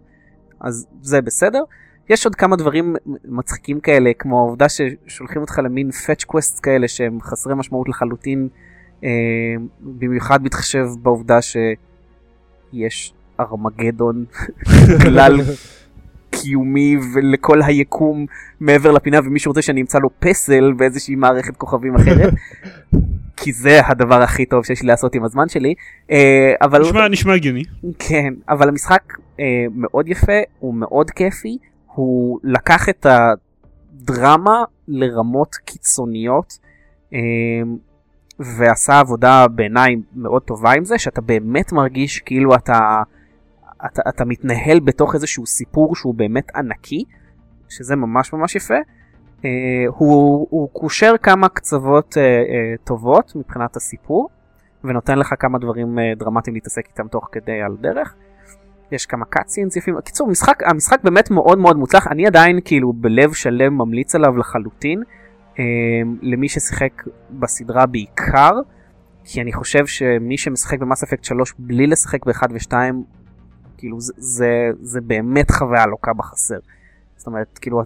אז 0.60 0.86
זה 1.02 1.20
בסדר. 1.20 1.62
יש 2.08 2.24
עוד 2.24 2.34
כמה 2.34 2.56
דברים 2.56 2.96
מצחיקים 3.24 3.80
כאלה, 3.80 4.10
כמו 4.18 4.38
העובדה 4.38 4.66
ששולחים 4.68 5.42
אותך 5.42 5.60
למין 5.64 5.90
פאץ' 5.90 6.24
קווסט 6.24 6.60
כאלה 6.62 6.88
שהם 6.88 7.20
חסרי 7.20 7.54
משמעות 7.54 7.88
לחלוטין, 7.88 8.48
אה, 9.04 9.08
במיוחד 9.80 10.44
מתחשב 10.44 10.86
בעובדה 11.02 11.38
שיש 11.42 13.12
ארמגדון 13.40 14.24
כלל 15.02 15.40
קיומי 16.30 16.96
ולכל 17.14 17.62
היקום 17.62 18.26
מעבר 18.60 18.92
לפינה 18.92 19.18
ומישהו 19.24 19.50
רוצה 19.50 19.62
שאני 19.62 19.80
אמצא 19.80 19.98
לו 19.98 20.10
פסל 20.18 20.72
באיזושהי 20.72 21.14
מערכת 21.14 21.56
כוכבים 21.56 21.94
אחרת. 21.94 22.32
כי 23.36 23.52
זה 23.52 23.80
הדבר 23.86 24.22
הכי 24.22 24.46
טוב 24.46 24.64
שיש 24.64 24.82
לי 24.82 24.88
לעשות 24.88 25.14
עם 25.14 25.24
הזמן 25.24 25.48
שלי. 25.48 25.74
אה, 26.10 26.54
אבל 26.62 26.80
נשמע, 26.80 27.08
נשמע 27.08 27.34
הגיוני. 27.34 27.62
כן, 27.98 28.34
אבל 28.48 28.68
המשחק 28.68 29.02
אה, 29.40 29.44
מאוד 29.74 30.08
יפה, 30.08 30.40
הוא 30.58 30.74
מאוד 30.74 31.10
כיפי, 31.10 31.58
הוא 31.96 32.40
לקח 32.42 32.88
את 32.88 33.06
הדרמה 33.06 34.64
לרמות 34.88 35.54
קיצוניות 35.54 36.58
אה, 37.14 37.18
ועשה 38.38 39.00
עבודה 39.00 39.48
בעיניי 39.48 39.96
מאוד 40.14 40.42
טובה 40.42 40.72
עם 40.72 40.84
זה, 40.84 40.98
שאתה 40.98 41.20
באמת 41.20 41.72
מרגיש 41.72 42.20
כאילו 42.20 42.54
אתה, 42.54 43.02
אתה, 43.86 44.02
אתה 44.08 44.24
מתנהל 44.24 44.80
בתוך 44.80 45.14
איזשהו 45.14 45.46
סיפור 45.46 45.96
שהוא 45.96 46.14
באמת 46.14 46.56
ענקי, 46.56 47.04
שזה 47.68 47.96
ממש 47.96 48.32
ממש 48.32 48.56
יפה. 48.56 48.74
אה, 49.44 49.50
הוא, 49.88 50.46
הוא 50.50 50.68
קושר 50.72 51.14
כמה 51.22 51.48
קצוות 51.48 52.16
אה, 52.18 52.22
אה, 52.22 52.74
טובות 52.84 53.32
מבחינת 53.36 53.76
הסיפור. 53.76 54.28
ונותן 54.84 55.18
לך 55.18 55.34
כמה 55.38 55.58
דברים 55.58 55.98
אה, 55.98 56.12
דרמטיים 56.16 56.54
להתעסק 56.54 56.86
איתם 56.86 57.08
תוך 57.08 57.28
כדי 57.32 57.62
על 57.62 57.76
דרך. 57.80 58.14
יש 58.92 59.06
כמה 59.06 59.24
cutscenes 59.24 59.76
יפים. 59.76 60.00
קיצור, 60.00 60.28
משחק, 60.28 60.62
המשחק 60.64 61.00
באמת 61.04 61.30
מאוד 61.30 61.58
מאוד 61.58 61.76
מוצלח, 61.76 62.06
אני 62.06 62.26
עדיין 62.26 62.60
כאילו 62.64 62.92
בלב 62.92 63.32
שלם 63.32 63.78
ממליץ 63.78 64.14
עליו 64.14 64.36
לחלוטין, 64.36 65.02
אה, 65.58 65.64
למי 66.22 66.48
ששיחק 66.48 67.02
בסדרה 67.30 67.86
בעיקר, 67.86 68.52
כי 69.24 69.42
אני 69.42 69.52
חושב 69.52 69.86
שמי 69.86 70.38
שמשחק 70.38 70.78
ב 70.78 70.83
Mass 70.83 71.02
Effect 71.02 71.24
3 71.24 71.54
בלי 71.58 71.86
לשחק 71.86 72.26
ב-1 72.26 72.42
ו-2, 72.50 72.72
כאילו 73.78 74.00
זה, 74.00 74.12
זה, 74.16 74.70
זה 74.80 75.00
באמת 75.00 75.50
חוויה 75.50 75.86
לוקה 75.86 76.12
בחסר. 76.12 76.58
זאת 77.16 77.26
אומרת, 77.26 77.58
כאילו, 77.58 77.82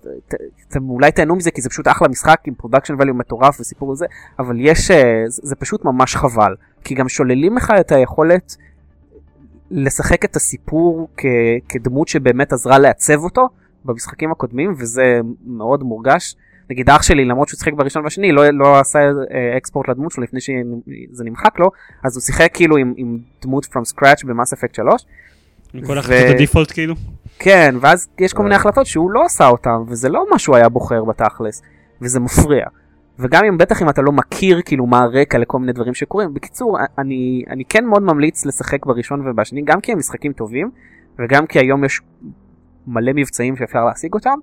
אתם 0.68 0.90
אולי 0.90 1.12
תהנו 1.12 1.36
מזה 1.36 1.50
כי 1.50 1.60
זה 1.60 1.68
פשוט 1.68 1.88
אחלה 1.88 2.08
משחק 2.08 2.40
עם 2.46 2.54
production 2.54 2.94
value 2.94 3.12
מטורף 3.12 3.60
וסיפור 3.60 3.88
וזה, 3.88 4.06
אבל 4.38 4.56
יש, 4.58 4.90
אה, 4.90 5.24
זה 5.26 5.56
פשוט 5.56 5.84
ממש 5.84 6.16
חבל. 6.16 6.54
כי 6.84 6.94
גם 6.94 7.08
שוללים 7.08 7.56
לך 7.56 7.72
את 7.80 7.92
היכולת 7.92 8.56
לשחק 9.70 10.24
את 10.24 10.36
הסיפור 10.36 11.08
כ, 11.16 11.24
כדמות 11.68 12.08
שבאמת 12.08 12.52
עזרה 12.52 12.78
לעצב 12.78 13.24
אותו 13.24 13.48
במשחקים 13.84 14.32
הקודמים, 14.32 14.74
וזה 14.78 15.20
מאוד 15.46 15.82
מורגש. 15.82 16.36
נגיד 16.70 16.90
אח 16.90 17.02
שלי, 17.02 17.24
למרות 17.24 17.48
שהוא 17.48 17.58
שיחק 17.58 17.72
בראשון 17.72 18.04
והשני, 18.04 18.32
לא, 18.32 18.50
לא 18.50 18.80
עשה 18.80 18.98
אה, 18.98 19.56
אקספורט 19.56 19.88
לדמות 19.88 20.12
שלו 20.12 20.22
לפני 20.22 20.40
שזה 20.40 21.24
נמחק 21.24 21.58
לו, 21.58 21.70
אז 22.04 22.16
הוא 22.16 22.22
שיחק 22.22 22.50
כאילו 22.54 22.76
עם, 22.76 22.94
עם 22.96 23.18
דמות 23.42 23.64
from 23.64 23.94
scratch 23.94 24.26
במאס 24.26 24.52
אפקט 24.52 24.74
3. 24.74 25.06
עם 25.74 25.86
כל 25.86 25.92
ו- 25.92 25.98
החלטות 25.98 26.34
הדיפולט 26.34 26.70
כאילו. 26.70 26.94
כן, 27.38 27.74
ואז 27.80 28.08
יש 28.18 28.32
כל 28.32 28.42
מיני 28.42 28.54
אה. 28.54 28.60
החלטות 28.60 28.86
שהוא 28.86 29.10
לא 29.10 29.24
עשה 29.24 29.48
אותן, 29.48 29.76
וזה 29.88 30.08
לא 30.08 30.24
מה 30.30 30.38
שהוא 30.38 30.56
היה 30.56 30.68
בוחר 30.68 31.04
בתכלס, 31.04 31.62
וזה 32.02 32.20
מפריע. 32.20 32.66
וגם 33.20 33.44
אם 33.44 33.58
בטח 33.58 33.82
אם 33.82 33.88
אתה 33.88 34.02
לא 34.02 34.12
מכיר 34.12 34.62
כאילו 34.64 34.86
מה 34.86 34.98
הרקע 34.98 35.38
לכל 35.38 35.58
מיני 35.58 35.72
דברים 35.72 35.94
שקורים. 35.94 36.34
בקיצור, 36.34 36.78
אני, 36.98 37.42
אני 37.50 37.64
כן 37.64 37.84
מאוד 37.84 38.02
ממליץ 38.02 38.46
לשחק 38.46 38.86
בראשון 38.86 39.28
ובשני, 39.28 39.62
גם 39.64 39.80
כי 39.80 39.92
הם 39.92 39.98
משחקים 39.98 40.32
טובים, 40.32 40.70
וגם 41.18 41.46
כי 41.46 41.58
היום 41.58 41.84
יש 41.84 42.00
מלא 42.86 43.12
מבצעים 43.14 43.56
שאפשר 43.56 43.84
להשיג 43.84 44.14
אותם, 44.14 44.38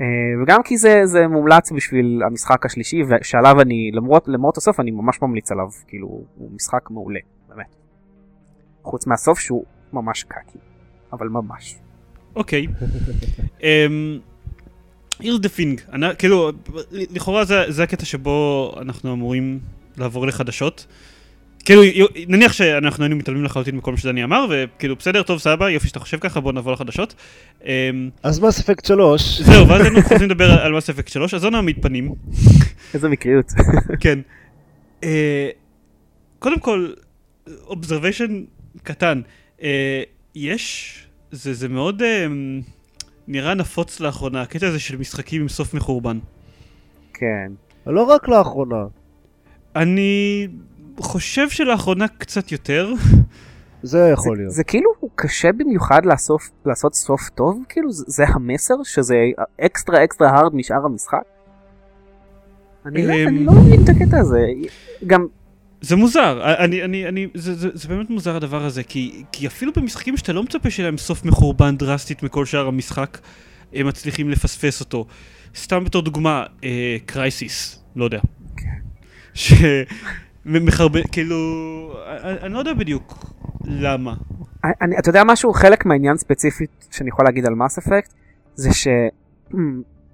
אה, 0.00 0.06
וגם 0.42 0.62
כי 0.62 0.76
זה, 0.76 1.00
זה 1.04 1.28
מומלץ 1.28 1.72
בשביל 1.72 2.22
המשחק 2.26 2.66
השלישי, 2.66 3.02
ושעליו 3.08 3.60
אני, 3.60 3.90
למרות, 3.92 4.28
למרות 4.28 4.56
הסוף, 4.56 4.80
אני 4.80 4.90
ממש 4.90 5.22
ממליץ 5.22 5.52
עליו, 5.52 5.66
כאילו, 5.86 6.06
הוא 6.06 6.50
משחק 6.54 6.90
מעולה, 6.90 7.20
באמת. 7.48 7.74
חוץ 8.82 9.06
מהסוף 9.06 9.38
שהוא 9.38 9.64
ממש 9.92 10.24
קקי, 10.24 10.58
אבל 11.12 11.28
ממש. 11.28 11.80
אוקיי. 12.36 12.66
אמ, 13.62 14.18
here's 15.22 15.38
the 15.42 15.58
thing, 15.58 15.92
אני- 15.92 16.06
כאילו, 16.18 16.50
לכאורה 16.92 17.44
זה 17.44 17.64
זה 17.68 17.82
הקטע 17.82 18.04
שבו 18.04 18.72
אנחנו 18.80 19.12
אמורים 19.12 19.58
לעבור 19.96 20.26
לחדשות. 20.26 20.86
כאילו, 21.64 21.82
נניח 22.28 22.52
שאנחנו 22.52 23.04
היינו 23.04 23.16
מתעלמים 23.16 23.44
לחלוטין 23.44 23.76
מכל 23.76 23.90
מה 23.90 23.96
שדני 23.96 24.24
אמר, 24.24 24.46
וכאילו, 24.50 24.96
בסדר, 24.96 25.22
טוב, 25.22 25.38
סבבה, 25.38 25.70
יופי 25.70 25.88
שאתה 25.88 26.00
חושב 26.00 26.18
ככה, 26.20 26.40
בוא 26.40 26.52
נעבור 26.52 26.72
לחדשות. 26.72 27.14
אמ, 27.64 27.70
אז 28.22 28.40
מס 28.40 28.60
אפקט 28.60 28.84
3, 28.84 29.40
זהו, 29.40 29.68
ואז 29.68 29.80
היינו 29.82 30.02
חוזרים 30.02 30.30
לדבר 30.30 30.50
על 30.60 30.72
מס 30.72 30.90
אפקט 30.90 31.08
3, 31.08 31.34
אז 31.34 31.44
לא 31.44 31.50
נעמיד 31.50 31.76
פנים. 31.82 32.14
איזה 32.94 33.08
מקריות. 33.08 33.46
כן. 34.00 34.18
אה, 35.04 35.48
קודם 36.38 36.58
כל, 36.60 36.92
observation 37.66 38.44
קטן. 38.82 39.20
אה, 39.62 40.02
יש, 40.34 40.94
זה, 41.30 41.54
זה 41.54 41.68
מאוד 41.68 42.02
אה, 42.02 42.26
נראה 43.28 43.54
נפוץ 43.54 44.00
לאחרונה, 44.00 44.42
הקטע 44.42 44.66
הזה 44.66 44.78
של 44.78 44.96
משחקים 44.96 45.42
עם 45.42 45.48
סוף 45.48 45.74
מחורבן. 45.74 46.18
כן. 47.14 47.52
לא 47.86 48.02
רק 48.02 48.28
לאחרונה, 48.28 48.84
אני 49.76 50.48
חושב 51.00 51.50
שלאחרונה 51.50 52.08
קצת 52.08 52.52
יותר. 52.52 52.92
זה 53.82 54.10
יכול 54.12 54.36
להיות. 54.36 54.52
זה 54.52 54.64
כאילו 54.64 54.90
קשה 55.14 55.52
במיוחד 55.52 56.00
לעשות, 56.04 56.40
לעשות 56.66 56.94
סוף 56.94 57.28
טוב, 57.28 57.64
כאילו 57.68 57.92
זה, 57.92 58.04
זה 58.06 58.24
המסר 58.28 58.74
שזה 58.84 59.16
extra 59.60 60.04
extra 60.04 60.30
hard 60.30 60.54
משאר 60.54 60.84
המשחק? 60.84 61.22
אני, 62.86 63.06
לא, 63.06 63.14
אמ. 63.14 63.28
אני 63.28 63.44
לא 63.44 63.52
מבין 63.52 63.84
את 63.84 63.88
הקטע 63.88 64.18
הזה. 64.18 64.46
גם, 65.06 65.26
זה 65.82 65.96
מוזר, 65.96 66.54
אני, 66.58 66.84
אני, 66.84 67.08
אני, 67.08 67.26
זה, 67.34 67.54
זה, 67.54 67.68
זה 67.72 67.88
באמת 67.88 68.10
מוזר 68.10 68.36
הדבר 68.36 68.64
הזה, 68.64 68.82
כי, 68.82 69.22
כי 69.32 69.46
אפילו 69.46 69.72
במשחקים 69.76 70.16
שאתה 70.16 70.32
לא 70.32 70.42
מצפה 70.42 70.70
שלהם 70.70 70.98
סוף 70.98 71.24
מחורבן 71.24 71.76
דרסטית 71.76 72.22
מכל 72.22 72.46
שאר 72.46 72.66
המשחק, 72.66 73.18
הם 73.72 73.86
מצליחים 73.86 74.30
לפספס 74.30 74.80
אותו. 74.80 75.06
סתם 75.56 75.84
בתור 75.84 76.02
דוגמה, 76.02 76.44
אה, 76.64 76.96
קרייסיס, 77.06 77.84
לא 77.96 78.04
יודע. 78.04 78.20
שמחרבן, 79.34 81.02
כאילו, 81.12 81.36
אני, 82.06 82.40
אני 82.42 82.54
לא 82.54 82.58
יודע 82.58 82.74
בדיוק 82.74 83.34
למה. 83.64 84.14
אני, 84.64 84.98
אתה 84.98 85.10
יודע 85.10 85.22
משהו? 85.24 85.52
חלק 85.52 85.86
מהעניין 85.86 86.16
ספציפית 86.16 86.88
שאני 86.90 87.08
יכול 87.08 87.24
להגיד 87.24 87.46
על 87.46 87.54
מס 87.54 87.78
אפקט, 87.78 88.12
זה 88.54 88.70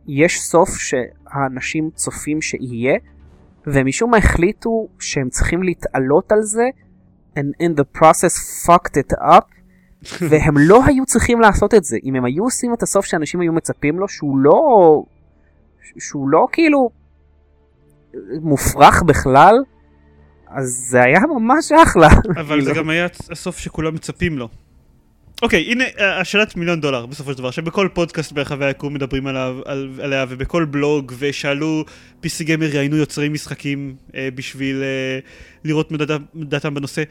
יש 0.08 0.40
סוף 0.40 0.68
שהאנשים 0.78 1.90
צופים 1.94 2.42
שיהיה, 2.42 2.98
ומשום 3.72 4.10
מה 4.10 4.16
החליטו 4.16 4.88
שהם 4.98 5.28
צריכים 5.28 5.62
להתעלות 5.62 6.32
על 6.32 6.42
זה, 6.42 6.64
and 7.38 7.62
in 7.62 7.80
the 7.80 7.98
process 7.98 8.66
fucked 8.66 8.96
it 8.96 9.18
up, 9.20 9.46
והם 10.28 10.54
לא 10.58 10.84
היו 10.86 11.06
צריכים 11.06 11.40
לעשות 11.40 11.74
את 11.74 11.84
זה. 11.84 11.96
אם 12.04 12.14
הם 12.14 12.24
היו 12.24 12.44
עושים 12.44 12.74
את 12.74 12.82
הסוף 12.82 13.04
שאנשים 13.04 13.40
היו 13.40 13.52
מצפים 13.52 13.98
לו, 13.98 14.08
שהוא 14.08 14.38
לא... 14.38 15.02
שהוא 15.98 16.28
לא 16.28 16.46
כאילו 16.52 16.90
מופרך 18.40 19.02
בכלל, 19.02 19.54
אז 20.48 20.86
זה 20.90 21.02
היה 21.02 21.20
ממש 21.20 21.72
אחלה. 21.72 22.08
אבל 22.40 22.60
זה. 22.64 22.72
גם 22.74 22.90
היה 22.90 23.06
הסוף 23.30 23.58
שכולם 23.58 23.94
מצפים 23.94 24.38
לו. 24.38 24.48
אוקיי, 25.42 25.72
הנה 25.72 25.84
אה, 25.98 26.20
השאלת 26.20 26.56
מיליון 26.56 26.80
דולר 26.80 27.06
בסופו 27.06 27.32
של 27.32 27.38
דבר, 27.38 27.50
שבכל 27.50 27.88
פודקאסט 27.94 28.32
ברחבי 28.32 28.64
היקום 28.64 28.94
מדברים 28.94 29.26
עליו, 29.26 29.56
על, 29.64 29.90
עליה, 30.02 30.24
ובכל 30.28 30.64
בלוג, 30.64 31.12
ושאלו 31.18 31.84
PC 32.22 32.44
גיימר 32.44 32.66
ראיינו 32.66 32.96
יוצרי 32.96 33.28
משחקים 33.28 33.94
אה, 34.14 34.28
בשביל 34.34 34.82
אה, 34.82 35.18
לראות 35.64 35.92
דעתם- 36.36 36.74
בנושא. 36.74 37.02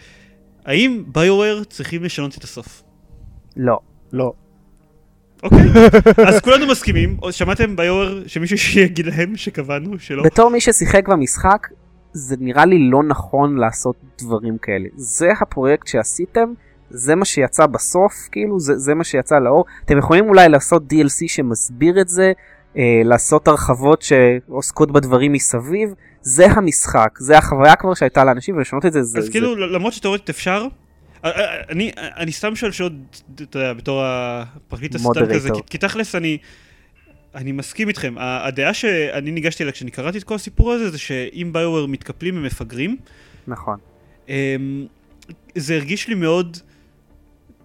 האם 0.65 1.03
ביואר 1.07 1.63
צריכים 1.63 2.03
לשנות 2.03 2.38
את 2.38 2.43
הסוף? 2.43 2.84
לא. 3.57 3.80
לא. 4.13 4.32
אוקיי, 5.43 5.59
אז 6.28 6.39
כולנו 6.41 6.67
מסכימים, 6.67 7.17
או 7.21 7.32
שמעתם 7.32 7.75
ביואר 7.75 8.23
שמישהו 8.28 8.57
שיגיד 8.57 9.05
להם 9.05 9.36
שקבענו 9.38 9.99
שלא? 9.99 10.23
בתור 10.23 10.49
מי 10.49 10.61
ששיחק 10.61 11.07
במשחק, 11.09 11.67
זה 12.13 12.36
נראה 12.39 12.65
לי 12.65 12.89
לא 12.91 13.03
נכון 13.03 13.57
לעשות 13.57 13.95
דברים 14.21 14.57
כאלה. 14.61 14.88
זה 14.95 15.28
הפרויקט 15.41 15.88
שעשיתם, 15.88 16.53
זה 16.89 17.15
מה 17.15 17.25
שיצא 17.25 17.65
בסוף, 17.65 18.13
כאילו, 18.31 18.59
זה, 18.59 18.77
זה 18.77 18.93
מה 18.93 19.03
שיצא 19.03 19.39
לאור. 19.39 19.65
אתם 19.85 19.97
יכולים 19.97 20.29
אולי 20.29 20.49
לעשות 20.49 20.93
DLC 20.93 21.27
שמסביר 21.27 22.01
את 22.01 22.07
זה, 22.09 22.31
אה, 22.77 23.01
לעשות 23.05 23.47
הרחבות 23.47 24.01
שעוסקות 24.01 24.91
בדברים 24.91 25.31
מסביב, 25.31 25.93
זה 26.21 26.45
המשחק, 26.45 27.09
זה 27.19 27.38
החוויה 27.38 27.75
כבר 27.75 27.93
שהייתה 27.93 28.23
לאנשים, 28.23 28.57
ולשנות 28.57 28.85
את 28.85 28.93
זה, 28.93 29.03
זה... 29.03 29.19
אז 29.19 29.25
זה... 29.25 29.31
כאילו, 29.31 29.55
למרות 29.55 29.93
שתאורטית 29.93 30.29
אפשר, 30.29 30.67
אה, 31.25 31.31
אה, 31.31 31.61
אני, 31.69 31.91
אני 31.97 32.31
סתם 32.31 32.55
שואל 32.55 32.71
שעוד, 32.71 33.05
אתה 33.35 33.59
יודע, 33.59 33.73
בתור 33.73 34.01
הפרקליט 34.03 34.95
הסתם 34.95 35.09
Moderator. 35.09 35.33
כזה, 35.33 35.49
כי, 35.53 35.61
כי 35.69 35.77
תכלס 35.77 36.15
אני, 36.15 36.38
אני 37.35 37.51
מסכים 37.51 37.88
איתכם. 37.88 38.15
הדעה 38.17 38.73
שאני 38.73 39.31
ניגשתי 39.31 39.63
אליה 39.63 39.73
כשאני 39.73 39.91
קראתי 39.91 40.17
את 40.17 40.23
כל 40.23 40.35
הסיפור 40.35 40.71
הזה, 40.71 40.89
זה 40.89 40.97
שאם 40.97 41.49
ביואר 41.53 41.85
מתקפלים 41.85 42.38
הם 42.38 42.43
מפגרים. 42.43 42.97
נכון. 43.47 43.77
אמ, 44.29 44.85
זה 45.55 45.75
הרגיש 45.75 46.07
לי 46.07 46.15
מאוד, 46.15 46.57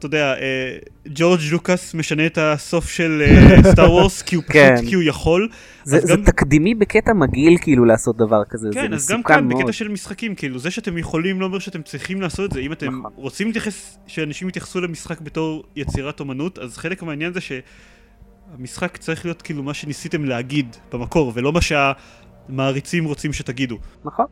אתה 0.04 0.16
יודע, 0.16 0.34
אה, 0.34 0.76
ג'ורג' 1.08 1.40
לוקאס 1.52 1.94
משנה 1.94 2.26
את 2.26 2.38
הסוף 2.40 2.88
של 2.90 3.22
סטאר 3.72 3.92
וורס, 3.92 4.22
כי 4.22 4.36
הוא 4.36 4.44
כן. 4.44 4.74
פשוט, 4.76 4.88
כי 4.88 4.94
הוא 4.94 5.02
יכול. 5.02 5.48
זה, 5.84 5.96
אז 5.96 6.02
זה 6.02 6.14
גם- 6.16 6.24
תקדימי 6.24 6.74
בקטע 6.74 7.12
מגעיל 7.12 7.58
כאילו 7.62 7.84
לעשות 7.84 8.16
דבר 8.16 8.42
כזה, 8.50 8.68
כן, 8.72 8.88
זה 8.90 8.96
אז 8.96 9.08
גם 9.10 9.18
מסוכן 9.18 9.34
כאן, 9.34 9.48
מאוד. 9.48 9.60
בקטע 9.60 9.72
של 9.72 9.88
משחקים, 9.88 10.34
כאילו, 10.34 10.58
זה 10.58 10.70
שאתם 10.70 10.98
יכולים 10.98 11.40
לא 11.40 11.46
אומר 11.46 11.58
שאתם 11.58 11.82
צריכים 11.82 12.20
לעשות 12.20 12.46
את 12.50 12.54
זה. 12.54 12.60
אם 12.60 12.72
אתם 12.72 12.86
נכון. 12.98 13.10
רוצים 13.16 13.46
להתייחס, 13.46 13.98
שאנשים 14.06 14.48
יתייחסו 14.48 14.80
למשחק 14.80 15.20
בתור 15.20 15.64
יצירת 15.76 16.20
אומנות, 16.20 16.58
אז 16.58 16.76
חלק 16.78 17.02
מהעניין 17.02 17.32
זה 17.32 17.40
שהמשחק 17.40 18.96
צריך 18.96 19.24
להיות 19.24 19.42
כאילו 19.42 19.62
מה 19.62 19.74
שניסיתם 19.74 20.24
להגיד 20.24 20.76
במקור, 20.92 21.32
ולא 21.34 21.52
מה 21.52 21.60
שהמעריצים 21.60 23.04
רוצים 23.04 23.32
שתגידו. 23.32 23.78
נכון. 24.04 24.26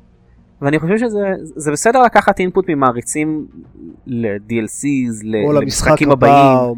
ואני 0.61 0.79
חושב 0.79 0.99
שזה 0.99 1.19
זה 1.43 1.73
בסדר 1.73 2.03
לקחת 2.03 2.41
אינפוט 2.41 2.65
ממעריצים 2.69 3.47
ל-DLCs, 4.07 5.27
למשחקים 5.61 6.11
הבא 6.11 6.27
הבאים. 6.27 6.69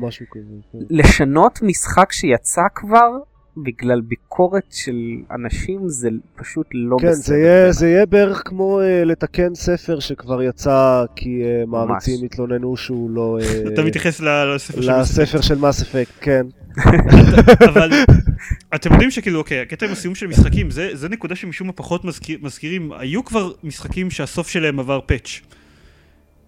כן. 0.72 0.78
לשנות 0.90 1.58
משחק 1.62 2.12
שיצא 2.12 2.62
כבר 2.74 3.10
בגלל 3.56 4.00
ביקורת 4.00 4.64
של 4.70 4.96
אנשים 5.30 5.88
זה 5.88 6.08
פשוט 6.36 6.66
לא 6.72 6.96
כן, 7.00 7.08
בסדר. 7.08 7.22
זה 7.22 7.36
יהיה, 7.38 7.72
זה 7.72 7.88
יהיה 7.88 8.06
בערך 8.06 8.42
כמו 8.44 8.80
uh, 8.80 9.04
לתקן 9.04 9.54
ספר 9.54 10.00
שכבר 10.00 10.42
יצא 10.42 11.04
כי 11.16 11.42
uh, 11.42 11.66
מעריצים 11.70 12.14
ממש. 12.20 12.24
התלוננו 12.24 12.76
שהוא 12.76 13.10
לא... 13.10 13.38
uh, 13.40 13.68
אתה 13.74 13.82
מתייחס 13.82 14.20
לספר 14.20 15.00
לספר 15.00 15.40
של 15.40 15.58
מס 15.58 15.82
אפקט, 15.82 16.12
כן. 16.20 16.46
אבל 17.68 17.90
אתם 18.74 18.92
יודעים 18.92 19.10
שכאילו, 19.10 19.38
אוקיי, 19.38 19.60
הקטע 19.60 19.86
עם 19.86 19.92
הסיום 19.92 20.14
של 20.14 20.26
משחקים, 20.26 20.70
זה 20.70 20.90
זה 20.92 21.08
נקודה 21.08 21.34
שמשום 21.34 21.66
מה 21.66 21.72
פחות 21.72 22.04
מזכיר- 22.04 22.38
מזכירים. 22.42 22.92
היו 22.92 23.24
כבר 23.24 23.52
משחקים 23.64 24.10
שהסוף 24.10 24.48
שלהם 24.48 24.80
עבר 24.80 25.00
patch. 25.06 25.40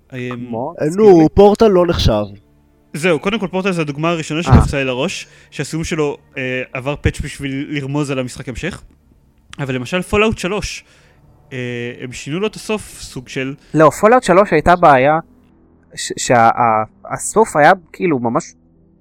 כמו? 0.09 0.75
אה, 0.81 0.87
נו, 0.97 1.29
פורטל 1.35 1.69
לא 1.69 1.87
נחשב. 1.87 2.25
זהו, 2.97 3.19
קודם 3.19 3.39
כל 3.39 3.47
פורטל 3.47 3.73
זה 3.73 3.81
הדוגמה 3.81 4.11
הראשונה 4.11 4.41
אה. 4.41 4.45
שקפצה 4.45 4.77
לי 4.77 4.85
לראש, 4.85 5.27
שהסיום 5.51 5.85
שלו 5.85 6.17
אה, 6.39 6.63
עבר 6.73 6.97
patch 6.97 7.21
בשביל 7.21 7.67
לרמוז 7.69 8.11
על 8.11 8.19
המשחק 8.19 8.49
המשך. 8.49 8.83
אבל 9.59 9.75
למשל 9.75 10.03
פולאאוט 10.03 10.39
3, 10.39 10.85
אה, 11.53 11.59
הם 12.01 12.13
שינו 12.13 12.41
לו 12.41 12.47
את 12.47 12.55
הסוף, 12.55 12.83
סוג 13.01 13.29
של... 13.29 13.55
לא, 13.75 13.91
פולאאוט 13.91 14.23
3 14.23 14.53
הייתה 14.53 14.77
בעיה 14.77 15.19
שהסוף 15.95 17.57
היה 17.57 17.73
כאילו 17.93 18.19
ממש 18.19 18.53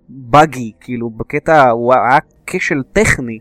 באגי, 0.10 0.72
כאילו 0.82 1.10
בקטע, 1.10 1.70
הוא 1.70 1.94
היה 1.94 2.18
כשל 2.48 2.82
טכני, 2.94 3.40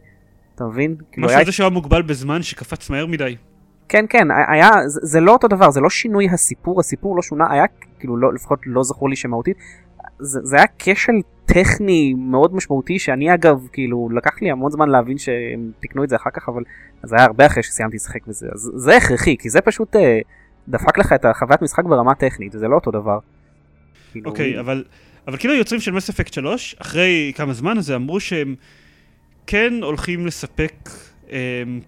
אתה 0.55 0.65
מבין? 0.65 0.97
כאילו 1.13 1.27
משהו 1.27 1.37
היה 1.37 1.47
זה 1.47 1.53
שהוא 1.53 1.65
היה 1.65 1.71
מוגבל 1.71 2.03
בזמן 2.03 2.43
שקפץ 2.43 2.91
מהר 2.91 3.07
מדי. 3.07 3.37
כן 3.89 4.05
כן 4.09 4.29
היה 4.49 4.71
זה, 4.87 5.01
זה 5.03 5.21
לא 5.21 5.33
אותו 5.33 5.49
דבר 5.49 5.71
זה 5.71 5.81
לא 5.81 5.91
שינוי 5.91 6.29
הסיפור 6.29 6.81
הסיפור 6.81 7.17
לא 7.17 7.23
שונה 7.23 7.53
היה 7.53 7.65
כאילו 7.99 8.17
לא 8.17 8.35
לפחות 8.35 8.59
לא 8.67 8.83
זכור 8.83 9.11
לי 9.11 9.17
שמהותית 9.17 9.57
זה, 10.23 10.41
זה 10.43 10.57
היה 10.57 10.67
כשל 10.79 11.13
טכני 11.47 12.15
מאוד 12.15 12.55
משמעותי 12.55 12.99
שאני 12.99 13.35
אגב 13.35 13.69
כאילו 13.73 14.09
לקח 14.15 14.43
לי 14.43 14.51
המון 14.51 14.71
זמן 14.71 14.89
להבין 14.89 15.19
שהם 15.19 15.71
תיקנו 15.81 16.05
את 16.05 16.09
זה 16.09 16.17
אחר 16.17 16.31
כך 16.31 16.49
אבל 16.49 16.63
זה 17.03 17.17
היה 17.17 17.25
הרבה 17.25 17.47
אחרי 17.47 17.63
שסיימתי 17.63 17.97
לשחק 17.97 18.27
בזה 18.27 18.47
אז 18.53 18.71
זה 18.75 18.97
הכרחי 18.97 19.37
כי 19.37 19.51
זה 19.51 19.61
פשוט 19.61 19.97
אה, 19.97 20.21
דפק 20.69 20.99
לך 20.99 21.13
את 21.13 21.25
החוויית 21.25 21.63
משחק 21.63 21.85
ברמה 21.85 22.15
טכנית 22.15 22.53
זה 22.53 22.69
לא 22.69 22.75
אותו 22.75 22.91
דבר. 22.91 23.19
כאילו, 24.13 24.31
אוקיי, 24.31 24.61
אבל, 24.61 24.85
אבל 25.29 25.37
כאילו 25.37 25.55
היוצרים 25.55 25.81
של 25.81 25.93
מס 25.93 26.09
אפקט 26.09 26.33
3, 26.33 26.77
אחרי 26.79 27.33
כמה 27.37 27.53
זמן 27.53 27.79
הזה 27.79 27.97
אמרו 27.97 28.21
שהם 28.21 28.55
כן 29.47 29.73
הולכים 29.83 30.27
לספק 30.27 30.75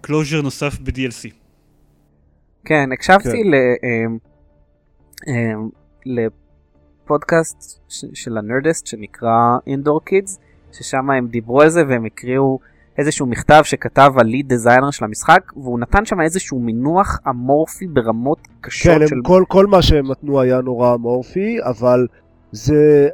closure 0.01 0.41
נוסף 0.41 0.79
ב-DLC. 0.79 1.33
כן, 2.65 2.91
הקשבתי 2.91 3.23
כן. 3.23 3.49
ל, 3.51 3.53
אמ, 3.83 4.17
אמ, 5.27 5.69
לפודקאסט 7.05 7.79
ש- 7.89 8.05
של 8.13 8.37
הנרדסט 8.37 8.87
שנקרא 8.87 9.57
Indoor 9.69 10.09
Kids, 10.09 10.39
ששם 10.71 11.09
הם 11.09 11.27
דיברו 11.27 11.61
על 11.61 11.69
זה 11.69 11.81
והם 11.87 12.05
הקריאו 12.05 12.59
איזשהו 12.97 13.25
מכתב 13.25 13.61
שכתב 13.63 14.11
ה 14.17 14.23
lead 14.23 14.47
designer 14.49 14.91
של 14.91 15.05
המשחק, 15.05 15.51
והוא 15.55 15.79
נתן 15.79 16.05
שם 16.05 16.21
איזשהו 16.21 16.59
מינוח 16.59 17.19
אמורפי 17.29 17.87
ברמות 17.87 18.39
קשות 18.61 19.01
כן, 19.01 19.07
של... 19.07 19.15
הם, 19.15 19.21
כל, 19.23 19.43
כל 19.47 19.65
מה 19.65 19.81
שהם 19.81 20.11
נתנו 20.11 20.41
היה 20.41 20.61
נורא 20.61 20.95
אמורפי, 20.95 21.57
אבל 21.63 22.07
זה, 22.51 23.07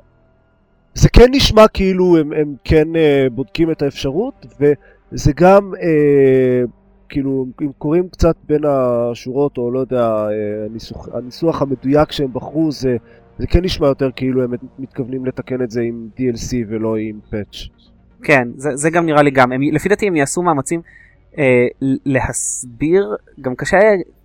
זה 0.93 1.09
כן 1.09 1.27
נשמע 1.31 1.67
כאילו 1.67 2.17
הם, 2.17 2.33
הם 2.33 2.55
כן 2.63 2.87
uh, 2.93 3.29
בודקים 3.31 3.71
את 3.71 3.81
האפשרות, 3.81 4.45
וזה 4.59 5.31
גם, 5.35 5.71
uh, 5.73 6.69
כאילו, 7.09 7.45
אם 7.61 7.71
קוראים 7.77 8.09
קצת 8.09 8.35
בין 8.47 8.61
השורות, 8.65 9.57
או 9.57 9.71
לא 9.71 9.79
יודע, 9.79 10.27
uh, 10.27 10.69
הניסוח, 10.69 11.07
הניסוח 11.13 11.61
המדויק 11.61 12.11
שהם 12.11 12.33
בחרו, 12.33 12.71
זה, 12.71 12.97
זה 13.41 13.47
כן 13.47 13.63
נשמע 13.63 13.87
יותר 13.87 14.09
כאילו 14.15 14.43
הם 14.43 14.51
מתכוונים 14.79 15.25
לתקן 15.25 15.61
את 15.61 15.71
זה 15.71 15.81
עם 15.81 16.09
DLC 16.17 16.53
ולא 16.69 16.95
עם 16.97 17.19
פאץ'. 17.29 17.67
כן, 18.23 18.47
זה, 18.55 18.75
זה 18.75 18.89
גם 18.89 19.05
נראה 19.05 19.21
לי 19.21 19.31
גם, 19.31 19.51
הם, 19.51 19.61
לפי 19.61 19.89
דעתי 19.89 20.07
הם 20.07 20.15
יעשו 20.15 20.41
מאמצים 20.41 20.81
אה, 21.37 21.67
להסביר, 22.05 23.15
גם 23.41 23.55
קשה, 23.55 23.77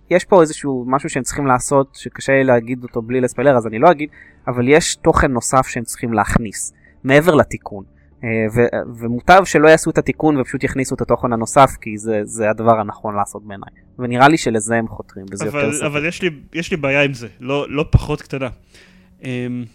יש 0.09 0.25
פה 0.25 0.41
איזשהו 0.41 0.85
משהו 0.87 1.09
שהם 1.09 1.23
צריכים 1.23 1.47
לעשות, 1.47 1.95
שקשה 1.95 2.33
לי 2.33 2.43
להגיד 2.43 2.83
אותו 2.83 3.01
בלי 3.01 3.21
לספיילר, 3.21 3.57
אז 3.57 3.67
אני 3.67 3.79
לא 3.79 3.91
אגיד, 3.91 4.09
אבל 4.47 4.67
יש 4.69 4.95
תוכן 4.95 5.31
נוסף 5.31 5.67
שהם 5.67 5.83
צריכים 5.83 6.13
להכניס, 6.13 6.73
מעבר 7.03 7.35
לתיקון. 7.35 7.83
אה, 8.23 8.29
ו- 8.55 8.95
ומוטב 8.99 9.41
שלא 9.45 9.67
יעשו 9.67 9.89
את 9.89 9.97
התיקון 9.97 10.37
ופשוט 10.37 10.63
יכניסו 10.63 10.95
את 10.95 11.01
התוכן 11.01 11.33
הנוסף, 11.33 11.71
כי 11.81 11.97
זה, 11.97 12.19
זה 12.23 12.49
הדבר 12.49 12.79
הנכון 12.79 13.15
לעשות 13.15 13.45
בעיניי. 13.45 13.69
ונראה 13.99 14.27
לי 14.27 14.37
שלזה 14.37 14.75
הם 14.75 14.87
חותרים, 14.87 15.25
וזה 15.31 15.45
יותר 15.45 15.59
אבל, 15.59 15.73
סביר. 15.73 15.87
אבל 15.87 16.05
יש, 16.05 16.21
לי, 16.21 16.29
יש 16.53 16.71
לי 16.71 16.77
בעיה 16.77 17.03
עם 17.03 17.13
זה, 17.13 17.27
לא, 17.39 17.65
לא 17.69 17.85
פחות 17.91 18.21
קטנה. 18.21 18.49
אמ, 19.23 19.65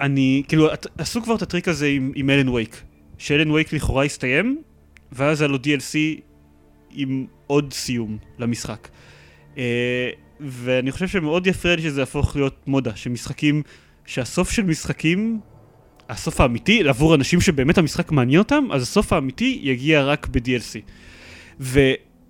אני, 0.00 0.42
כאילו, 0.48 0.68
עשו 0.98 1.22
כבר 1.22 1.34
את 1.34 1.42
הטריק 1.42 1.68
הזה 1.68 1.86
עם, 1.86 2.12
עם 2.14 2.30
אלן 2.30 2.48
וייק, 2.48 2.82
שאלן 3.18 3.50
וייק 3.50 3.72
לכאורה 3.72 4.04
הסתיים, 4.04 4.62
ואז 5.12 5.40
היה 5.40 5.48
לו 5.48 5.56
DLC 5.56 6.20
עם 6.90 7.26
עוד 7.46 7.72
סיום 7.72 8.18
למשחק. 8.38 8.88
אה, 9.58 10.10
ואני 10.40 10.92
חושב 10.92 11.08
שמאוד 11.08 11.46
יפריע 11.46 11.76
לי 11.76 11.82
שזה 11.82 12.00
יהפוך 12.00 12.36
להיות 12.36 12.62
מודה, 12.66 12.96
שמשחקים, 12.96 13.62
שהסוף 14.06 14.50
של 14.50 14.62
משחקים, 14.62 15.40
הסוף 16.08 16.40
האמיתי, 16.40 16.88
עבור 16.88 17.14
אנשים 17.14 17.40
שבאמת 17.40 17.78
המשחק 17.78 18.12
מעניין 18.12 18.38
אותם, 18.38 18.64
אז 18.72 18.82
הסוף 18.82 19.12
האמיתי 19.12 19.60
יגיע 19.62 20.04
רק 20.04 20.26
ב-DLC. 20.26 20.80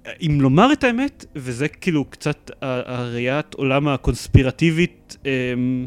ואם 0.05 0.41
לומר 0.41 0.73
את 0.73 0.85
האמת, 0.85 1.25
וזה 1.37 1.69
כאילו 1.69 2.05
קצת 2.05 2.51
הראיית 2.63 3.55
עולם 3.55 3.89
הקונספירטיבית 3.89 5.17
אמ, 5.25 5.87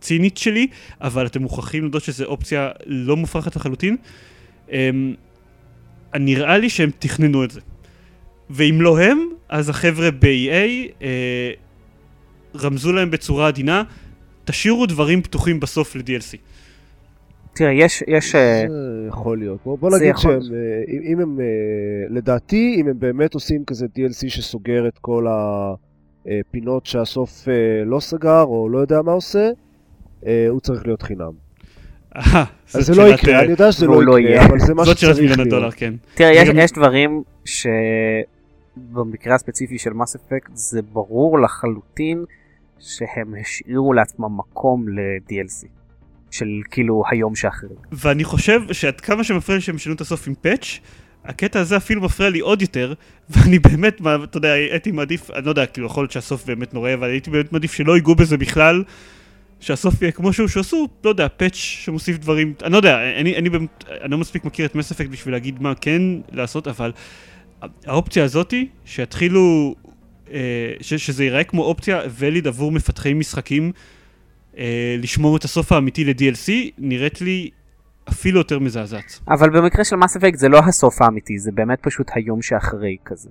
צינית 0.00 0.36
שלי, 0.36 0.66
אבל 1.00 1.26
אתם 1.26 1.42
מוכרחים 1.42 1.86
לדעת 1.86 2.02
שזו 2.02 2.24
אופציה 2.24 2.70
לא 2.86 3.16
מופרכת 3.16 3.56
לחלוטין. 3.56 3.96
אמ, 4.72 5.14
נראה 6.14 6.58
לי 6.58 6.70
שהם 6.70 6.90
תכננו 6.98 7.44
את 7.44 7.50
זה. 7.50 7.60
ואם 8.50 8.78
לא 8.80 9.00
הם, 9.00 9.18
אז 9.48 9.68
החבר'ה 9.68 10.10
ב-EA 10.10 10.92
אה, 11.02 11.52
רמזו 12.60 12.92
להם 12.92 13.10
בצורה 13.10 13.48
עדינה, 13.48 13.82
תשאירו 14.44 14.86
דברים 14.86 15.22
פתוחים 15.22 15.60
בסוף 15.60 15.96
ל-DLC. 15.96 16.36
תראה, 17.52 17.72
יש, 17.72 18.04
יש... 18.08 18.34
אה, 18.34 18.64
זה 18.68 19.04
יכול 19.08 19.38
להיות. 19.38 19.58
בוא, 19.64 19.78
בוא 19.78 19.90
נגיד 19.96 20.08
יכול- 20.08 20.42
שהם, 20.42 20.54
אה, 20.54 20.82
אם, 20.88 21.00
אם 21.12 21.20
הם, 21.20 21.40
אה, 21.40 21.44
לדעתי, 22.08 22.76
אם 22.80 22.88
הם 22.88 22.98
באמת 22.98 23.34
עושים 23.34 23.64
כזה 23.64 23.86
DLC 23.86 24.28
שסוגר 24.28 24.88
את 24.88 24.98
כל 24.98 25.26
הפינות 25.28 26.86
שהסוף 26.86 27.48
לא 27.86 28.00
סגר, 28.00 28.42
או 28.42 28.68
לא 28.68 28.78
יודע 28.78 29.02
מה 29.02 29.12
עושה, 29.12 29.50
הוא 30.48 30.60
צריך 30.60 30.86
להיות 30.86 31.02
חינם. 31.02 31.32
אז 32.14 32.86
זה 32.86 32.94
לא 32.94 33.08
יקרה, 33.08 33.40
אני 33.40 33.50
יודע 33.50 33.72
שזה 33.72 33.86
לא 33.86 34.02
לא 34.04 34.18
יקרה. 34.18 34.46
אבל 34.46 34.58
זה 34.58 34.74
מה 34.74 34.86
שצריך 34.86 35.18
להיות. 35.38 35.74
כן. 35.74 35.94
תראה, 36.14 36.30
יש 36.54 36.72
דברים 36.72 37.22
שבמקרה 37.44 39.34
הספציפי 39.34 39.78
של 39.78 39.90
מס 39.92 40.16
אפקט 40.16 40.50
זה 40.54 40.82
ברור 40.82 41.38
לחלוטין 41.40 42.24
שהם 42.78 43.34
השאירו 43.40 43.92
לעצמם 43.92 44.36
מקום 44.38 44.88
ל-DLC. 44.88 45.79
של 46.30 46.46
כאילו 46.70 47.02
היום 47.10 47.36
שאחרי. 47.36 47.68
ואני 47.92 48.24
חושב 48.24 48.72
שעד 48.72 49.00
כמה 49.00 49.24
שמפריע 49.24 49.58
לי 49.58 49.62
שהם 49.62 49.78
שינו 49.78 49.94
את 49.94 50.00
הסוף 50.00 50.28
עם 50.28 50.34
פאץ', 50.34 50.78
הקטע 51.24 51.60
הזה 51.60 51.76
אפילו 51.76 52.02
מפריע 52.02 52.30
לי 52.30 52.40
עוד 52.40 52.62
יותר, 52.62 52.94
ואני 53.30 53.58
באמת, 53.58 54.00
אתה 54.24 54.38
יודע, 54.38 54.52
הייתי 54.52 54.92
מעדיף, 54.92 55.30
אני 55.30 55.44
לא 55.44 55.50
יודע, 55.50 55.66
כאילו 55.66 55.86
יכול 55.86 56.02
להיות 56.02 56.12
שהסוף 56.12 56.46
באמת 56.46 56.74
נורא, 56.74 56.94
אבל 56.94 57.10
הייתי 57.10 57.30
באמת 57.30 57.52
מעדיף 57.52 57.72
שלא 57.72 57.96
ייגעו 57.96 58.14
בזה 58.14 58.36
בכלל, 58.36 58.84
שהסוף 59.60 60.02
יהיה 60.02 60.12
כמו 60.12 60.32
שהוא, 60.32 60.48
שעשו, 60.48 60.88
לא 61.04 61.08
יודע, 61.08 61.28
פאץ' 61.28 61.54
שמוסיף 61.54 62.18
דברים, 62.18 62.54
אני 62.62 62.72
לא 62.72 62.76
יודע, 62.76 63.20
אני, 63.20 63.36
אני 63.36 63.50
באמת, 63.50 63.84
אני 63.88 64.10
לא 64.10 64.18
מספיק 64.18 64.44
מכיר 64.44 64.66
את 64.66 64.74
מס 64.74 64.90
אפקט 64.90 65.10
בשביל 65.10 65.34
להגיד 65.34 65.62
מה 65.62 65.74
כן 65.74 66.02
לעשות, 66.32 66.68
אבל 66.68 66.92
האופציה 67.86 68.24
הזאתי, 68.24 68.68
שיתחילו, 68.84 69.74
אה, 70.32 70.72
ש, 70.80 70.94
שזה 70.94 71.24
ייראה 71.24 71.44
כמו 71.44 71.62
אופציה 71.62 72.00
וליד 72.18 72.46
עבור 72.46 72.72
מפתחי 72.72 73.14
משחקים, 73.14 73.72
לשמור 74.98 75.36
את 75.36 75.44
הסוף 75.44 75.72
האמיתי 75.72 76.04
ל-DLC, 76.04 76.52
נראית 76.78 77.20
לי 77.20 77.50
אפילו 78.08 78.38
יותר 78.38 78.58
מזעזעת. 78.58 79.20
אבל 79.28 79.50
במקרה 79.50 79.84
של 79.84 79.96
מס 79.96 80.16
אפקט 80.16 80.38
זה 80.38 80.48
לא 80.48 80.58
הסוף 80.58 81.02
האמיתי, 81.02 81.38
זה 81.38 81.50
באמת 81.52 81.78
פשוט 81.82 82.06
היום 82.14 82.42
שאחרי 82.42 82.96
כזה. 83.04 83.30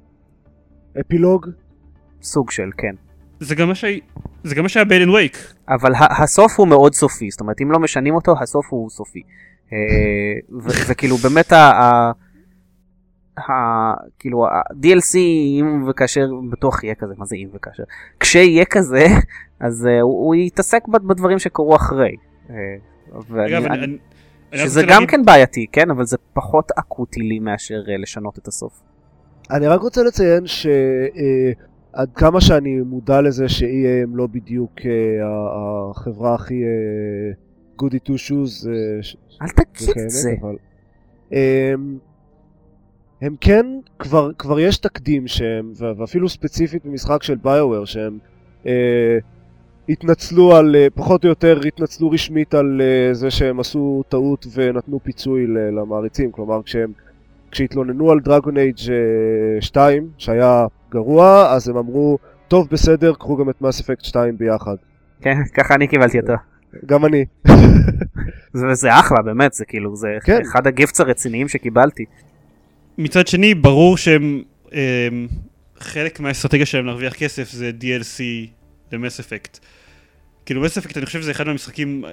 אפילוג, 1.01 1.47
סוג 2.21 2.51
של, 2.51 2.69
כן. 2.77 2.95
זה 3.39 3.55
גם 3.55 3.67
מה 3.67 3.75
שהי- 3.75 3.99
זה 4.43 4.55
גם 4.55 4.63
מה 4.63 4.69
שהיה 4.69 4.85
ב-Alien 4.85 5.09
Wake. 5.09 5.37
אבל 5.69 5.91
הסוף 6.23 6.59
הוא 6.59 6.67
מאוד 6.67 6.93
סופי, 6.93 7.31
זאת 7.31 7.41
אומרת 7.41 7.61
אם 7.61 7.71
לא 7.71 7.79
משנים 7.79 8.15
אותו 8.15 8.33
הסוף 8.41 8.65
הוא 8.69 8.89
סופי. 8.89 9.21
אה, 9.73 9.77
ו- 10.63 10.89
וכאילו 10.91 11.17
באמת 11.17 11.51
ה... 11.51 12.11
ה- 13.49 13.93
כאילו 14.19 14.45
ה-DLC 14.47 15.17
אם 15.59 15.83
וכאשר 15.89 16.27
בטוח 16.51 16.83
יהיה 16.83 16.95
כזה, 16.95 17.13
מה 17.17 17.25
זה 17.25 17.35
אם 17.35 17.47
וכאשר? 17.53 17.83
כשיהיה 18.19 18.65
כזה 18.65 19.05
אז 19.59 19.85
אה, 19.85 20.01
הוא 20.01 20.25
הוא 20.25 20.35
יתעסק 20.35 20.87
ב- 20.87 21.07
בדברים 21.07 21.39
שקרו 21.39 21.75
אחרי. 21.75 22.15
אה, 22.49 22.55
ואני- 23.29 23.57
אגב, 23.57 23.65
אני- 23.65 23.73
אני- 23.73 23.83
אני- 23.85 23.97
אני 24.53 24.59
שזה 24.61 24.81
גם 24.81 24.87
להגיד- 24.89 25.09
כן 25.09 25.25
בעייתי, 25.25 25.65
כן? 25.71 25.89
אבל 25.89 26.05
זה 26.05 26.17
פחות 26.33 26.71
אקוטי 26.79 27.19
לי 27.21 27.39
מאשר 27.39 27.81
אה, 27.89 27.97
לשנות 27.97 28.37
את 28.37 28.47
הסוף. 28.47 28.81
אני 29.51 29.67
רק 29.67 29.81
רוצה 29.81 30.03
לציין 30.03 30.43
שעד 30.47 32.09
כמה 32.15 32.41
שאני 32.41 32.77
מודע 32.81 33.21
לזה 33.21 33.49
ש-EA 33.49 33.65
הם 34.03 34.15
לא 34.17 34.27
בדיוק 34.27 34.71
החברה 35.55 36.35
הכי 36.35 36.61
goody 37.81 37.99
two 38.07 38.17
shoes 38.29 38.67
אל 39.41 39.47
תגיד 39.47 39.89
את 40.05 40.09
זה. 40.09 40.33
אבל... 40.41 40.55
הם 43.21 43.35
כן, 43.41 43.65
כבר, 43.99 44.31
כבר 44.37 44.59
יש 44.59 44.77
תקדים 44.77 45.27
שהם, 45.27 45.71
ואפילו 45.97 46.29
ספציפית 46.29 46.85
במשחק 46.85 47.23
של 47.23 47.35
ביואר, 47.35 47.85
שהם 47.85 48.17
אה, 48.65 49.17
התנצלו 49.89 50.55
על, 50.55 50.75
אה, 50.75 50.87
פחות 50.95 51.23
או 51.23 51.29
יותר 51.29 51.59
התנצלו 51.67 52.09
רשמית 52.11 52.53
על 52.53 52.81
אה, 52.83 53.13
זה 53.13 53.31
שהם 53.31 53.59
עשו 53.59 54.03
טעות 54.09 54.47
ונתנו 54.53 54.99
פיצוי 55.03 55.47
למעריצים, 55.47 56.31
כלומר 56.31 56.63
כשהם, 56.63 56.91
כשהתלוננו 57.51 58.11
על 58.11 58.19
דרגון 58.19 58.57
אייג' 58.57 58.77
2, 59.59 60.07
שהיה 60.17 60.65
גרוע, 60.91 61.49
אז 61.53 61.69
הם 61.69 61.77
אמרו, 61.77 62.17
טוב 62.47 62.67
בסדר, 62.71 63.13
קחו 63.13 63.37
גם 63.37 63.49
את 63.49 63.61
מס 63.61 63.79
אפקט 63.81 64.03
2 64.03 64.37
ביחד. 64.37 64.75
כן, 65.21 65.37
ככה 65.53 65.75
אני 65.75 65.87
קיבלתי 65.87 66.19
אותו. 66.19 66.33
גם 66.85 67.05
אני. 67.05 67.25
זה- 68.53 68.67
וזה 68.71 68.99
אחלה, 68.99 69.21
באמת, 69.21 69.53
זה 69.53 69.65
כאילו, 69.65 69.95
זה 69.95 70.07
כן. 70.23 70.41
אחד 70.41 70.67
הגיפטס 70.67 71.01
הרציניים 71.01 71.47
שקיבלתי. 71.47 72.05
מצד 72.99 73.27
שני, 73.27 73.55
ברור 73.55 73.97
שהם... 73.97 74.43
הם, 74.71 75.27
חלק 75.79 76.19
מהאסטרטגיה 76.19 76.65
שלהם 76.65 76.85
להרוויח 76.85 77.13
כסף 77.13 77.51
זה 77.51 77.71
DLC 77.81 78.21
למס 78.91 79.19
אפקט. 79.19 79.59
כאילו 80.45 80.61
מס 80.61 80.77
אפקט 80.77 80.97
אני 80.97 81.05
חושב 81.05 81.21
שזה 81.21 81.31
אחד 81.31 81.47
מהמשחקים... 81.47 82.05
אה, 82.05 82.11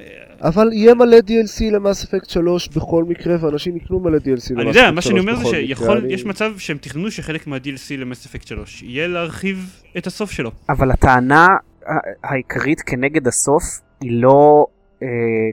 אבל 0.49 0.73
יהיה 0.73 0.95
מלא 0.95 1.17
DLC 1.17 1.73
למאס 1.73 2.05
אפקט 2.05 2.31
3 2.31 2.69
בכל 2.69 3.05
מקרה, 3.05 3.37
ואנשים 3.41 3.77
יקנו 3.77 4.01
מלא 4.01 4.19
DLC 4.19 4.23
למאס 4.23 4.47
אפקט 4.47 4.53
3 4.53 4.55
בכל 4.55 4.59
מקרה. 4.59 4.63
אני 4.63 4.79
יודע, 4.79 4.91
מה 4.91 5.03
שאני 5.03 5.21
אומר 5.21 5.37
זה 5.37 5.45
שיכול, 5.45 5.99
אני- 5.99 6.13
יש 6.13 6.25
מצב 6.25 6.53
שהם 6.59 6.79
תכננו 6.81 7.11
שחלק 7.11 7.47
מה-DLC 7.47 7.97
למס 7.99 8.27
אפקט 8.27 8.47
3 8.47 8.83
יהיה 8.83 9.07
להרחיב 9.07 9.81
את 9.99 10.07
הסוף 10.07 10.31
שלו. 10.31 10.51
אבל 10.69 10.91
הטענה 10.91 11.47
העיקרית 12.25 12.81
כנגד 12.81 13.27
הסוף 13.27 13.63
היא 14.01 14.23
לא 14.23 14.67
אה, 15.03 15.09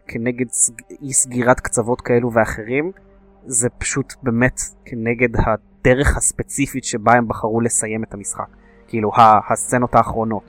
כנגד 0.07 0.49
סג... 0.49 0.73
אי 1.01 1.13
סגירת 1.13 1.59
קצוות 1.59 2.01
כאלו 2.01 2.33
ואחרים, 2.33 2.91
זה 3.45 3.69
פשוט 3.69 4.13
באמת 4.23 4.59
כנגד 4.85 5.29
הדרך 5.45 6.17
הספציפית 6.17 6.83
שבה 6.83 7.13
הם 7.13 7.27
בחרו 7.27 7.61
לסיים 7.61 8.03
את 8.03 8.13
המשחק. 8.13 8.47
כאילו, 8.87 9.11
הסצנות 9.51 9.95
האחרונות. 9.95 10.43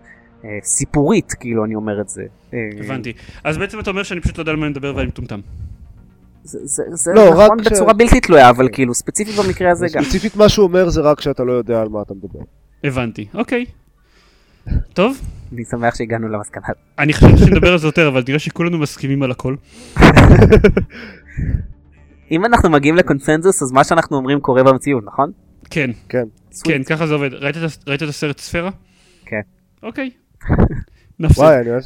אה, 0.45 0.49
סיפורית, 0.63 1.33
כאילו, 1.41 1.65
אני 1.65 1.75
אומר 1.75 2.01
את 2.01 2.09
זה. 2.09 2.23
אה, 2.55 2.59
הבנתי. 2.85 3.13
אז 3.45 3.59
בעצם 3.59 3.81
אתה 3.81 3.91
אומר 3.91 4.03
שאני 4.03 4.21
פשוט 4.21 4.37
לא 4.39 4.43
יודע 4.43 4.53
על 4.53 4.57
מה 4.59 4.67
אני 4.67 4.71
מדבר 4.71 4.93
ואני 4.97 5.07
מטומטם. 5.09 5.41
זה, 6.43 6.59
זה, 6.65 6.83
זה 6.91 7.13
לא, 7.15 7.31
רק 7.37 7.51
נכון 7.53 7.65
ש- 7.65 7.67
בצורה 7.67 7.93
בלתי 7.93 8.21
תלויה, 8.21 8.51
אבל 8.51 8.69
כאילו, 8.73 8.95
ספציפית 8.95 9.35
במקרה 9.37 9.71
הזה 9.71 9.87
גם. 9.95 10.03
ספציפית 10.05 10.37
מה 10.37 10.49
שהוא 10.49 10.67
אומר 10.67 10.89
זה 10.89 11.01
רק 11.01 11.21
שאתה 11.21 11.45
לא 11.45 11.53
יודע 11.53 11.81
על 11.81 11.89
מה 11.89 12.03
אתה 12.03 12.15
מדבר. 12.15 12.41
הבנתי, 12.85 13.27
אוקיי. 13.35 13.65
טוב, 14.93 15.21
אני 15.53 15.65
שמח 15.65 15.95
שהגענו 15.95 16.29
למסקנה. 16.29 16.67
אני 16.99 17.13
חשבתי 17.13 17.39
שנדבר 17.39 17.73
על 17.73 17.79
זה 17.79 17.89
יותר, 17.89 18.09
אבל 18.09 18.23
נראה 18.29 18.39
שכולנו 18.39 18.79
מסכימים 18.79 19.23
על 19.23 19.31
הכל. 19.31 19.55
אם 22.31 22.45
אנחנו 22.45 22.71
מגיעים 22.71 22.97
לקונצנזוס, 22.97 23.63
אז 23.63 23.73
מה 23.73 23.85
שאנחנו 23.85 24.17
אומרים 24.17 24.41
קורה 24.41 24.63
במציאות, 24.63 25.05
נכון? 25.07 25.31
כן, 25.71 25.91
כן. 26.09 26.25
כן, 26.65 26.83
ככה 26.83 27.07
זה 27.07 27.15
עובד. 27.15 27.35
ראית 27.35 27.57
את 27.57 27.63
הס- 27.63 27.79
ראית 27.87 28.03
את 28.03 28.09
הסרט 28.09 28.39
ספירה? 28.39 28.71
כן. 29.27 29.41
אוקיי. 29.83 30.11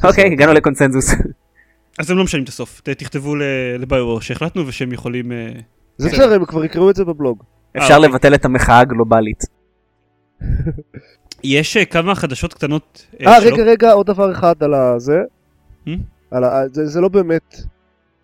אוקיי. 0.03 0.31
הגענו 0.31 0.53
לקונצנזוס. 0.53 1.11
אז 1.99 2.11
הם 2.11 2.17
לא 2.17 2.23
משנים 2.23 2.43
את 2.43 2.49
הסוף. 2.49 2.81
תכתבו 2.81 3.35
לביואר 3.79 4.19
שהחלטנו 4.19 4.67
ושהם 4.67 4.93
יכולים... 4.93 5.31
אה, 5.31 5.49
זה 5.97 6.09
בסדר, 6.09 6.33
הם 6.33 6.45
כבר 6.45 6.65
יקראו 6.65 6.89
את 6.89 6.95
זה 6.95 7.05
בבלוג. 7.05 7.43
אפשר 7.77 7.95
אוקיי. 7.95 8.09
לבטל 8.09 8.33
את 8.35 8.45
המחאה 8.45 8.79
הגלובלית. 8.79 9.43
יש 11.43 11.77
אה, 11.77 11.85
כמה 11.85 12.15
חדשות 12.15 12.53
קטנות 12.53 13.05
אה, 13.25 13.39
רגע, 13.39 13.63
רגע, 13.63 13.91
עוד 13.91 14.07
דבר 14.07 14.31
אחד 14.31 14.63
על 14.63 14.73
הזה. 14.73 15.21
Hmm? 15.85 15.89
על 16.31 16.43
ה... 16.43 16.67
זה, 16.71 16.87
זה 16.87 17.01
לא 17.01 17.07
באמת 17.07 17.55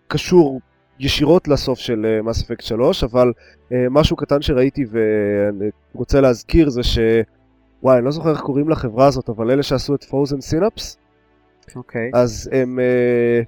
קשור 0.08 0.60
ישירות 1.00 1.48
לסוף 1.48 1.78
של 1.78 2.20
מס 2.24 2.42
אפקט 2.42 2.62
3, 2.62 3.04
אבל 3.04 3.32
uh, 3.68 3.72
משהו 3.90 4.16
קטן 4.16 4.42
שראיתי 4.42 4.84
ואני 4.90 5.70
רוצה 5.94 6.20
להזכיר 6.20 6.68
זה 6.68 6.82
ש... 6.82 6.98
וואי, 7.82 7.96
אני 7.96 8.04
לא 8.04 8.10
זוכר 8.10 8.30
איך 8.30 8.40
קוראים 8.40 8.68
לחברה 8.68 9.06
הזאת, 9.06 9.28
אבל 9.28 9.50
אלה 9.50 9.62
שעשו 9.62 9.94
את 9.94 10.04
פרוזן 10.04 10.40
סינאפס, 10.40 10.98
אוקיי. 11.76 12.10
אז 12.14 12.50
הם 12.52 12.78
uh, 12.78 13.46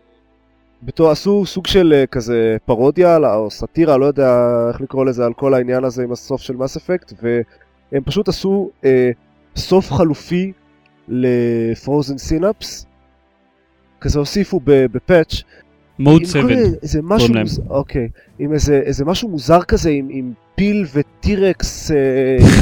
בתור, 0.83 1.11
עשו 1.11 1.47
סוג 1.47 1.67
של 1.67 2.03
uh, 2.05 2.07
כזה 2.07 2.57
פרודיה 2.65 3.17
או 3.35 3.51
סאטירה, 3.51 3.97
לא 3.97 4.07
יודע 4.07 4.45
איך 4.69 4.81
לקרוא 4.81 5.05
לזה, 5.05 5.27
על 5.27 5.35
כל 5.35 5.55
העניין 5.55 5.85
הזה 5.85 6.03
עם 6.03 6.13
הסוף 6.13 6.41
של 6.41 6.57
מס 6.57 6.77
אפקט, 6.77 7.13
והם 7.23 8.03
פשוט 8.05 8.29
עשו 8.29 8.71
uh, 8.83 8.87
סוף 9.57 9.93
חלופי 9.93 10.53
לפרוזן 11.09 12.19
סינאפס, 12.19 12.87
כזה 14.01 14.19
הוסיפו 14.19 14.61
בפאץ', 14.65 15.43
מוד 15.99 16.21
עם 16.21 16.27
7. 16.27 16.43
כל 16.43 16.49
איזה 16.83 17.01
משהו, 17.03 17.19
קוראים 17.19 17.35
להם. 17.35 17.43
מוז... 17.43 17.61
אוקיי, 17.69 18.09
עם 18.39 18.53
איזה, 18.53 18.81
איזה 18.85 19.05
משהו 19.05 19.29
מוזר 19.29 19.63
כזה, 19.63 19.91
עם, 19.91 20.07
עם 20.11 20.33
פיל 20.55 20.87
וטירקס, 20.95 21.91
אה, 21.91 21.97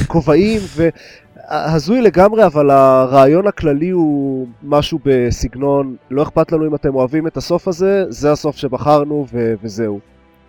כובעים, 0.06 0.60
והזוי 0.76 2.00
לגמרי, 2.00 2.46
אבל 2.46 2.70
הרעיון 2.70 3.46
הכללי 3.46 3.90
הוא 3.90 4.46
משהו 4.62 4.98
בסגנון, 5.04 5.96
לא 6.10 6.22
אכפת 6.22 6.52
לנו 6.52 6.66
אם 6.66 6.74
אתם 6.74 6.94
אוהבים 6.94 7.26
את 7.26 7.36
הסוף 7.36 7.68
הזה, 7.68 8.04
זה 8.08 8.32
הסוף 8.32 8.56
שבחרנו 8.56 9.26
ו- 9.32 9.54
וזהו. 9.62 10.00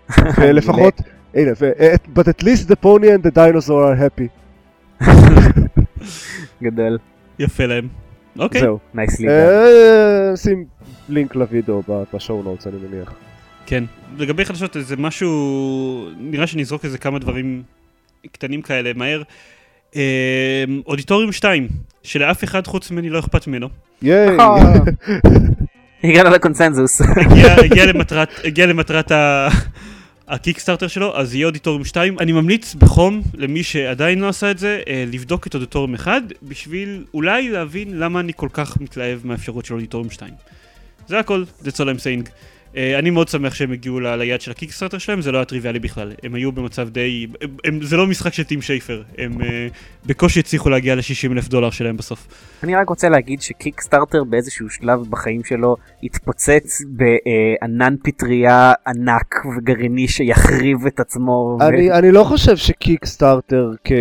ולפחות, 0.37 1.01
הנה, 1.35 1.51
ו- 1.61 1.71
but 2.15 2.23
at 2.23 2.43
least 2.43 2.67
the 2.67 2.75
pony 2.83 3.07
and 3.07 3.27
the 3.27 3.35
dinosaur 3.35 3.69
are 3.69 3.97
happy. 4.01 4.27
גדול. 6.63 6.97
יפה 7.39 7.65
להם. 7.65 7.87
אוקיי. 8.39 8.61
זהו. 8.61 8.79
Nicely. 8.93 9.27
אה, 11.09 11.13
לינק 11.13 11.35
לוידאו 11.35 11.83
ב 12.13 12.19
show 12.19 12.43
notes, 12.43 12.67
אני 12.67 12.75
מניח. 12.77 13.13
כן. 13.65 13.83
לגבי 14.17 14.45
חדשות 14.45 14.77
זה 14.79 14.95
משהו... 14.97 16.09
נראה 16.17 16.47
שנזרוק 16.47 16.85
איזה 16.85 16.97
כמה 16.97 17.19
דברים 17.19 17.63
קטנים 18.31 18.61
כאלה 18.61 18.91
מהר. 18.95 19.23
אה, 19.95 20.63
אודיטוריום 20.85 21.31
2, 21.31 21.67
שלאף 22.03 22.43
אחד 22.43 22.67
חוץ 22.67 22.91
ממני 22.91 23.09
לא 23.09 23.19
אכפת 23.19 23.47
ממנו. 23.47 23.67
ייי. 24.01 24.35
נכון. 24.37 24.61
הגענו 26.03 26.29
לקונצנזוס. 26.29 27.01
הגיע, 27.01 27.53
הגיע 27.53 27.85
למטרת, 27.85 28.29
הגיע 28.43 28.65
למטרת 28.65 29.11
ה... 29.11 29.47
הקיקסטארטר 30.27 30.87
שלו, 30.87 31.17
אז 31.17 31.35
יהיה 31.35 31.47
אודיטוריום 31.47 31.85
2. 31.85 32.19
אני 32.19 32.31
ממליץ 32.31 32.75
בחום 32.75 33.21
למי 33.33 33.63
שעדיין 33.63 34.19
לא 34.19 34.27
עשה 34.29 34.51
את 34.51 34.57
זה, 34.57 34.81
אה, 34.87 35.03
לבדוק 35.07 35.47
את 35.47 35.55
אודיטוריום 35.55 35.93
1, 35.93 36.21
בשביל 36.43 37.05
אולי 37.13 37.49
להבין 37.49 37.99
למה 37.99 38.19
אני 38.19 38.33
כל 38.35 38.49
כך 38.53 38.81
מתלהב 38.81 39.19
מהאפשרות 39.23 39.65
של 39.65 39.73
אודיטוריום 39.73 40.09
2. 40.09 40.33
זה 41.07 41.19
הכל, 41.19 41.43
that's 41.63 41.75
all 41.75 41.87
I'm 41.87 41.99
saying. 41.99 42.29
אה, 42.77 42.99
אני 42.99 43.09
מאוד 43.09 43.27
שמח 43.27 43.53
שהם 43.53 43.71
הגיעו 43.71 43.99
ל- 43.99 44.15
ליעד 44.15 44.41
של 44.41 44.51
הקיקסטארטר 44.51 44.97
שלהם, 44.97 45.21
זה 45.21 45.31
לא 45.31 45.37
היה 45.37 45.45
טריוויאלי 45.45 45.79
בכלל. 45.79 46.11
הם 46.23 46.35
היו 46.35 46.51
במצב 46.51 46.89
די... 46.89 47.27
הם, 47.41 47.49
הם, 47.65 47.79
זה 47.83 47.97
לא 47.97 48.07
משחק 48.07 48.33
של 48.33 48.43
טים 48.43 48.61
שייפר, 48.61 49.03
הם 49.17 49.41
אה, 49.41 49.67
בקושי 50.05 50.39
הצליחו 50.39 50.69
להגיע 50.69 50.95
ל-60 50.95 51.31
אלף 51.31 51.47
דולר 51.47 51.69
שלהם 51.69 51.97
בסוף. 51.97 52.27
אני 52.63 52.75
רק 52.75 52.89
רוצה 52.89 53.09
להגיד 53.09 53.41
שקיקסטארטר 53.41 54.23
באיזשהו 54.23 54.69
שלב 54.69 54.99
בחיים 55.09 55.43
שלו 55.43 55.75
התפוצץ 56.03 56.81
בענן 56.87 57.95
פטריה 58.03 58.73
ענק 58.87 59.35
וגרעיני 59.57 60.07
שיחריב 60.07 60.85
את 60.87 60.99
עצמו. 60.99 61.57
ו- 61.61 61.63
אני, 61.67 61.91
אני 61.91 62.11
לא 62.11 62.23
חושב 62.23 62.57
שקיקסטארטר 62.57 63.71
כ- 63.83 63.91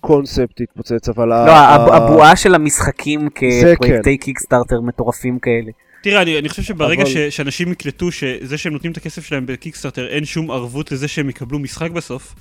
כקונספט 0.00 0.60
התפוצץ, 0.60 1.08
אבל... 1.08 1.28
לא, 1.28 1.34
ה- 1.34 1.74
הב- 1.74 1.88
הבועה 1.92 2.36
של 2.36 2.54
המשחקים 2.54 3.28
כפרויקטי 3.34 4.16
קיקסטארטר 4.18 4.80
מטורפים 4.80 5.38
כאלה. 5.38 5.70
תראה, 6.06 6.22
אני, 6.22 6.38
אני 6.38 6.48
חושב 6.48 6.62
שברגע 6.62 7.02
אבל- 7.02 7.10
ש, 7.10 7.16
שאנשים 7.16 7.72
יקלטו 7.72 8.12
שזה 8.12 8.58
שהם 8.58 8.72
נותנים 8.72 8.92
את 8.92 8.96
הכסף 8.96 9.26
שלהם 9.26 9.46
בקיקסטארטר, 9.46 10.06
אין 10.08 10.24
שום 10.24 10.50
ערבות 10.50 10.92
לזה 10.92 11.08
שהם 11.08 11.28
יקבלו 11.28 11.58
משחק 11.58 11.90
בסוף. 11.90 12.34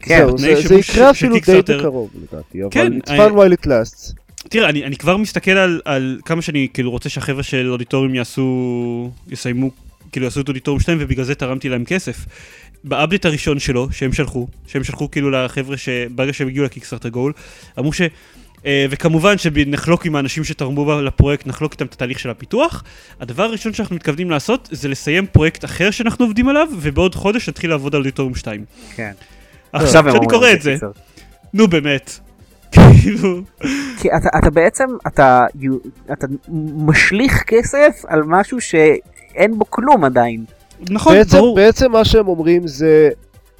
כן, 0.00 0.26
זה, 0.36 0.54
זה 0.62 0.74
יקרה 0.74 1.10
אפילו 1.10 1.36
די 1.46 1.62
בקרוב 1.78 2.10
לדעתי, 2.14 2.62
אבל 2.62 2.70
כן, 2.70 2.92
it's 2.98 3.08
I- 3.08 3.10
fun 3.10 3.32
while 3.32 3.62
it 3.62 3.66
lasts. 3.66 4.14
תראה, 4.48 4.68
אני, 4.68 4.84
אני 4.84 4.96
כבר 4.96 5.16
מסתכל 5.16 5.50
על, 5.50 5.80
על 5.84 6.20
כמה 6.24 6.42
שאני 6.42 6.68
כאילו 6.74 6.90
רוצה 6.90 7.08
שהחבר'ה 7.08 7.42
של 7.42 7.70
אודיטוריום 7.70 8.14
יעשו, 8.14 9.10
יסיימו, 9.30 9.70
כאילו 10.12 10.24
יעשו 10.24 10.40
את 10.40 10.48
אודיטוריום 10.48 10.80
2 10.80 10.98
ובגלל 11.00 11.24
זה 11.24 11.34
תרמתי 11.34 11.68
להם 11.68 11.84
כסף. 11.84 12.16
ב 12.84 12.90
update 12.90 13.26
הראשון 13.26 13.58
שלו, 13.58 13.88
שהם 13.92 14.12
שלחו, 14.12 14.46
שהם 14.66 14.84
שלחו 14.84 15.10
כאילו 15.10 15.30
לחבר'ה 15.30 15.76
שברגע 15.76 16.32
שהם 16.32 16.48
הגיעו 16.48 16.64
לקיקסטארטר 16.64 17.08
גול, 17.08 17.32
אמרו 17.78 17.92
ש... 17.92 18.00
אה, 18.66 18.86
וכמובן 18.90 19.38
שנחלוק 19.38 20.06
עם 20.06 20.16
האנשים 20.16 20.44
שתרמו 20.44 21.00
לפרויקט, 21.00 21.46
נחלוק 21.46 21.72
איתם 21.72 21.86
את 21.86 21.92
התהליך 21.92 22.18
של 22.18 22.30
הפיתוח. 22.30 22.84
הדבר 23.20 23.42
הראשון 23.42 23.72
שאנחנו 23.72 23.96
מתכוונים 23.96 24.30
לעשות 24.30 24.68
זה 24.72 24.88
לסיים 24.88 25.26
פרויקט 25.26 25.64
אחר 25.64 25.90
שאנחנו 25.90 26.24
עובדים 26.24 26.48
עליו, 26.48 26.68
ובעוד 26.80 27.14
חודש 27.14 27.48
נתחיל 27.48 27.70
לעבוד 27.70 27.94
על 27.94 28.00
אודיטוריום 28.00 28.34
2. 28.34 28.64
כן. 28.94 29.12
עכשיו, 29.72 30.04
כשאני 30.08 30.26
קורא 30.26 30.52
את 30.52 30.62
זה. 30.62 30.76
נו 31.54 31.68
באמת. 31.68 32.18
כאילו, 33.00 33.40
כי 34.00 34.08
אתה, 34.08 34.28
אתה 34.38 34.50
בעצם, 34.50 34.84
אתה, 35.06 35.44
אתה 36.12 36.26
משליך 36.86 37.42
כסף 37.46 38.02
על 38.06 38.22
משהו 38.26 38.60
שאין 38.60 39.58
בו 39.58 39.70
כלום 39.70 40.04
עדיין. 40.04 40.44
נכון, 40.90 41.14
בעצם, 41.14 41.36
ברור. 41.38 41.56
בעצם 41.56 41.92
מה 41.92 42.04
שהם 42.04 42.28
אומרים 42.28 42.66
זה, 42.66 43.10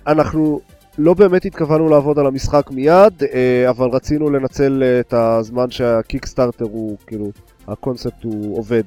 אנחנו 0.06 0.60
לא 0.98 1.14
באמת 1.14 1.44
התכוונו 1.44 1.88
לעבוד 1.88 2.18
על 2.18 2.26
המשחק 2.26 2.70
מיד, 2.70 3.12
אה, 3.34 3.70
אבל 3.70 3.88
רצינו 3.88 4.30
לנצל 4.30 4.82
אה, 4.82 5.00
את 5.00 5.14
הזמן 5.16 5.70
שהקיקסטארטר 5.70 6.64
הוא, 6.64 6.96
כאילו, 7.06 7.32
הקונספט 7.68 8.22
הוא 8.22 8.58
עובד. 8.58 8.82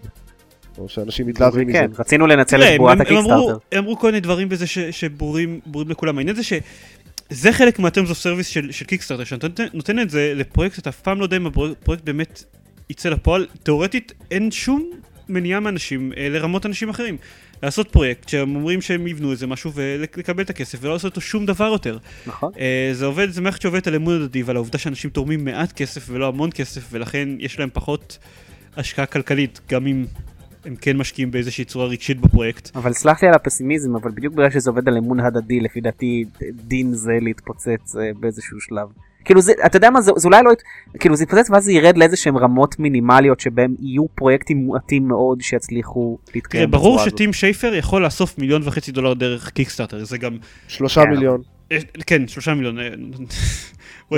או 0.77 0.89
שאנשים 0.89 1.27
מתלהבים 1.27 1.67
מזה. 1.67 1.77
כן, 1.77 1.91
רצינו 1.99 2.27
לנצל 2.27 2.63
את 2.63 2.77
בועת 2.77 2.97
הם 2.99 3.01
אמרו- 3.07 3.19
הקיקסטארטר. 3.21 3.57
הם 3.71 3.77
אמרו 3.83 3.99
כל 3.99 4.07
מיני 4.07 4.19
דברים 4.19 4.49
בזה 4.49 4.67
ש- 4.67 4.79
שברורים 4.79 5.59
ברורים 5.65 5.89
לכולם. 5.89 6.17
העניין 6.17 6.35
זה 6.35 6.41
שזה 6.43 7.51
חלק 7.51 7.79
מה-terms 7.79 8.07
of 8.09 8.23
service 8.25 8.43
של, 8.71 8.85
קיקסטארטר, 8.85 9.23
שאתה 9.23 9.47
נותן, 9.47 9.65
נותן 9.73 9.99
את 9.99 10.09
זה 10.09 10.33
לפרויקט, 10.35 10.79
אתה 10.79 10.89
אף 10.89 11.01
פעם 11.01 11.19
לא 11.19 11.23
יודע 11.23 11.37
אם 11.37 11.47
הפרויקט 11.47 12.03
באמת 12.03 12.43
יצא 12.89 13.09
לפועל. 13.09 13.47
תאורטית 13.63 14.13
אין 14.31 14.51
שום 14.51 14.89
מניעה 15.29 15.59
מאנשים 15.59 16.11
אה, 16.17 16.29
לרמות 16.29 16.65
אנשים 16.65 16.89
אחרים. 16.89 17.17
לעשות 17.63 17.91
פרויקט 17.91 18.29
שהם 18.29 18.55
אומרים 18.55 18.81
שהם 18.81 19.07
יבנו 19.07 19.31
איזה 19.31 19.47
משהו 19.47 19.71
ולקבל 19.73 20.43
את 20.43 20.49
הכסף 20.49 20.79
ולא 20.81 20.93
לעשות 20.93 21.11
אותו 21.11 21.21
שום 21.21 21.45
דבר 21.45 21.65
יותר. 21.65 21.97
נכון. 22.27 22.51
אה, 22.59 22.89
זה 22.93 23.05
עובד, 23.05 23.29
זה 23.29 23.41
מערכת 23.41 23.61
שעובדת 23.61 23.87
על 23.87 23.95
אמון 23.95 24.21
הדדי 24.21 24.43
ועל 24.43 24.55
העובדה 24.55 24.77
שאנשים 24.77 25.09
תורמים 25.09 25.45
מעט 25.45 25.71
כסף 25.71 26.05
ולא 26.09 26.27
המון 26.27 26.49
כסף 26.53 26.87
ולכן 26.91 27.29
יש 27.39 27.59
להם 27.59 27.69
פחות 27.73 28.17
השקעה 28.77 29.05
כלכלית, 29.05 29.59
גם 29.69 29.87
אם 29.87 30.05
הם 30.65 30.75
כן 30.75 30.97
משקיעים 30.97 31.31
באיזושהי 31.31 31.65
צורה 31.65 31.85
רגשית 31.85 32.21
בפרויקט. 32.21 32.75
אבל 32.75 32.93
סלח 32.93 33.23
לי 33.23 33.29
על 33.29 33.35
הפסימיזם, 33.35 33.95
אבל 33.95 34.11
בדיוק 34.11 34.33
בגלל 34.33 34.49
שזה 34.49 34.69
עובד 34.69 34.87
על 34.87 34.97
אמון 34.97 35.19
הדדי, 35.19 35.59
לפי 35.59 35.81
דעתי 35.81 36.25
דין 36.51 36.93
זה 36.93 37.11
להתפוצץ 37.21 37.95
אה, 37.95 38.11
באיזשהו 38.19 38.61
שלב. 38.61 38.87
כאילו 39.25 39.41
זה, 39.41 39.53
אתה 39.65 39.77
יודע 39.77 39.89
מה, 39.89 40.01
זה, 40.01 40.11
זה 40.15 40.27
אולי 40.27 40.43
לא, 40.43 40.51
כאילו 40.99 41.15
זה 41.15 41.23
יתפוצץ 41.23 41.49
ואז 41.49 41.63
זה 41.63 41.71
ירד 41.71 41.97
לאיזה 41.97 42.17
שהם 42.17 42.37
רמות 42.37 42.79
מינימליות 42.79 43.39
שבהם 43.39 43.75
יהיו 43.79 44.07
פרויקטים 44.15 44.57
מועטים 44.57 45.07
מאוד 45.07 45.41
שיצליחו 45.41 46.17
תראה, 46.23 46.31
להתקיים 46.35 46.71
ברור 46.71 46.93
בצורה 46.93 47.01
הזאת. 47.01 47.17
שטים 47.17 47.33
שייפר 47.33 47.73
יכול 47.73 48.03
לאסוף 48.03 48.37
מיליון 48.37 48.61
וחצי 48.65 48.91
דולר 48.91 49.13
דרך 49.13 49.49
קיקסטארטר, 49.49 50.03
זה 50.03 50.17
גם, 50.17 50.37
שלושה 50.67 51.03
כן. 51.03 51.09
מיליון. 51.09 51.41
אה, 51.71 51.77
כן, 52.07 52.27
שלושה 52.27 52.53
מיליון. 52.53 52.79
אה, 52.79 52.89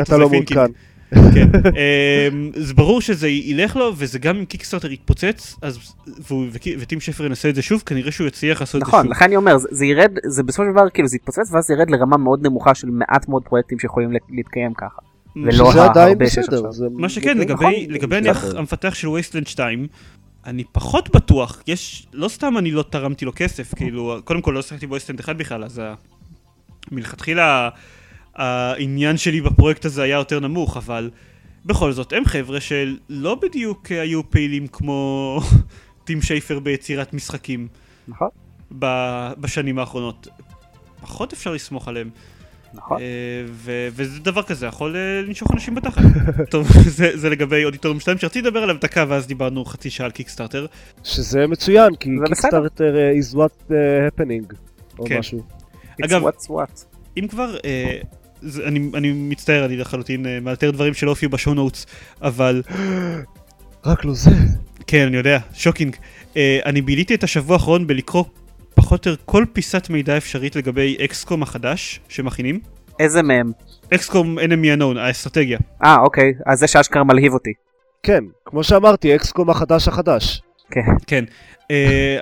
אתה 0.02 0.18
לא? 0.18 0.30
מעודכן. 0.30 0.72
כן. 1.14 1.50
אמ, 1.56 2.52
זה 2.56 2.74
ברור 2.74 3.02
שזה 3.02 3.28
ילך 3.30 3.76
לו, 3.76 3.94
וזה 3.98 4.20
גם 4.20 4.38
אם 4.38 4.46
קיקסטארטר 4.46 4.92
יתפוצץ, 4.92 5.56
אז, 5.62 5.78
והוא- 6.28 6.46
וטים 6.80 7.00
שפר 7.00 7.26
ינסה 7.26 7.50
את 7.50 7.56
זה 7.56 7.62
שוב, 7.62 7.84
כנראה 7.86 8.12
שהוא 8.12 8.28
יצליח 8.28 8.60
לעשות 8.62 8.82
את 8.82 8.86
זה 8.86 8.90
נכון, 8.90 9.04
שוב. 9.04 9.12
לכן 9.12 9.26
אני 9.26 9.36
אומר, 9.36 9.58
זה, 9.58 9.68
זה 9.72 9.86
ירד, 9.86 10.12
זה 10.28 10.44
בסופו 10.44 10.64
של 10.64 10.72
דבר 10.72 10.90
כאילו 10.94 11.08
זה 11.08 11.16
יתפוצץ 11.16 11.52
ואז 11.54 11.66
זה 11.66 11.74
ירד 11.74 11.90
לרמה 11.90 12.18
מאוד 12.18 12.46
נמוכה 12.48 12.76
של 12.76 12.88
מעט 12.90 13.28
מאוד 13.30 13.44
פרויקטים 13.44 13.80
שיכולים 13.80 14.12
לה- 14.12 14.20
להתקיים 14.30 14.74
ככה. 14.74 15.02
ולא 15.36 15.72
שזה 15.72 15.84
עדיין 15.86 16.08
הרבה 16.10 16.30
שיש. 16.30 16.38
עכשיו. 16.50 16.64
מה 16.92 17.10
שכן, 17.10 17.38
לגבי, 17.38 17.54
נכון. 17.54 17.74
לגבי 17.96 18.20
נניח. 18.22 18.46
המפתח 18.56 18.94
של 18.94 19.08
וייסטלנד 19.08 19.48
2, 19.48 19.88
אני 20.46 20.64
פחות 20.72 21.16
בטוח, 21.16 21.62
יש, 21.68 22.08
לא 22.14 22.28
סתם 22.28 22.58
אני 22.58 22.72
לא 22.72 22.84
תרמתי 22.90 23.26
לו 23.26 23.32
כסף, 23.36 23.74
כאילו, 23.76 24.18
קודם 24.24 24.42
כל 24.42 24.52
לא 24.52 24.62
שיחקתי 24.62 24.88
בווייסטלנד 24.88 25.20
1 25.20 25.36
בכלל, 25.36 25.64
אז 25.64 25.82
מלכתחילה 26.92 27.70
העניין 28.38 29.18
שלי 29.18 29.42
בפרויקט 29.42 29.86
הזה 29.86 30.04
היה 30.04 30.16
יותר 30.18 30.40
נמוך, 30.40 30.78
אבל 30.78 31.10
בכל 31.66 31.92
זאת, 31.92 32.14
הם 32.14 32.26
חבר'ה 32.26 32.60
שלא 32.62 33.36
בדיוק 33.42 33.88
היו 33.92 34.30
פעילים 34.30 34.68
כמו 34.68 35.40
טים 36.06 36.22
שייפר 36.22 36.60
ביצירת 36.60 37.14
משחקים 37.14 37.68
נכון, 38.08 38.28
ב- 38.80 39.32
בשנים 39.38 39.80
האחרונות. 39.80 40.28
פחות 41.02 41.34
אפשר 41.34 41.54
לסמוך 41.54 41.88
עליהם. 41.88 42.10
נכון. 42.74 42.98
אה, 43.02 43.06
ו- 43.50 43.88
וזה 43.92 44.20
דבר 44.20 44.44
כזה 44.44 44.66
יכול 44.66 44.96
אה, 44.96 45.22
לנשוך 45.28 45.52
אנשים 45.54 45.76
בתחת. 45.76 46.02
טוב, 46.52 46.68
זה 46.86 47.12
זה 47.18 47.30
לגבי 47.30 47.66
אודיטוריום 47.66 48.00
2 48.00 48.18
שרציתי 48.18 48.48
לדבר 48.48 48.64
עליו 48.64 48.76
דקה 48.82 49.06
ואז 49.08 49.28
דיברנו 49.28 49.66
חצי 49.66 49.90
שעה 49.90 50.06
על 50.06 50.12
קיקסטארטר. 50.12 50.66
שזה 51.04 51.48
מצוין, 51.48 51.96
כי. 51.96 52.10
קיקסטארטר 52.26 52.96
uh, 52.96 53.34
is 53.34 53.36
what 53.38 53.72
happening, 53.72 54.56
או 55.00 55.06
כן. 55.06 55.20
משהו. 55.20 55.44
It's 56.02 56.06
אגב- 56.06 56.24
what's 56.28 56.48
what. 56.50 56.84
אם 57.18 57.28
כבר, 57.28 57.56
אה, 57.66 57.98
זה, 58.42 58.68
אני, 58.68 58.90
אני 58.94 59.12
מצטער, 59.12 59.66
אני 59.66 59.78
לחלוטין 59.78 60.26
אה, 60.26 60.40
מאלתר 60.42 60.72
דברים 60.72 60.94
שלא 60.94 61.10
הופיעו 61.10 61.32
ב 61.32 61.37
show 61.37 61.56
notes, 61.56 61.86
אבל 62.22 62.62
רק 63.86 64.06
לא 64.06 64.14
זה. 64.14 64.32
כן, 64.88 65.08
אני 65.08 65.18
יודע, 65.18 65.40
shocking. 65.54 65.96
אה, 66.38 66.60
אני 66.66 66.82
ביליתי 66.82 67.16
את 67.16 67.24
השבוע 67.24 67.56
האחרון 67.56 67.88
בלקרוא 67.88 68.24
פחות 68.76 69.06
או 69.06 69.12
יותר 69.12 69.24
כל 69.26 69.46
פיסת 69.54 69.90
מידע 69.90 70.18
אפשרית 70.18 70.56
לגבי 70.56 70.98
אקסקום 71.06 71.44
החדש 71.44 72.00
שמכינים. 72.10 72.60
איזה 73.00 73.22
מהם? 73.22 73.52
אקסקום 73.94 74.40
Enemy 74.40 74.80
Unknown, 74.80 75.00
האסטרטגיה. 75.00 75.60
אה, 75.84 75.98
אוקיי, 76.00 76.34
אז 76.46 76.60
זה 76.60 76.68
שאשכרה 76.68 77.04
מלהיב 77.04 77.34
אותי. 77.34 77.54
כן, 78.04 78.24
כמו 78.46 78.64
שאמרתי, 78.64 79.16
אקסקום 79.16 79.50
החדש 79.50 79.88
החדש. 79.88 80.42
כן. 80.72 80.82
כן. 81.08 81.24
Uh, 81.68 81.70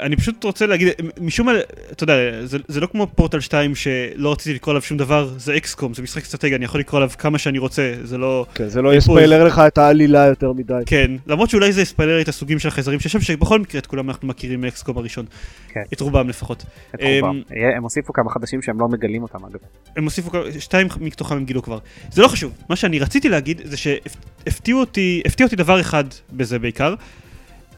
אני 0.01 0.15
פשוט 0.15 0.43
רוצה 0.43 0.65
להגיד, 0.65 0.87
משום 1.21 1.45
מה, 1.45 1.53
אתה 1.91 2.03
יודע, 2.03 2.13
זה, 2.45 2.57
זה 2.67 2.79
לא 2.79 2.87
כמו 2.87 3.07
פורטל 3.15 3.39
2 3.39 3.75
שלא 3.75 4.31
רציתי 4.31 4.55
לקרוא 4.55 4.71
עליו 4.71 4.81
שום 4.81 4.97
דבר, 4.97 5.29
זה 5.37 5.57
אקסקום, 5.57 5.93
זה 5.93 6.01
משחק 6.01 6.23
אסטרטגיה, 6.23 6.57
אני 6.57 6.65
יכול 6.65 6.79
לקרוא 6.79 6.99
עליו 6.99 7.11
כמה 7.17 7.37
שאני 7.37 7.57
רוצה, 7.57 7.93
זה 8.03 8.17
לא... 8.17 8.45
כן, 8.55 8.67
זה 8.67 8.81
לא 8.81 8.95
יספיילר 8.95 9.43
לך 9.43 9.59
את 9.67 9.77
העלילה 9.77 10.25
יותר 10.25 10.53
מדי. 10.53 10.73
כן, 10.85 11.11
למרות 11.27 11.49
שאולי 11.49 11.71
זה 11.71 11.81
יספיילר 11.81 12.21
את 12.21 12.27
הסוגים 12.27 12.59
של 12.59 12.67
החייזרים 12.67 12.99
שיש 12.99 13.11
שם, 13.11 13.21
שבכל 13.21 13.59
מקרה 13.59 13.79
את 13.79 13.85
כולם 13.85 14.09
אנחנו 14.09 14.27
מכירים 14.27 14.61
מאקסקום 14.61 14.97
הראשון. 14.97 15.25
כן. 15.69 15.81
את 15.93 15.99
רובם 15.99 16.29
לפחות. 16.29 16.65
את 16.95 16.99
אמ, 17.01 17.25
רובם. 17.25 17.41
הם 17.75 17.83
הוסיפו 17.83 18.13
כמה 18.13 18.29
חדשים 18.29 18.61
שהם 18.61 18.79
לא 18.79 18.87
מגלים 18.87 19.23
אותם 19.23 19.45
אגב. 19.45 19.59
הם 19.97 20.03
הוסיפו, 20.03 20.31
כמה- 20.31 20.43
שתיים 20.59 20.87
מתוכם 20.99 21.35
הם 21.35 21.45
גילו 21.45 21.63
כבר. 21.63 21.79
זה 22.11 22.21
לא 22.21 22.27
חשוב, 22.27 22.51
מה 22.69 22.75
שאני 22.75 22.99
רציתי 22.99 23.29
להגיד 23.29 23.61
זה 23.63 23.77
שהפתיעו 23.77 24.79
אותי, 24.79 25.21
הפתיע 25.25 25.45
אותי 25.45 25.55
דבר 25.55 25.81
אחד 25.81 26.03
בזה 26.33 26.59
בעיקר, 26.59 26.95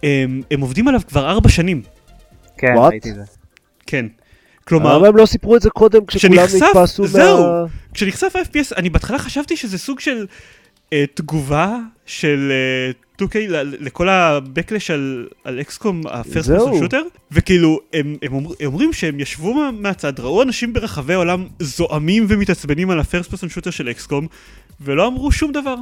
הם, 0.04 0.42
הם 0.52 0.62
עובדים 0.62 0.88
עליו 0.88 1.02
כבר 1.08 1.30
ארבע 1.30 1.50
שנים, 1.50 1.82
כן, 2.58 2.74
What? 2.76 2.80
ראיתי 2.80 3.10
את 3.10 3.16
זה. 3.16 3.22
כן. 3.88 4.06
כלומר, 4.68 4.98
למה 4.98 5.08
הם 5.08 5.18
לא 5.18 5.26
סיפרו 5.26 5.56
את 5.56 5.62
זה 5.62 5.70
קודם 5.70 6.06
כשכולם 6.06 6.34
נתפסו 6.78 7.08
זהו. 7.08 7.38
מה... 7.44 7.64
כשנחשף 7.94 8.36
ה-FPS, 8.36 8.78
אני 8.78 8.90
בהתחלה 8.90 9.20
חשבתי 9.20 9.58
שזה 9.58 9.78
סוג 9.78 10.00
של 10.00 10.26
אה, 10.94 11.06
תגובה 11.14 11.78
של 12.06 12.52
אה, 12.52 12.92
2K 13.26 13.38
ל- 13.40 13.76
לכל 13.86 14.10
ה-Backlash 14.10 14.94
על, 14.94 15.28
על 15.44 15.62
אקסקום, 15.62 16.02
ה-first 16.08 16.46
person 16.48 16.84
shooter, 16.84 16.98
וכאילו, 17.32 17.80
הם, 17.94 18.16
הם, 18.22 18.34
אומר, 18.34 18.50
הם 18.60 18.66
אומרים 18.68 18.94
שהם 18.94 19.20
ישבו 19.20 19.54
מה- 19.54 19.72
מהצד, 19.72 20.20
ראו 20.20 20.42
אנשים 20.44 20.74
ברחבי 20.74 21.14
העולם 21.14 21.48
זועמים 21.60 22.26
ומתעצבנים 22.30 22.90
על 22.90 23.00
ה-first 23.00 23.28
person 23.34 23.48
shooter 23.58 23.72
של 23.72 23.90
אקסקום, 23.90 24.28
ולא 24.82 25.08
אמרו 25.08 25.32
שום 25.32 25.52
דבר. 25.52 25.76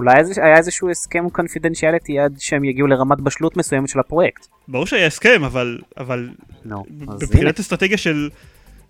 אולי 0.00 0.14
היה 0.42 0.56
איזשהו 0.56 0.90
הסכם 0.90 1.28
קונפידנציאליטי 1.28 2.18
עד 2.18 2.34
שהם 2.38 2.64
יגיעו 2.64 2.86
לרמת 2.86 3.20
בשלות 3.20 3.56
מסוימת 3.56 3.88
של 3.88 4.00
הפרויקט. 4.00 4.46
ברור 4.68 4.86
שהיה 4.86 5.06
הסכם, 5.06 5.44
אבל, 5.44 5.78
אבל 5.96 6.28
נו, 6.64 6.76
אז 6.76 7.04
הנה. 7.04 7.14
מבחינת 7.14 7.60
אסטרטגיה 7.60 7.98
של... 7.98 8.28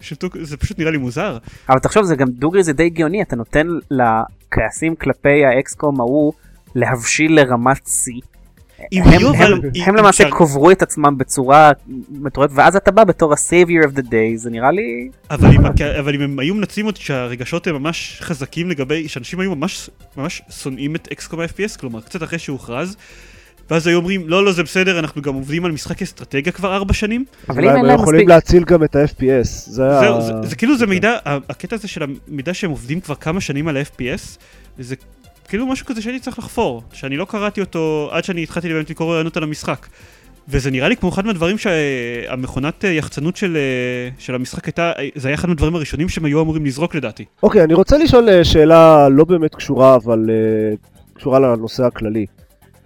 של 0.00 0.16
2K, 0.24 0.38
זה 0.42 0.56
פשוט 0.56 0.78
נראה 0.78 0.90
לי 0.90 0.98
מוזר. 0.98 1.38
אבל 1.68 1.78
תחשוב, 1.78 2.04
זה 2.04 2.16
גם 2.16 2.28
דוגרי 2.28 2.62
זה 2.62 2.72
די 2.72 2.86
הגיוני, 2.86 3.22
אתה 3.22 3.36
נותן 3.36 3.66
לכעסים 3.90 4.94
כלפי 4.94 5.44
האקסקום 5.44 6.00
ההוא 6.00 6.32
להבשיל 6.74 7.40
לרמת 7.40 7.86
שיא. 7.86 8.20
אם 8.92 9.02
הם, 9.02 9.08
היו, 9.08 9.28
הם, 9.28 9.34
אבל- 9.42 9.60
הם 9.86 9.96
למעשה 9.96 10.24
אפשר- 10.24 10.36
קוברו 10.36 10.70
את 10.70 10.82
עצמם 10.82 11.18
בצורה 11.18 11.70
מטורפת, 12.10 12.52
ואז 12.54 12.76
אתה 12.76 12.90
בא 12.90 13.04
בתור 13.04 13.32
ה-savior 13.32 13.84
of 13.86 13.98
the 13.98 14.02
day, 14.02 14.36
זה 14.36 14.50
נראה 14.50 14.70
לי... 14.70 15.08
אבל 15.30 15.48
אם, 15.54 15.60
אבל 15.98 16.14
אם 16.14 16.20
הם 16.20 16.38
היו 16.38 16.54
מנצלים 16.54 16.86
אותי 16.86 17.02
שהרגשות 17.02 17.66
הם 17.66 17.74
ממש 17.74 18.18
חזקים 18.22 18.70
לגבי, 18.70 19.08
שאנשים 19.08 19.40
היו 19.40 19.54
ממש, 19.56 19.90
ממש 20.16 20.42
שונאים 20.62 20.94
את 20.96 21.08
אקסקום 21.12 21.40
ה-FPS, 21.40 21.78
כלומר 21.80 22.00
קצת 22.00 22.22
אחרי 22.22 22.38
שהוא 22.38 22.54
הוכרז, 22.58 22.96
ואז 23.70 23.86
היו 23.86 23.96
אומרים, 23.98 24.28
לא, 24.28 24.44
לא, 24.44 24.52
זה 24.52 24.62
בסדר, 24.62 24.98
אנחנו 24.98 25.22
גם 25.22 25.34
עובדים 25.34 25.64
על 25.64 25.72
משחק 25.72 26.02
אסטרטגיה 26.02 26.52
כבר 26.52 26.74
ארבע 26.74 26.92
שנים. 26.92 27.24
אבל 27.48 27.64
אם 27.64 27.68
אין 27.70 27.76
הם 27.78 27.84
להם 27.84 27.94
יכולים 28.00 28.20
מספיק... 28.20 28.28
להציל 28.28 28.64
גם 28.64 28.84
את 28.84 28.96
ה-FPS. 28.96 29.44
זה 29.44 29.96
ה... 29.96 30.00
זהו, 30.00 30.20
זה, 30.22 30.48
זה 30.48 30.56
כאילו 30.56 30.78
זה 30.78 30.86
מידע, 30.86 31.16
ה- 31.24 31.38
הקטע 31.48 31.76
הזה 31.76 31.88
של 31.88 32.02
המידע 32.28 32.54
שהם 32.54 32.70
עובדים 32.70 33.00
כבר 33.00 33.14
כמה 33.14 33.40
שנים 33.40 33.68
על 33.68 33.76
ה-FPS, 33.76 34.38
זה 34.78 34.94
כאילו 35.50 35.66
משהו 35.66 35.86
כזה 35.86 36.02
שהייתי 36.02 36.20
צריך 36.20 36.38
לחפור, 36.38 36.82
שאני 36.92 37.16
לא 37.16 37.24
קראתי 37.24 37.60
אותו 37.60 38.08
עד 38.12 38.24
שאני 38.24 38.42
התחלתי 38.42 38.68
באמת 38.68 38.90
לקרוא 38.90 39.12
רעיונות 39.12 39.36
על 39.36 39.42
המשחק. 39.42 39.86
וזה 40.48 40.70
נראה 40.70 40.88
לי 40.88 40.96
כמו 40.96 41.08
אחד 41.08 41.26
מהדברים 41.26 41.56
שהמכונת 41.58 42.84
יחצנות 42.84 43.36
של, 43.36 43.56
אה, 43.56 44.08
של 44.18 44.34
המשחק 44.34 44.64
הייתה, 44.64 44.92
זה 45.14 45.28
היה 45.28 45.34
אחד 45.34 45.48
מהדברים 45.48 45.74
הראשונים 45.74 46.08
שהם 46.08 46.24
היו 46.24 46.42
אמורים 46.42 46.66
לזרוק 46.66 46.94
לדעתי. 46.94 47.24
אוקיי, 47.42 47.64
אני 47.64 47.74
רוצה 47.74 47.98
לשאול 47.98 48.28
אה, 48.28 48.44
שאלה 48.44 49.08
לא 49.08 49.24
באמת 49.24 49.54
קשורה, 49.54 49.96
אבל 49.96 50.30
אה, 50.30 50.76
קשורה 51.14 51.38
לנושא 51.38 51.84
הכללי. 51.84 52.26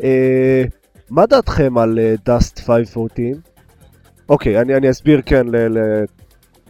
אה, 0.02 0.64
מה 1.10 1.26
דעתכם 1.26 1.78
על 1.78 1.98
אה, 1.98 2.14
Dust 2.14 2.62
514? 2.66 3.24
אוקיי, 4.28 4.60
אני, 4.60 4.76
אני 4.76 4.90
אסביר 4.90 5.22
כן 5.26 5.46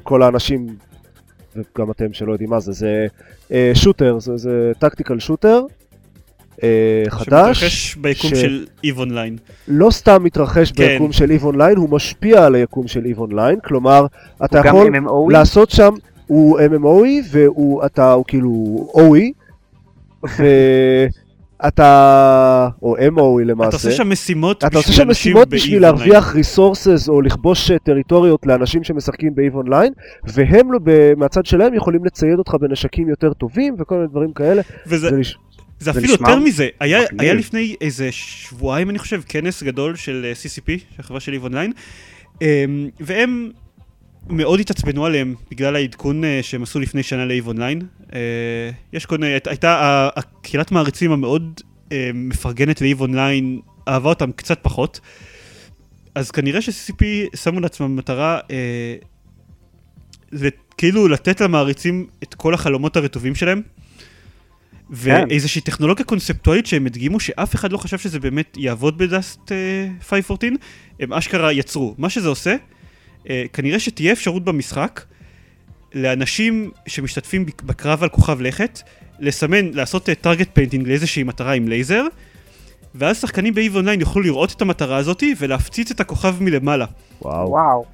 לכל 0.00 0.22
האנשים, 0.22 0.66
וגם 1.56 1.90
אתם 1.90 2.12
שלא 2.12 2.32
יודעים 2.32 2.50
מה 2.50 2.60
זה, 2.60 2.72
זה 2.72 3.06
אה, 3.52 3.70
שוטר, 3.74 4.18
זה 4.18 4.72
טקטיקל 4.78 5.18
שוטר. 5.18 5.60
אה, 6.62 6.68
חדש, 7.08 7.60
שמתרחש 7.60 7.96
ביקום 7.96 8.30
ש- 8.30 8.40
של 8.40 8.64
EVE 8.86 8.98
אונליין. 8.98 9.36
לא 9.68 9.90
סתם 9.90 10.24
מתרחש 10.24 10.72
כן. 10.72 10.86
ביקום 10.92 11.12
של 11.12 11.30
EVE 11.30 11.44
אונליין, 11.44 11.76
הוא 11.76 11.90
משפיע 11.90 12.44
על 12.44 12.54
היקום 12.54 12.88
של 12.88 13.04
EVE 13.04 13.18
אונליין, 13.18 13.58
כלומר, 13.64 14.06
אתה 14.44 14.58
יכול 14.58 14.86
MMO, 14.96 15.32
לעשות 15.32 15.70
שם, 15.70 15.92
הוא 16.26 16.60
MMOי 16.60 17.08
והוא 17.30 17.86
אתה, 17.86 18.12
הוא 18.12 18.24
כאילו 18.28 18.86
OE, 18.94 19.32
ואתה, 21.62 22.68
או 22.82 22.96
MOE 22.96 23.44
למעשה, 23.44 23.68
אתה 23.68 23.76
עושה 23.76 23.90
שם 23.90 24.08
משימות 24.10 24.64
אתה 24.64 24.76
עושה 24.78 24.92
שם 24.92 25.08
משימות 25.08 25.48
בשביל 25.48 25.84
אונליין. 25.86 25.94
להרוויח 26.10 26.34
ריסורסס 26.34 27.08
או 27.08 27.22
לכבוש 27.22 27.70
אה, 27.70 27.78
טריטוריות 27.78 28.46
לאנשים 28.46 28.84
שמשחקים 28.84 29.34
באיב 29.34 29.54
אונליין, 29.56 29.92
והם 30.24 30.72
לא- 30.72 30.78
מהצד 31.16 31.46
שלהם 31.46 31.74
יכולים 31.74 32.04
לצייד 32.04 32.38
אותך 32.38 32.54
בנשקים 32.60 33.08
יותר 33.08 33.32
טובים 33.32 33.74
וכל 33.78 33.94
מיני 33.94 34.08
דברים 34.08 34.32
כאלה. 34.32 34.62
וזה 34.86 35.10
זה 35.80 35.90
אפילו 35.90 36.14
נשמע 36.14 36.30
יותר 36.30 36.40
מזה, 36.40 36.68
היה, 36.80 37.02
מגניב. 37.02 37.20
היה 37.20 37.34
לפני 37.34 37.76
איזה 37.80 38.12
שבועיים 38.12 38.90
אני 38.90 38.98
חושב, 38.98 39.22
כנס 39.28 39.62
גדול 39.62 39.96
של 39.96 40.24
אה, 40.24 40.32
CCP, 40.32 40.80
של 40.94 41.00
החברה 41.00 41.20
של 41.20 41.32
EVE 41.32 41.42
אונליין, 41.42 41.72
אמ, 42.42 42.88
והם 43.00 43.50
מאוד 44.28 44.60
התעצבנו 44.60 45.06
עליהם 45.06 45.34
בגלל 45.50 45.76
העדכון 45.76 46.24
אה, 46.24 46.38
שהם 46.42 46.62
עשו 46.62 46.80
לפני 46.80 47.02
שנה 47.02 47.24
ל-EVE 47.24 47.46
אונליין. 47.46 47.80
אה, 48.14 48.20
יש 48.92 49.06
כל 49.06 49.18
מיני, 49.18 49.32
הייתה 49.46 50.08
הקהילת 50.16 50.72
מעריצים 50.72 51.12
המאוד 51.12 51.60
מפרגנת 52.14 52.80
ל-EVE 52.80 53.00
אונליין, 53.00 53.60
אהבה 53.88 54.08
אותם 54.08 54.32
קצת 54.32 54.58
פחות. 54.62 55.00
אז 56.14 56.30
כנראה 56.30 56.60
ש-CCP 56.62 57.04
שמו 57.36 57.60
לעצמם 57.60 57.96
מטרה 57.96 58.38
זה 60.30 60.48
כאילו 60.78 61.08
לתת 61.08 61.40
למעריצים 61.40 62.06
את 62.22 62.34
כל 62.34 62.54
החלומות 62.54 62.96
הרטובים 62.96 63.34
שלהם. 63.34 63.62
ואיזושהי 64.90 65.60
טכנולוגיה 65.60 66.04
קונספטואלית 66.04 66.66
שהם 66.66 66.86
הדגימו 66.86 67.20
שאף 67.20 67.54
אחד 67.54 67.72
לא 67.72 67.78
חשב 67.78 67.98
שזה 67.98 68.20
באמת 68.20 68.56
יעבוד 68.56 68.98
בדאסט 68.98 69.52
אה, 69.52 69.56
514, 70.00 70.48
הם 71.00 71.12
אשכרה 71.12 71.52
יצרו. 71.52 71.94
מה 71.98 72.10
שזה 72.10 72.28
עושה, 72.28 72.56
אה, 73.30 73.44
כנראה 73.52 73.78
שתהיה 73.80 74.12
אפשרות 74.12 74.44
במשחק 74.44 75.00
לאנשים 75.94 76.70
שמשתתפים 76.86 77.46
בק- 77.46 77.62
בקרב 77.62 78.02
על 78.02 78.08
כוכב 78.08 78.40
לכת, 78.40 78.80
לסמן, 79.20 79.72
לעשות 79.72 80.08
target 80.20 80.48
painting 80.52 80.88
לאיזושהי 80.88 81.22
מטרה 81.22 81.52
עם 81.52 81.68
לייזר, 81.68 82.04
ואז 82.94 83.20
שחקנים 83.20 83.54
באיב 83.54 83.76
אונליין 83.76 84.00
יוכלו 84.00 84.22
לראות 84.22 84.52
את 84.52 84.62
המטרה 84.62 84.96
הזאתי 84.96 85.34
ולהפציץ 85.38 85.90
את 85.90 86.00
הכוכב 86.00 86.34
מלמעלה. 86.42 86.86
וואו. 87.22 87.84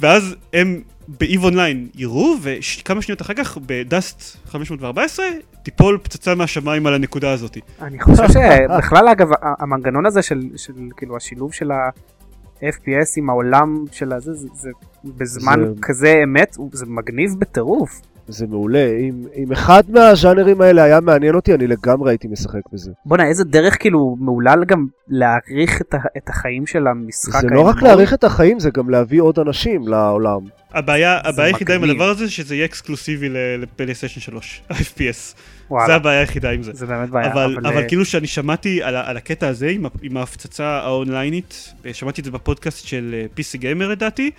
ואז 0.00 0.34
הם 0.52 0.82
באיב 1.08 1.44
אונליין 1.44 1.88
יראו, 1.94 2.34
וכמה 2.42 3.02
שניות 3.02 3.22
אחר 3.22 3.34
כך 3.34 3.58
בדאסט 3.66 4.36
514 4.46 5.26
תיפול 5.62 5.98
פצצה 6.02 6.34
מהשמיים 6.34 6.86
על 6.86 6.94
הנקודה 6.94 7.32
הזאת. 7.32 7.56
אני 7.80 8.00
חושב 8.00 8.24
שבכלל 8.28 9.08
אגב 9.08 9.28
המנגנון 9.42 10.06
הזה 10.06 10.22
של, 10.22 10.48
של 10.56 10.72
כאילו 10.96 11.16
השילוב 11.16 11.52
של 11.52 11.70
ה-FPS 11.70 13.12
עם 13.16 13.30
העולם 13.30 13.84
של 13.92 14.12
הזה 14.12 14.32
זה, 14.34 14.48
זה 14.54 14.70
בזמן 15.04 15.60
זה- 15.64 15.80
כזה 15.82 16.20
אמת 16.24 16.56
זה 16.72 16.86
מגניב 16.86 17.30
בטירוף. 17.38 18.00
זה 18.28 18.46
מעולה. 18.46 18.88
אם, 19.00 19.24
אם 19.36 19.52
אחד 19.52 19.82
מהז'אנרים 19.88 20.60
האלה 20.60 20.82
היה 20.82 21.00
מעניין 21.00 21.34
אותי, 21.34 21.54
אני 21.54 21.66
לגמרי 21.66 22.10
הייתי 22.10 22.28
משחק 22.28 22.60
בזה. 22.72 22.90
בואנה 23.06 23.26
איזה 23.26 23.44
דרך 23.44 23.76
כאילו 23.80 24.16
מעולה 24.20 24.54
גם 24.66 24.86
להעריך 25.08 25.80
את, 25.80 25.94
ה, 25.94 25.98
את 26.16 26.28
החיים 26.28 26.66
של 26.66 26.86
המשחק. 26.86 27.40
זה 27.40 27.46
לא 27.50 27.60
רק. 27.60 27.82
להעריך 27.82 28.14
את 28.14 28.24
החיים, 28.24 28.60
זה 28.60 28.70
גם 28.70 28.90
להביא 28.90 29.22
עוד 29.22 29.38
אנשים 29.38 29.88
לעולם. 29.88 30.40
הבעיה, 30.74 31.20
היחידה 31.38 31.74
עם. 31.74 31.84
הדבר 31.84 32.08
הזה 32.08 32.30
שזה 32.30 32.54
יהיה 32.54 32.64
אקסקלוסיבי 32.64 33.28
לפלייסטיישן 33.58 34.20
3, 34.20 34.62
ה-FPS. 34.70 35.36
זה 35.86 35.94
הבעיה 35.94 36.20
היחידה 36.20 36.50
עם 36.50 36.62
זה. 36.62 36.72
זה 36.74 36.86
באמת 36.86 37.10
בעיה. 37.10 37.32
אבל, 37.32 37.56
אבל 37.58 37.76
אה, 37.76 37.88
כאילו 37.88 38.04
שאני 38.04 38.26
שמעתי 38.26 38.82
על, 38.82 38.96
על 38.96 39.16
הקטע 39.16 39.48
הזה 39.48 39.68
עם, 39.68 39.86
עם 40.02 40.16
ההפצצה 40.16 40.66
האונליינית, 40.66 41.74
אה, 41.86 41.94
שמעתי 41.94 42.20
את 42.20 42.24
זה 42.24 42.30
בפודקאסט 42.30 42.86
של 42.86 43.14
אה, 43.14 43.26
PC 43.36 43.58
גיימר 43.58 43.88
לדעתי, 43.88 44.30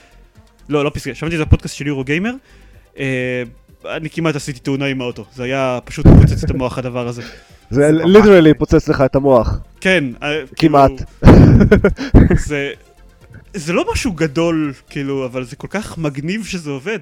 לא, 0.69 0.83
לא 0.85 0.91
PC, 0.95 1.13
שמעתי 1.13 1.35
את 1.35 1.39
זה 1.39 1.45
בפודקאסט 1.45 1.75
של 1.75 1.87
יורו 1.87 2.03
גיימר, 2.03 2.33
אני 3.85 4.09
כמעט 4.09 4.35
עשיתי 4.35 4.59
תאונה 4.59 4.85
עם 4.85 5.01
האוטו, 5.01 5.25
זה 5.35 5.43
היה 5.43 5.79
פשוט 5.85 6.05
פוצץ 6.07 6.43
את 6.43 6.49
המוח 6.51 6.77
הדבר 6.77 7.07
הזה. 7.07 7.21
זה 7.69 7.91
ליטרלי 7.91 8.53
פוצץ 8.53 8.87
לך 8.89 9.01
את 9.01 9.15
המוח. 9.15 9.59
כן, 9.81 10.03
אה, 10.23 10.41
כמעט. 10.55 10.91
כאילו, 11.21 12.27
זה, 12.37 12.71
זה 13.53 13.73
לא 13.73 13.85
משהו 13.91 14.11
גדול, 14.11 14.73
כאילו, 14.89 15.25
אבל 15.25 15.43
זה 15.43 15.55
כל 15.55 15.67
כך 15.67 15.97
מגניב 15.97 16.45
שזה 16.45 16.69
עובד. 16.69 16.99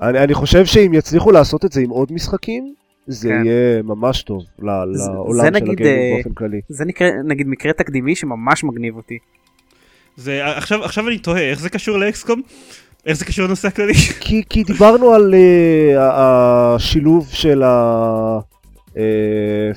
אני, 0.00 0.18
אני 0.18 0.34
חושב 0.34 0.66
שאם 0.66 0.94
יצליחו 0.94 1.30
לעשות 1.32 1.64
את 1.64 1.72
זה 1.72 1.80
עם 1.80 1.90
עוד 1.90 2.12
משחקים, 2.12 2.74
זה 3.06 3.28
כן. 3.28 3.42
יהיה 3.46 3.82
ממש 3.82 4.22
טוב 4.22 4.42
ל- 4.62 4.66
זה- 4.96 5.10
לעולם 5.12 5.40
זה 5.40 5.46
של 5.46 5.64
נגיד, 5.64 5.68
הגיימינג 5.72 6.02
אה, 6.10 6.14
באופן 6.16 6.34
כללי. 6.34 6.60
זה 6.68 6.84
נקרא 6.84 7.06
נגיד 7.24 7.46
מקרה 7.48 7.72
תקדימי 7.72 8.14
שממש 8.16 8.64
מגניב 8.64 8.96
אותי. 8.96 9.18
זה, 10.16 10.46
עכשיו, 10.56 10.84
עכשיו 10.84 11.08
אני 11.08 11.18
תוהה, 11.18 11.50
איך 11.50 11.60
זה 11.60 11.68
קשור 11.70 11.98
לאקסקום? 11.98 12.42
איך 13.06 13.18
זה 13.18 13.24
קשור 13.24 13.44
לנושא 13.46 13.68
הכללי? 13.68 13.94
כי, 14.20 14.42
כי 14.48 14.64
דיברנו 14.64 15.12
על 15.12 15.34
uh, 15.34 15.98
השילוב 15.98 17.28
של 17.32 17.62
ה... 17.62 18.38
uh, 18.94 18.96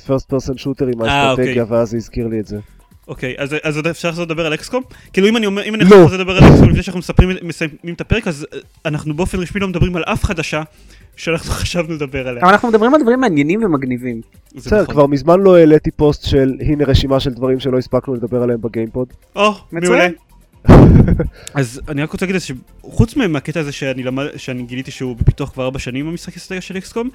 first 0.08 0.34
person 0.34 0.54
shooter 0.58 0.94
עם 0.94 1.02
אה, 1.02 1.12
האסטרטגיה, 1.12 1.64
אוקיי. 1.64 1.78
ואז 1.78 1.90
זה 1.90 1.98
הזכיר 1.98 2.28
לי 2.28 2.40
את 2.40 2.48
זה. 2.48 2.58
אוקיי, 3.08 3.36
אז, 3.38 3.80
אפשר 3.90 4.10
לחזור 4.10 4.26
לדבר 4.26 4.46
על 4.46 4.54
אקסקום? 4.54 4.84
כאילו 5.14 5.28
אם 5.28 5.38
אני 5.38 5.46
אומר, 5.46 5.64
אם 5.64 5.76
אני 5.76 5.84
לא. 5.84 6.04
רוצה 6.04 6.16
לדבר 6.16 6.38
על 6.38 6.44
אקסקום 6.44 6.70
לפני 6.70 6.84
שאנחנו 6.84 7.00
מספרים, 7.00 7.30
מסיימים 7.42 7.94
את 7.96 8.02
הפרק, 8.02 8.28
אז 8.28 8.48
אה, 8.54 8.60
אנחנו 8.86 9.14
באופן 9.14 9.40
רשמי 9.40 9.62
לא 9.62 9.68
מדברים 9.68 9.96
על 9.96 10.04
אף 10.04 10.24
חדשה 10.24 10.64
שאנחנו 11.16 11.52
חשבנו 11.62 11.96
לדבר 11.96 12.28
עליה. 12.28 12.44
אבל 12.44 12.52
אנחנו 12.52 12.70
מדברים 12.70 12.94
על 12.94 13.02
דברים 13.02 13.20
מעניינים 13.20 13.64
ומגניבים. 13.64 14.22
בסדר, 14.56 14.82
נכון. 14.82 14.94
כבר 14.94 15.08
מזמן 15.08 15.40
לא 15.40 15.58
העליתי 15.58 15.92
פוסט 15.92 16.26
של 16.26 16.54
הנה 16.60 16.86
רשימה 16.86 17.20
של 17.20 17.34
דברים 17.34 17.60
שלא 17.60 17.78
הספקנו 17.78 18.14
לדבר 18.14 18.44
עליהם 18.44 18.62
בגיימפוד. 18.62 19.08
או. 19.36 19.54
מעולה. 19.72 20.08
אז 21.54 21.82
אני 21.90 22.04
רק 22.04 22.12
רוצה 22.12 22.26
להגיד 22.26 22.42
שחוץ 22.42 23.16
מהקטע 23.16 23.60
הזה 23.60 23.72
שאני, 23.72 24.04
למד, 24.04 24.26
שאני 24.38 24.64
גיליתי 24.64 24.92
שהוא 24.92 25.16
בפיתוח 25.16 25.50
כבר 25.50 25.64
ארבע 25.64 25.80
שנים 25.80 26.08
המשחק 26.08 26.36
אסטרטגיה 26.38 26.62
של 26.62 26.78
אקסקום, 26.78 27.10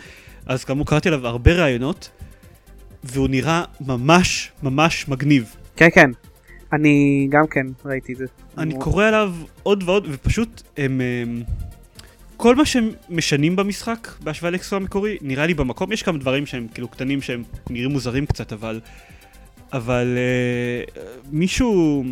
אז 0.46 0.64
כאמור 0.64 0.86
קראתי 0.86 1.08
עליו 1.08 1.26
הרבה 1.26 1.52
ראיונות, 1.52 2.10
והוא 3.04 3.28
נראה 3.28 3.64
ממש 3.80 4.52
ממש 4.62 5.08
מגניב. 5.08 5.54
כן 5.76 5.88
כן. 5.94 6.10
אני 6.72 7.26
גם 7.30 7.44
כן 7.50 7.66
ראיתי 7.84 8.12
את 8.12 8.18
זה. 8.18 8.24
אני 8.58 8.74
הוא- 8.74 8.82
קורא 8.82 9.04
עליו 9.04 9.32
עוד 9.62 9.82
ועוד, 9.86 10.06
ופשוט 10.10 10.62
הם... 10.76 11.00
הם 11.22 11.42
כל 12.36 12.56
מה 12.56 12.66
שהם 12.66 12.90
משנים 13.10 13.56
במשחק 13.56 14.08
בהשוואה 14.22 14.50
לאקסקום 14.50 14.82
המקורי, 14.82 15.16
נראה 15.22 15.46
לי 15.46 15.54
במקום, 15.54 15.92
יש 15.92 16.02
כמה 16.02 16.18
דברים 16.18 16.46
שהם 16.46 16.66
כאילו 16.74 16.88
קטנים 16.88 17.22
שהם 17.22 17.42
נראים 17.70 17.90
מוזרים 17.90 18.26
קצת, 18.26 18.52
אבל... 18.52 18.80
אבל 19.72 20.16
uh, 20.16 21.00
מישהו, 21.32 22.04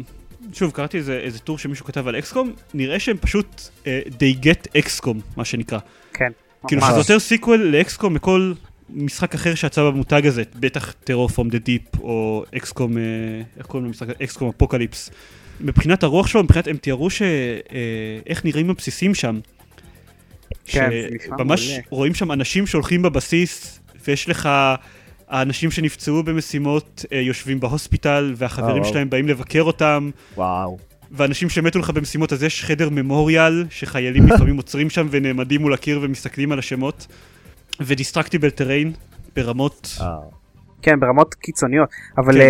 שוב, 0.52 0.70
קראתי 0.70 0.96
איזה, 0.98 1.18
איזה 1.18 1.38
טור 1.38 1.58
שמישהו 1.58 1.84
כתב 1.84 2.08
על 2.08 2.18
אקסקום, 2.18 2.52
נראה 2.74 3.00
שהם 3.00 3.16
פשוט 3.20 3.60
uh, 3.82 3.86
they 4.08 4.44
get 4.44 4.78
אקסקום, 4.78 5.20
מה 5.36 5.44
שנקרא. 5.44 5.78
כן. 6.12 6.32
כאילו. 6.68 6.82
שזה 6.82 6.98
יותר 6.98 7.18
sequel 7.18 7.60
לאקסקום 7.60 8.14
מכל 8.14 8.52
משחק 8.90 9.34
אחר 9.34 9.54
שיצא 9.54 9.82
במותג 9.82 10.26
הזה, 10.26 10.42
בטח 10.54 10.92
Terror 10.92 11.28
from 11.28 11.48
the 11.48 11.58
Deep, 11.58 11.82
או 12.00 12.44
אקסקום, 12.56 12.98
אה, 12.98 13.02
איך 13.56 13.66
קוראים 13.66 13.86
למשחק? 13.86 14.20
אקסקום 14.22 14.48
Apocalypse. 14.48 15.10
מבחינת 15.60 16.02
הרוח 16.02 16.26
שלו, 16.26 16.42
מבחינת, 16.42 16.68
הם 16.68 16.76
תיארו 16.76 17.10
ש... 17.10 17.22
אה, 17.22 17.28
איך 18.26 18.44
נראים 18.44 18.70
הבסיסים 18.70 19.14
שם. 19.14 19.40
כן, 20.64 20.90
זה 20.90 21.08
נשמע 21.10 21.36
ממש 21.44 21.68
מעולה. 21.68 21.82
רואים 21.90 22.14
שם 22.14 22.32
אנשים 22.32 22.66
שהולכים 22.66 23.02
בבסיס, 23.02 23.80
ויש 24.04 24.28
לך... 24.28 24.48
האנשים 25.28 25.70
שנפצעו 25.70 26.22
במשימות 26.22 27.04
אה, 27.12 27.18
יושבים 27.20 27.60
ב 27.60 27.68
hospital, 27.68 28.34
והחברים 28.36 28.82
אה, 28.82 28.88
שלהם 28.88 29.10
באים 29.10 29.28
לבקר 29.28 29.62
אותם, 29.62 30.10
וואו. 30.36 30.78
ואנשים 31.10 31.48
שמתו 31.48 31.78
לך 31.78 31.90
במשימות, 31.90 32.32
אז 32.32 32.42
יש 32.42 32.64
חדר 32.64 32.88
memorial, 32.90 33.66
שחיילים 33.70 34.26
לפעמים 34.30 34.56
עוצרים 34.56 34.90
שם 34.90 35.06
ונעמדים 35.10 35.60
מול 35.60 35.74
הקיר 35.74 36.00
ומסתכלים 36.02 36.52
על 36.52 36.58
השמות, 36.58 37.06
ו 37.80 37.86
destructible 37.86 38.50
terrain 38.50 38.92
ברמות... 39.36 39.96
אה, 40.00 40.06
כן, 40.82 41.00
ברמות 41.00 41.34
קיצוניות. 41.34 41.88
אבל 42.18 42.32
כן. 42.32 42.40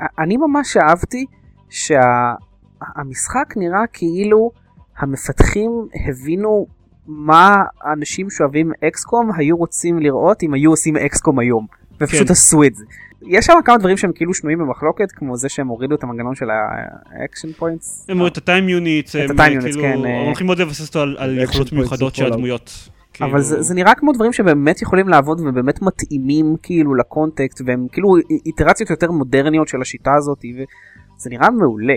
אה, 0.00 0.06
אני 0.18 0.36
ממש 0.36 0.76
אהבתי 0.76 1.26
שהמשחק 1.70 3.56
נראה 3.56 3.86
כאילו 3.92 4.50
המפתחים 4.98 5.70
הבינו 6.08 6.66
מה 7.06 7.56
האנשים 7.82 8.30
שאוהבים 8.30 8.72
XCOM 8.88 9.30
היו 9.36 9.56
רוצים 9.56 9.98
לראות 9.98 10.42
אם 10.42 10.54
היו 10.54 10.70
עושים 10.70 10.96
XCOM 10.96 11.38
היום. 11.38 11.66
ופשוט 12.02 12.26
כן. 12.26 12.32
עשו 12.32 12.64
את 12.64 12.74
זה. 12.74 12.84
יש 13.26 13.46
שם 13.46 13.52
כמה 13.64 13.78
דברים 13.78 13.96
שהם 13.96 14.12
כאילו 14.14 14.34
שנויים 14.34 14.58
במחלוקת, 14.58 15.12
כמו 15.12 15.36
זה 15.36 15.48
שהם 15.48 15.68
הורידו 15.68 15.94
את 15.94 16.02
המנגנון 16.02 16.34
של 16.34 16.46
ה 16.50 16.65
action 16.65 17.52
points. 17.52 18.06
הם 18.08 18.16
אומרים 18.16 18.32
את 18.32 18.36
ה 18.36 18.42
time 18.42 18.68
units, 18.68 19.16
הם 19.16 19.40
אה, 19.40 19.48
כאילו, 19.60 19.82
כן, 19.82 20.04
אה. 20.04 20.24
הולכים 20.26 20.46
מאוד 20.46 20.58
לבסס 20.58 20.88
אותו 20.88 21.00
על- 21.22 21.38
יכולות 21.38 21.72
מיוחדות 21.72 22.14
של 22.14 22.26
הדמויות. 22.26 22.88
אבל 23.20 23.28
כאילו- 23.30 23.42
זה, 23.42 23.62
זה 23.62 23.74
נראה 23.74 23.94
כמו 23.94 24.12
דברים 24.12 24.32
שבאמת 24.32 24.82
יכולים 24.82 25.08
לעבוד 25.08 25.40
ובאמת 25.40 25.82
מתאימים 25.82 26.56
כאילו 26.62 26.94
לקונטקסט 26.94 27.60
והם 27.66 27.86
כאילו 27.92 28.08
איטרציות 28.46 28.90
יותר 28.90 29.10
מודרניות 29.10 29.68
של 29.68 29.80
השיטה 29.80 30.10
הזאת 30.18 30.38
וזה 30.54 31.30
נראה 31.30 31.50
מעולה 31.50 31.94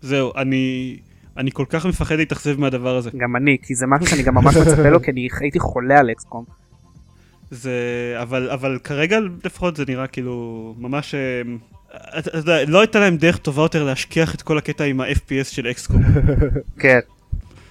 זהו, 0.00 0.32
אני... 0.36 0.96
אני 1.36 1.50
כל 1.50 1.64
כך 1.68 1.86
מפחד 1.86 2.14
להתאכזב 2.14 2.60
מהדבר 2.60 2.96
הזה. 2.96 3.10
גם 3.16 3.36
אני 3.36 3.56
כי 3.62 3.74
זה 3.74 3.86
משהו 3.86 4.06
שאני 4.06 4.22
גם 4.22 4.34
ממש 4.34 4.56
מצפה 4.56 4.88
לו 4.90 5.00
כי 5.02 5.10
אני 5.10 5.28
הייתי 5.40 5.58
חולה 5.58 5.98
על 5.98 6.10
XCOM. 6.10 6.44
זה... 7.52 7.72
אבל, 8.22 8.50
אבל 8.50 8.78
כרגע 8.84 9.18
לפחות 9.44 9.76
זה 9.76 9.84
נראה 9.88 10.06
כאילו 10.06 10.74
ממש... 10.78 11.14
אה, 11.14 11.42
אתה 12.18 12.38
יודע, 12.38 12.64
לא 12.64 12.80
הייתה 12.80 13.00
להם 13.00 13.16
דרך 13.16 13.36
טובה 13.36 13.62
יותר 13.62 13.84
להשכיח 13.84 14.34
את 14.34 14.42
כל 14.42 14.58
הקטע 14.58 14.84
עם 14.84 15.00
ה-FPS 15.00 15.44
של 15.44 15.66
XCOM, 15.70 16.02
כן. 16.82 16.98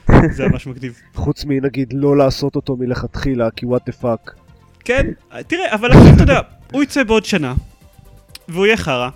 זה 0.36 0.48
ממש 0.48 0.68
מגניב. 0.68 1.00
חוץ 1.16 1.46
מנגיד 1.46 1.94
לא 1.94 2.18
לעשות 2.18 2.56
אותו 2.56 2.76
מלכתחילה, 2.76 3.52
כי 3.56 3.66
what 3.66 3.86
the 3.86 3.92
fuck. 3.92 4.36
כן, 4.80 5.08
תראה, 5.48 5.74
אבל 5.74 5.92
עכשיו 5.92 6.14
אתה 6.14 6.24
יודע, 6.24 6.40
הוא 6.72 6.84
יצא 6.84 7.04
בעוד 7.04 7.26
שנה, 7.26 7.54
והוא 8.48 8.66
יהיה 8.66 8.78
חרא, 8.78 9.10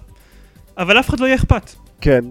אבל 0.78 1.00
אף 1.00 1.10
אחד 1.10 1.20
לא 1.20 1.26
יהיה 1.26 1.36
אכפת. 1.36 1.72
כן. 2.02 2.22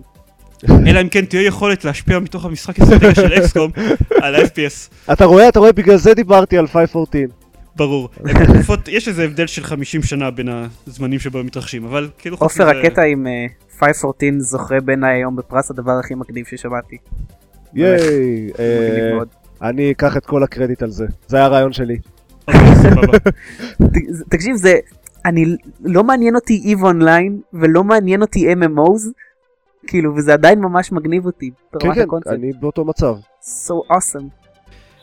אלא 0.87 1.01
אם 1.01 1.09
כן 1.09 1.25
תהיה 1.25 1.43
יכולת 1.43 1.85
להשפיע 1.85 2.19
מתוך 2.19 2.45
המשחק 2.45 2.81
אסטרטגיה 2.81 3.15
של 3.15 3.33
אקסקום 3.33 3.71
על 4.23 4.35
ה-FPS, 4.35 5.13
אתה 5.13 5.25
רואה, 5.25 5.49
אתה 5.49 5.59
רואה, 5.59 5.73
בגלל 5.73 5.97
זה 5.97 6.15
דיברתי 6.15 6.59
על 6.59 6.67
514. 6.67 7.44
ברור. 7.77 8.09
יש 8.89 9.09
איזה 9.09 9.25
הבדל 9.25 9.47
של 9.47 9.63
50 9.63 10.03
שנה 10.03 10.31
בין 10.31 10.49
הזמנים 10.87 11.19
שבו 11.19 11.39
הם 11.39 11.47
מתרחשים, 11.47 11.85
אבל 11.85 12.09
כאילו 12.19 12.37
עופר 12.41 12.69
הקטע 12.69 13.03
עם 13.03 13.27
אה, 13.27 13.47
514 13.79 14.41
זוכה 14.41 14.81
בעיניי 14.81 15.17
היום 15.17 15.37
בפרס 15.37 15.71
הדבר 15.71 15.93
הכי 15.93 16.15
מגניב 16.15 16.47
ששמעתי. 16.47 16.97
ייי. 17.75 18.51
אה. 18.59 19.19
אני 19.63 19.91
אקח 19.91 20.17
את 20.17 20.27
כל 20.27 20.43
הקרדיט 20.43 20.83
על 20.83 20.91
זה. 20.91 21.07
זה 21.27 21.37
היה 21.37 21.47
הרעיון 21.47 21.73
שלי. 21.73 21.97
אוקיי, 22.49 23.33
תקשיב 24.31 24.57
זה 24.57 24.79
אני 25.25 25.45
לא 25.85 26.05
מעניין 26.05 26.35
אותי 26.35 26.63
EVE 26.65 26.85
Online 26.85 27.41
ולא 27.53 27.85
מעניין 27.85 28.23
אותי 28.23 28.53
MMOs 28.53 29.09
כאילו 29.87 30.17
וזה 30.17 30.33
עדיין 30.33 30.59
ממש 30.59 30.93
מגניב 30.93 31.27
אותי. 31.27 31.51
כן, 31.81 31.93
כן. 31.95 32.31
אני 32.31 32.53
באותו 32.61 32.85
מצב. 32.85 33.17
so 33.43 33.93
awesome. 33.93 34.44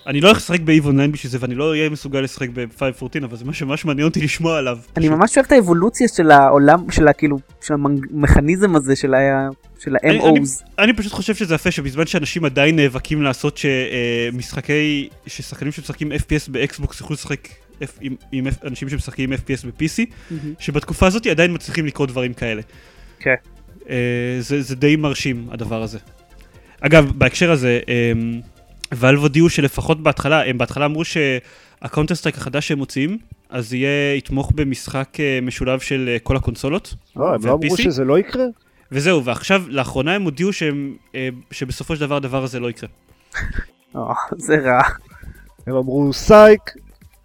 אני 0.07 0.21
לא 0.21 0.27
הולך 0.27 0.37
לשחק 0.37 0.59
ב 0.59 0.85
EVE 0.85 0.94
Online 0.94 1.11
בשביל 1.11 1.31
זה, 1.31 1.37
ואני 1.41 1.55
לא 1.55 1.69
אהיה 1.69 1.89
מסוגל 1.89 2.19
לשחק 2.19 2.49
ב-514, 2.53 3.23
אבל 3.23 3.37
זה 3.37 3.45
מה 3.45 3.53
שממש 3.53 3.85
מעניין 3.85 4.07
אותי 4.07 4.21
לשמוע 4.21 4.57
עליו. 4.57 4.77
אני. 4.97 5.09
ממש 5.09 5.37
אוהב 5.37 5.45
את 5.45 5.51
האבולוציה 5.51 6.07
של 6.07 6.31
העולם 6.31 6.91
של 6.91 7.07
הכאילו 7.07 7.37
של 7.61 7.73
המכניזם 7.73 8.75
הזה 8.75 8.95
של 8.95 9.13
ה... 9.13 9.47
של 9.79 9.95
ה-MMOs. 9.95 10.63
אני 10.79 10.93
פשוט 10.93 11.11
חושב 11.13 11.35
שזה 11.35 11.55
יפה 11.55 11.71
שבזמן 11.71 12.05
שאנשים 12.05 12.45
עדיין 12.45 12.75
נאבקים 12.75 13.21
לעשות 13.21 13.57
שמשחקי, 13.57 15.09
ששחקנים 15.27 15.71
שמשחקים 15.71 16.11
FPS 16.11 16.51
ב 16.51 16.61
Xbox 16.61 17.01
יוכלו 17.01 17.13
לשחק 17.13 17.47
F- 17.81 17.97
עם- 18.01 18.15
עם 18.31 18.47
אנשים 18.63 18.89
שמשחקים 18.89 19.33
FPS 19.33 19.65
ב-PC, 19.67 20.33
שבתקופה 20.59 21.07
הזאת 21.07 21.27
עדיין 21.27 21.53
מצליחים 21.53 21.85
לקרות 21.85 22.09
דברים 22.09 22.33
כאלה. 22.33 22.61
כן. 23.19 23.35
אה, 23.89 23.95
זה, 24.39 24.61
זה 24.61 24.75
די 24.75 24.95
מרשים 24.95 25.47
הדבר 25.51 25.83
הזה. 25.83 25.97
אגב, 26.81 27.11
בהקשר 27.17 27.51
הזה, 27.51 27.79
Valve 28.91 29.19
הודיעו 29.19 29.49
שלפחות 29.49 30.03
בהתחלה, 30.03 30.45
הם 30.45 30.57
בהתחלה 30.57 30.85
אמרו 30.85 31.03
שה 31.05 31.38
Counter 31.38 32.15
Strike 32.15 32.37
החדש 32.37 32.67
שהם 32.67 32.77
מוציאים, 32.77 33.17
אז 33.49 33.73
יהיה, 33.73 34.15
יתמוך 34.15 34.51
במשחק 34.55 35.19
אה, 35.19 35.39
משולב 35.41 35.79
של 35.79 36.09
אה, 36.13 36.19
כל 36.19 36.35
הקונסולות. 36.35 36.93
לא, 37.15 37.33
הם 37.33 37.45
לא 37.45 37.53
אמרו? 37.53 37.77
שזה 37.77 38.03
לא 38.03 38.19
יקרה? 38.19 38.43
וזהו, 38.91 39.25
ועכשיו, 39.25 39.63
לאחרונה 39.67 40.15
הם 40.15 40.23
הודיעו 40.23 40.53
שהם, 40.53 40.95
אה, 41.15 41.29
שבסופו 41.51 41.95
של 41.95 42.01
דבר 42.01 42.15
הדבר 42.15 42.43
הזה 42.43 42.59
לא 42.59 42.69
יקרה. 42.69 42.89
זה 44.37 44.55
רע. 44.55 44.81
הם 45.67 45.75
אמרו 45.75 46.13
סייק, 46.13 46.61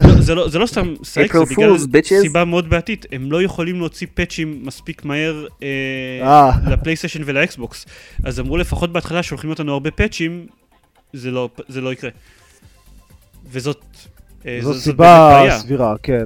לא, 0.01 0.21
זה, 0.21 0.35
לא, 0.35 0.49
זה 0.49 0.59
לא 0.59 0.67
סתם 0.67 0.95
סייק, 1.05 1.33
זה 1.33 1.45
בגלל. 1.45 1.77
סיבה 2.21 2.45
מאוד 2.45 2.71
בעייתית, 2.71 3.07
הם 3.13 3.33
לא 3.33 3.43
יכולים 3.43 3.77
להוציא 3.79 4.07
פאצ'ים 4.15 4.61
מספיק 4.63 5.05
מהר 5.05 5.47
אה. 6.23 6.51
ל 6.71 6.75
PlayStation 6.75 7.23
ול 7.25 7.42
Xbox. 7.42 7.87
אז 8.25 8.41
אמרו 8.41 8.57
לפחות 8.57 8.93
בהתחלה 8.93 9.23
שהולכים 9.23 9.51
להיות 9.51 9.61
לנו 9.61 9.73
הרבה 9.73 9.91
פאצ'ים, 9.91 10.47
זה 11.17 11.31
לא, 11.31 11.49
זה 11.69 11.81
לא 11.81 11.93
יקרה. 11.93 12.11
וזאת... 13.53 13.85
אה, 14.47 14.59
זו 14.63 14.75
סיבה. 14.75 15.47
סבירה, 15.59 15.95
כן. 16.03 16.25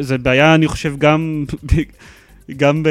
זה 0.00 0.18
בעיה, 0.18 0.54
אני 0.54 0.68
חושב, 0.68 0.94
גם, 0.98 1.44
גם 2.56 2.82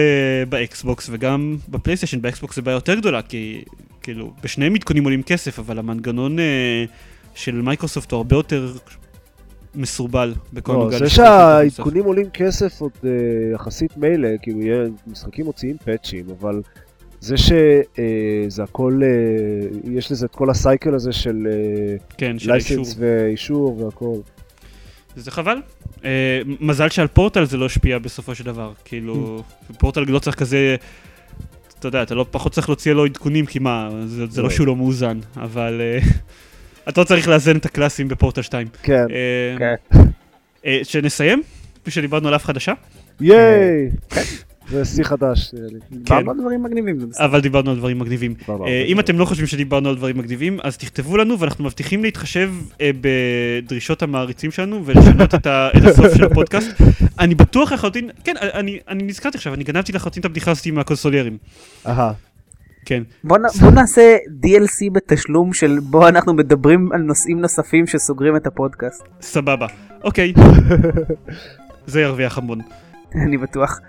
ב 0.49 0.61
Xbox 0.61 1.09
וגם 1.11 1.57
ב 1.69 1.73
PlayStation. 1.73 2.21
ב 2.21 2.28
Xbox 2.28 2.55
זה 2.55 2.61
בעיה 2.61 2.75
יותר 2.75 2.95
גדולה, 2.95 3.21
כי 3.21 3.63
כאילו, 4.03 4.33
בשניהם 4.43 4.75
עדכונים 4.75 5.03
עולים 5.03 5.23
כסף, 5.23 5.59
אבל 5.59 5.79
המנגנון 5.79 6.39
אה, 6.39 6.85
של 7.35 7.61
מייקרוסופט 7.61 8.11
הוא 8.11 8.17
הרבה 8.17 8.35
יותר 8.35 8.73
מסורבל 9.75 10.33
בכל 10.53 10.73
הנוגע 10.73 10.97
לזה. 10.97 11.09
שהעדכונים 11.09 12.03
עולים 12.03 12.29
כסף 12.29 12.81
עוד 12.81 12.91
אה, 13.05 13.09
יחסית 13.53 13.97
מילא, 13.97 14.29
כאילו 14.41 14.93
משחקים 15.07 15.45
מוציאים 15.45 15.77
פאצ'ים, 15.85 16.25
אבל 16.39 16.61
זה 17.21 17.37
שזה 17.37 18.63
הכל, 18.63 19.01
אה, 19.03 19.91
יש 19.91 20.11
לזה 20.11 20.25
את 20.25 20.35
כל 20.35 20.49
ה 20.49 20.57
cycle 20.57 20.95
הזה 20.95 21.11
של 21.11 21.47
כן, 22.17 22.39
של 22.39 22.51
האישור. 22.51 22.77
license 22.77 22.95
ואישור 22.99 23.83
והכל. 23.83 24.15
זה 25.15 25.31
חבל. 25.31 25.57
אה, 26.05 26.41
מזל 26.59 26.89
שעל 26.89 27.07
פורטל 27.07 27.45
זה 27.45 27.57
לא 27.57 27.65
השפיע 27.65 27.99
בסופו 27.99 28.35
של 28.35 28.43
דבר. 28.43 28.71
כאילו, 28.85 29.43
פורטל 29.77 30.01
לא 30.07 30.19
צריך 30.19 30.35
כזה... 30.35 30.75
אתה 31.79 31.87
יודע, 31.87 32.03
אתה 32.03 32.15
לא 32.15 32.25
פחות 32.31 32.51
צריך 32.51 32.69
להוציא 32.69 32.93
לו 32.93 33.05
עדכונים, 33.05 33.45
כי 33.45 33.59
מה, 33.59 33.89
זה, 34.05 34.25
זה 34.29 34.41
לא 34.41 34.47
לא. 34.47 34.53
שהוא 34.53 34.67
לא 34.67 34.75
מאוזן, 34.75 35.19
אבל 35.37 35.81
אה, 35.81 35.99
אתה 36.89 37.01
לא 37.01 37.05
צריך 37.05 37.27
לאזן 37.27 37.57
את 37.57 37.65
הקלאסים 37.65 38.07
בפורטל 38.07 38.41
2. 38.41 38.67
כן, 38.83 39.05
אה, 39.11 39.75
כן. 39.89 39.99
אה, 40.65 40.79
שנסיים? 40.83 41.43
כפי 41.81 41.91
שדיברנו 41.91 42.27
על 42.27 42.35
אף 42.35 42.45
חדשה, 42.45 42.73
ייי! 43.21 43.89
זה 44.71 44.85
שיא 44.85 45.03
חדש. 45.03 45.51
נראה 45.53 45.67
לי. 45.71 45.79
דיברנו 45.91 46.31
על 46.31 46.37
דברים 46.39 46.63
מגניבים. 46.63 46.97
אבל 47.19 47.41
דיברנו 47.41 47.71
על 47.71 47.77
דברים 47.77 47.99
מגניבים. 47.99 48.33
אה, 48.49 48.53
על 48.55 48.61
אם. 48.87 48.99
אתם 48.99 49.19
לא 49.19 49.25
חושבים 49.25 49.47
שדיברנו 49.47 49.89
על 49.89 49.95
דברים 49.95 50.17
מגניבים, 50.17 50.57
אז 50.63 50.77
תכתבו 50.77 51.17
לנו 51.17 51.39
ואנחנו 51.39 51.63
מבטיחים 51.63 52.03
להתחשב 52.03 52.51
אה, 52.81 52.91
בדרישות 53.01 54.03
המעריצים 54.03 54.51
שלנו 54.51 54.81
ולשנות 54.85 55.35
את 55.35 55.47
הסוף 55.87 56.13
של 56.17 56.23
הפודקאסט. 56.25 56.81
אני 57.19 57.35
בטוח 57.35 57.71
לחלוטין, 57.71 58.09
כן, 58.23 58.33
אני- 58.41 58.79
אני 58.87 59.03
נזכרתי 59.03 59.37
עכשיו, 59.37 59.53
אני 59.53 59.63
גנבתי 59.63 59.91
לחלוטין 59.91 60.21
את 60.21 60.25
הבדיחה 60.25 60.51
הזאת 60.51 60.65
עם 60.65 60.79
הקונסוליירים. 60.79 61.37
אהה. 61.87 62.11
כן. 62.85 63.03
בוא 63.23 63.37
נ- 63.37 63.59
בוא 63.61 63.71
נעשה 63.71 64.15
DLC 64.45 64.91
בתשלום 64.93 65.53
של 65.53 65.79
בו 65.83 66.07
אנחנו 66.07 66.33
מדברים 66.33 66.91
על 66.91 67.01
נושאים 67.01 67.41
נוספים 67.41 67.87
שסוגרים 67.87 68.35
את 68.35 68.47
הפודקאסט. 68.47 69.03
סבבה. 69.21 69.67
אוקיי. 70.03 70.33
זה 71.87 72.01
ירוויח 72.01 72.37
המון. 72.37 72.59
אני 73.15 73.37
בטוח. 73.37 73.79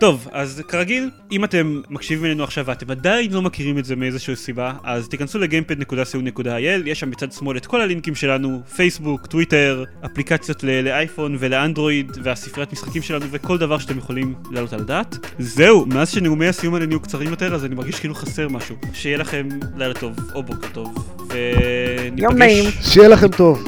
טוב, 0.00 0.28
אז 0.32 0.62
כרגיל, 0.68 1.10
אם 1.32 1.44
אתם 1.44 1.80
מקשיבים 1.90 2.24
אלינו 2.24 2.44
עכשיו 2.44 2.66
ואתם 2.66 2.90
עדיין 2.90 3.32
לא 3.32 3.42
מכירים 3.42 3.78
את 3.78 3.84
זה 3.84 3.96
מאיזושהי 3.96 4.36
סיבה, 4.36 4.72
אז 4.84 5.08
תיכנסו 5.08 5.38
לגיימפד.co.il, 5.38 6.86
יש 6.86 7.00
שם 7.00 7.10
בצד 7.10 7.32
שמאל 7.32 7.56
את 7.56 7.66
כל 7.66 7.80
הלינקים 7.80 8.14
שלנו, 8.14 8.60
פייסבוק, 8.76 9.26
טוויטר, 9.26 9.84
אפליקציות 10.06 10.64
ל- 10.64 10.80
לאייפון 10.80 11.36
ולאנדרואיד, 11.38 12.12
והספריית 12.22 12.72
משחקים 12.72 13.02
שלנו 13.02 13.26
וכל 13.30 13.58
דבר 13.58 13.78
שאתם 13.78 13.98
יכולים 13.98 14.34
להעלות 14.50 14.72
על 14.72 14.80
הדעת. 14.80 15.16
זהו, 15.38 15.86
מאז 15.86 16.10
שנאומי 16.10 16.46
הסיום 16.46 16.74
האלה 16.74 16.86
נהיו 16.86 17.00
קצרים 17.00 17.30
יותר, 17.30 17.54
אז 17.54 17.64
אני 17.64 17.74
מרגיש 17.74 18.00
כאילו 18.00 18.14
חסר 18.14 18.48
משהו. 18.48 18.76
שיהיה 18.92 19.18
לכם 19.18 19.48
לילה 19.76 19.94
טוב, 19.94 20.16
או 20.34 20.42
בוקר 20.42 20.68
טוב, 20.72 21.16
וניפגש... 21.18 22.22
יום 22.22 22.38
נעים. 22.38 22.64
שיהיה 22.82 23.08
לכם 23.08 23.28
טוב. 23.28 23.64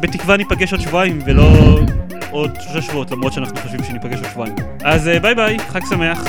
בתקווה 0.00 0.36
ניפגש 0.36 0.72
עוד 0.72 0.80
שבועיים 0.80 1.18
ולא 1.26 1.80
עוד 2.30 2.60
שלושה 2.60 2.82
שבועות 2.82 3.10
למרות 3.10 3.32
שאנחנו 3.32 3.56
חושבים 3.56 3.84
שניפגש 3.84 4.18
עוד 4.20 4.28
שבועיים. 4.30 4.54
אז 4.84 5.08
אה, 5.08 5.20
ביי 5.20 5.34
ביי, 5.34 5.58
חג 5.58 5.80
שמח. 5.90 6.24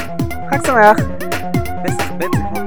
חג 0.50 0.66
שמח. 0.66 0.98
פסח 1.86 2.12
ב' 2.18 2.61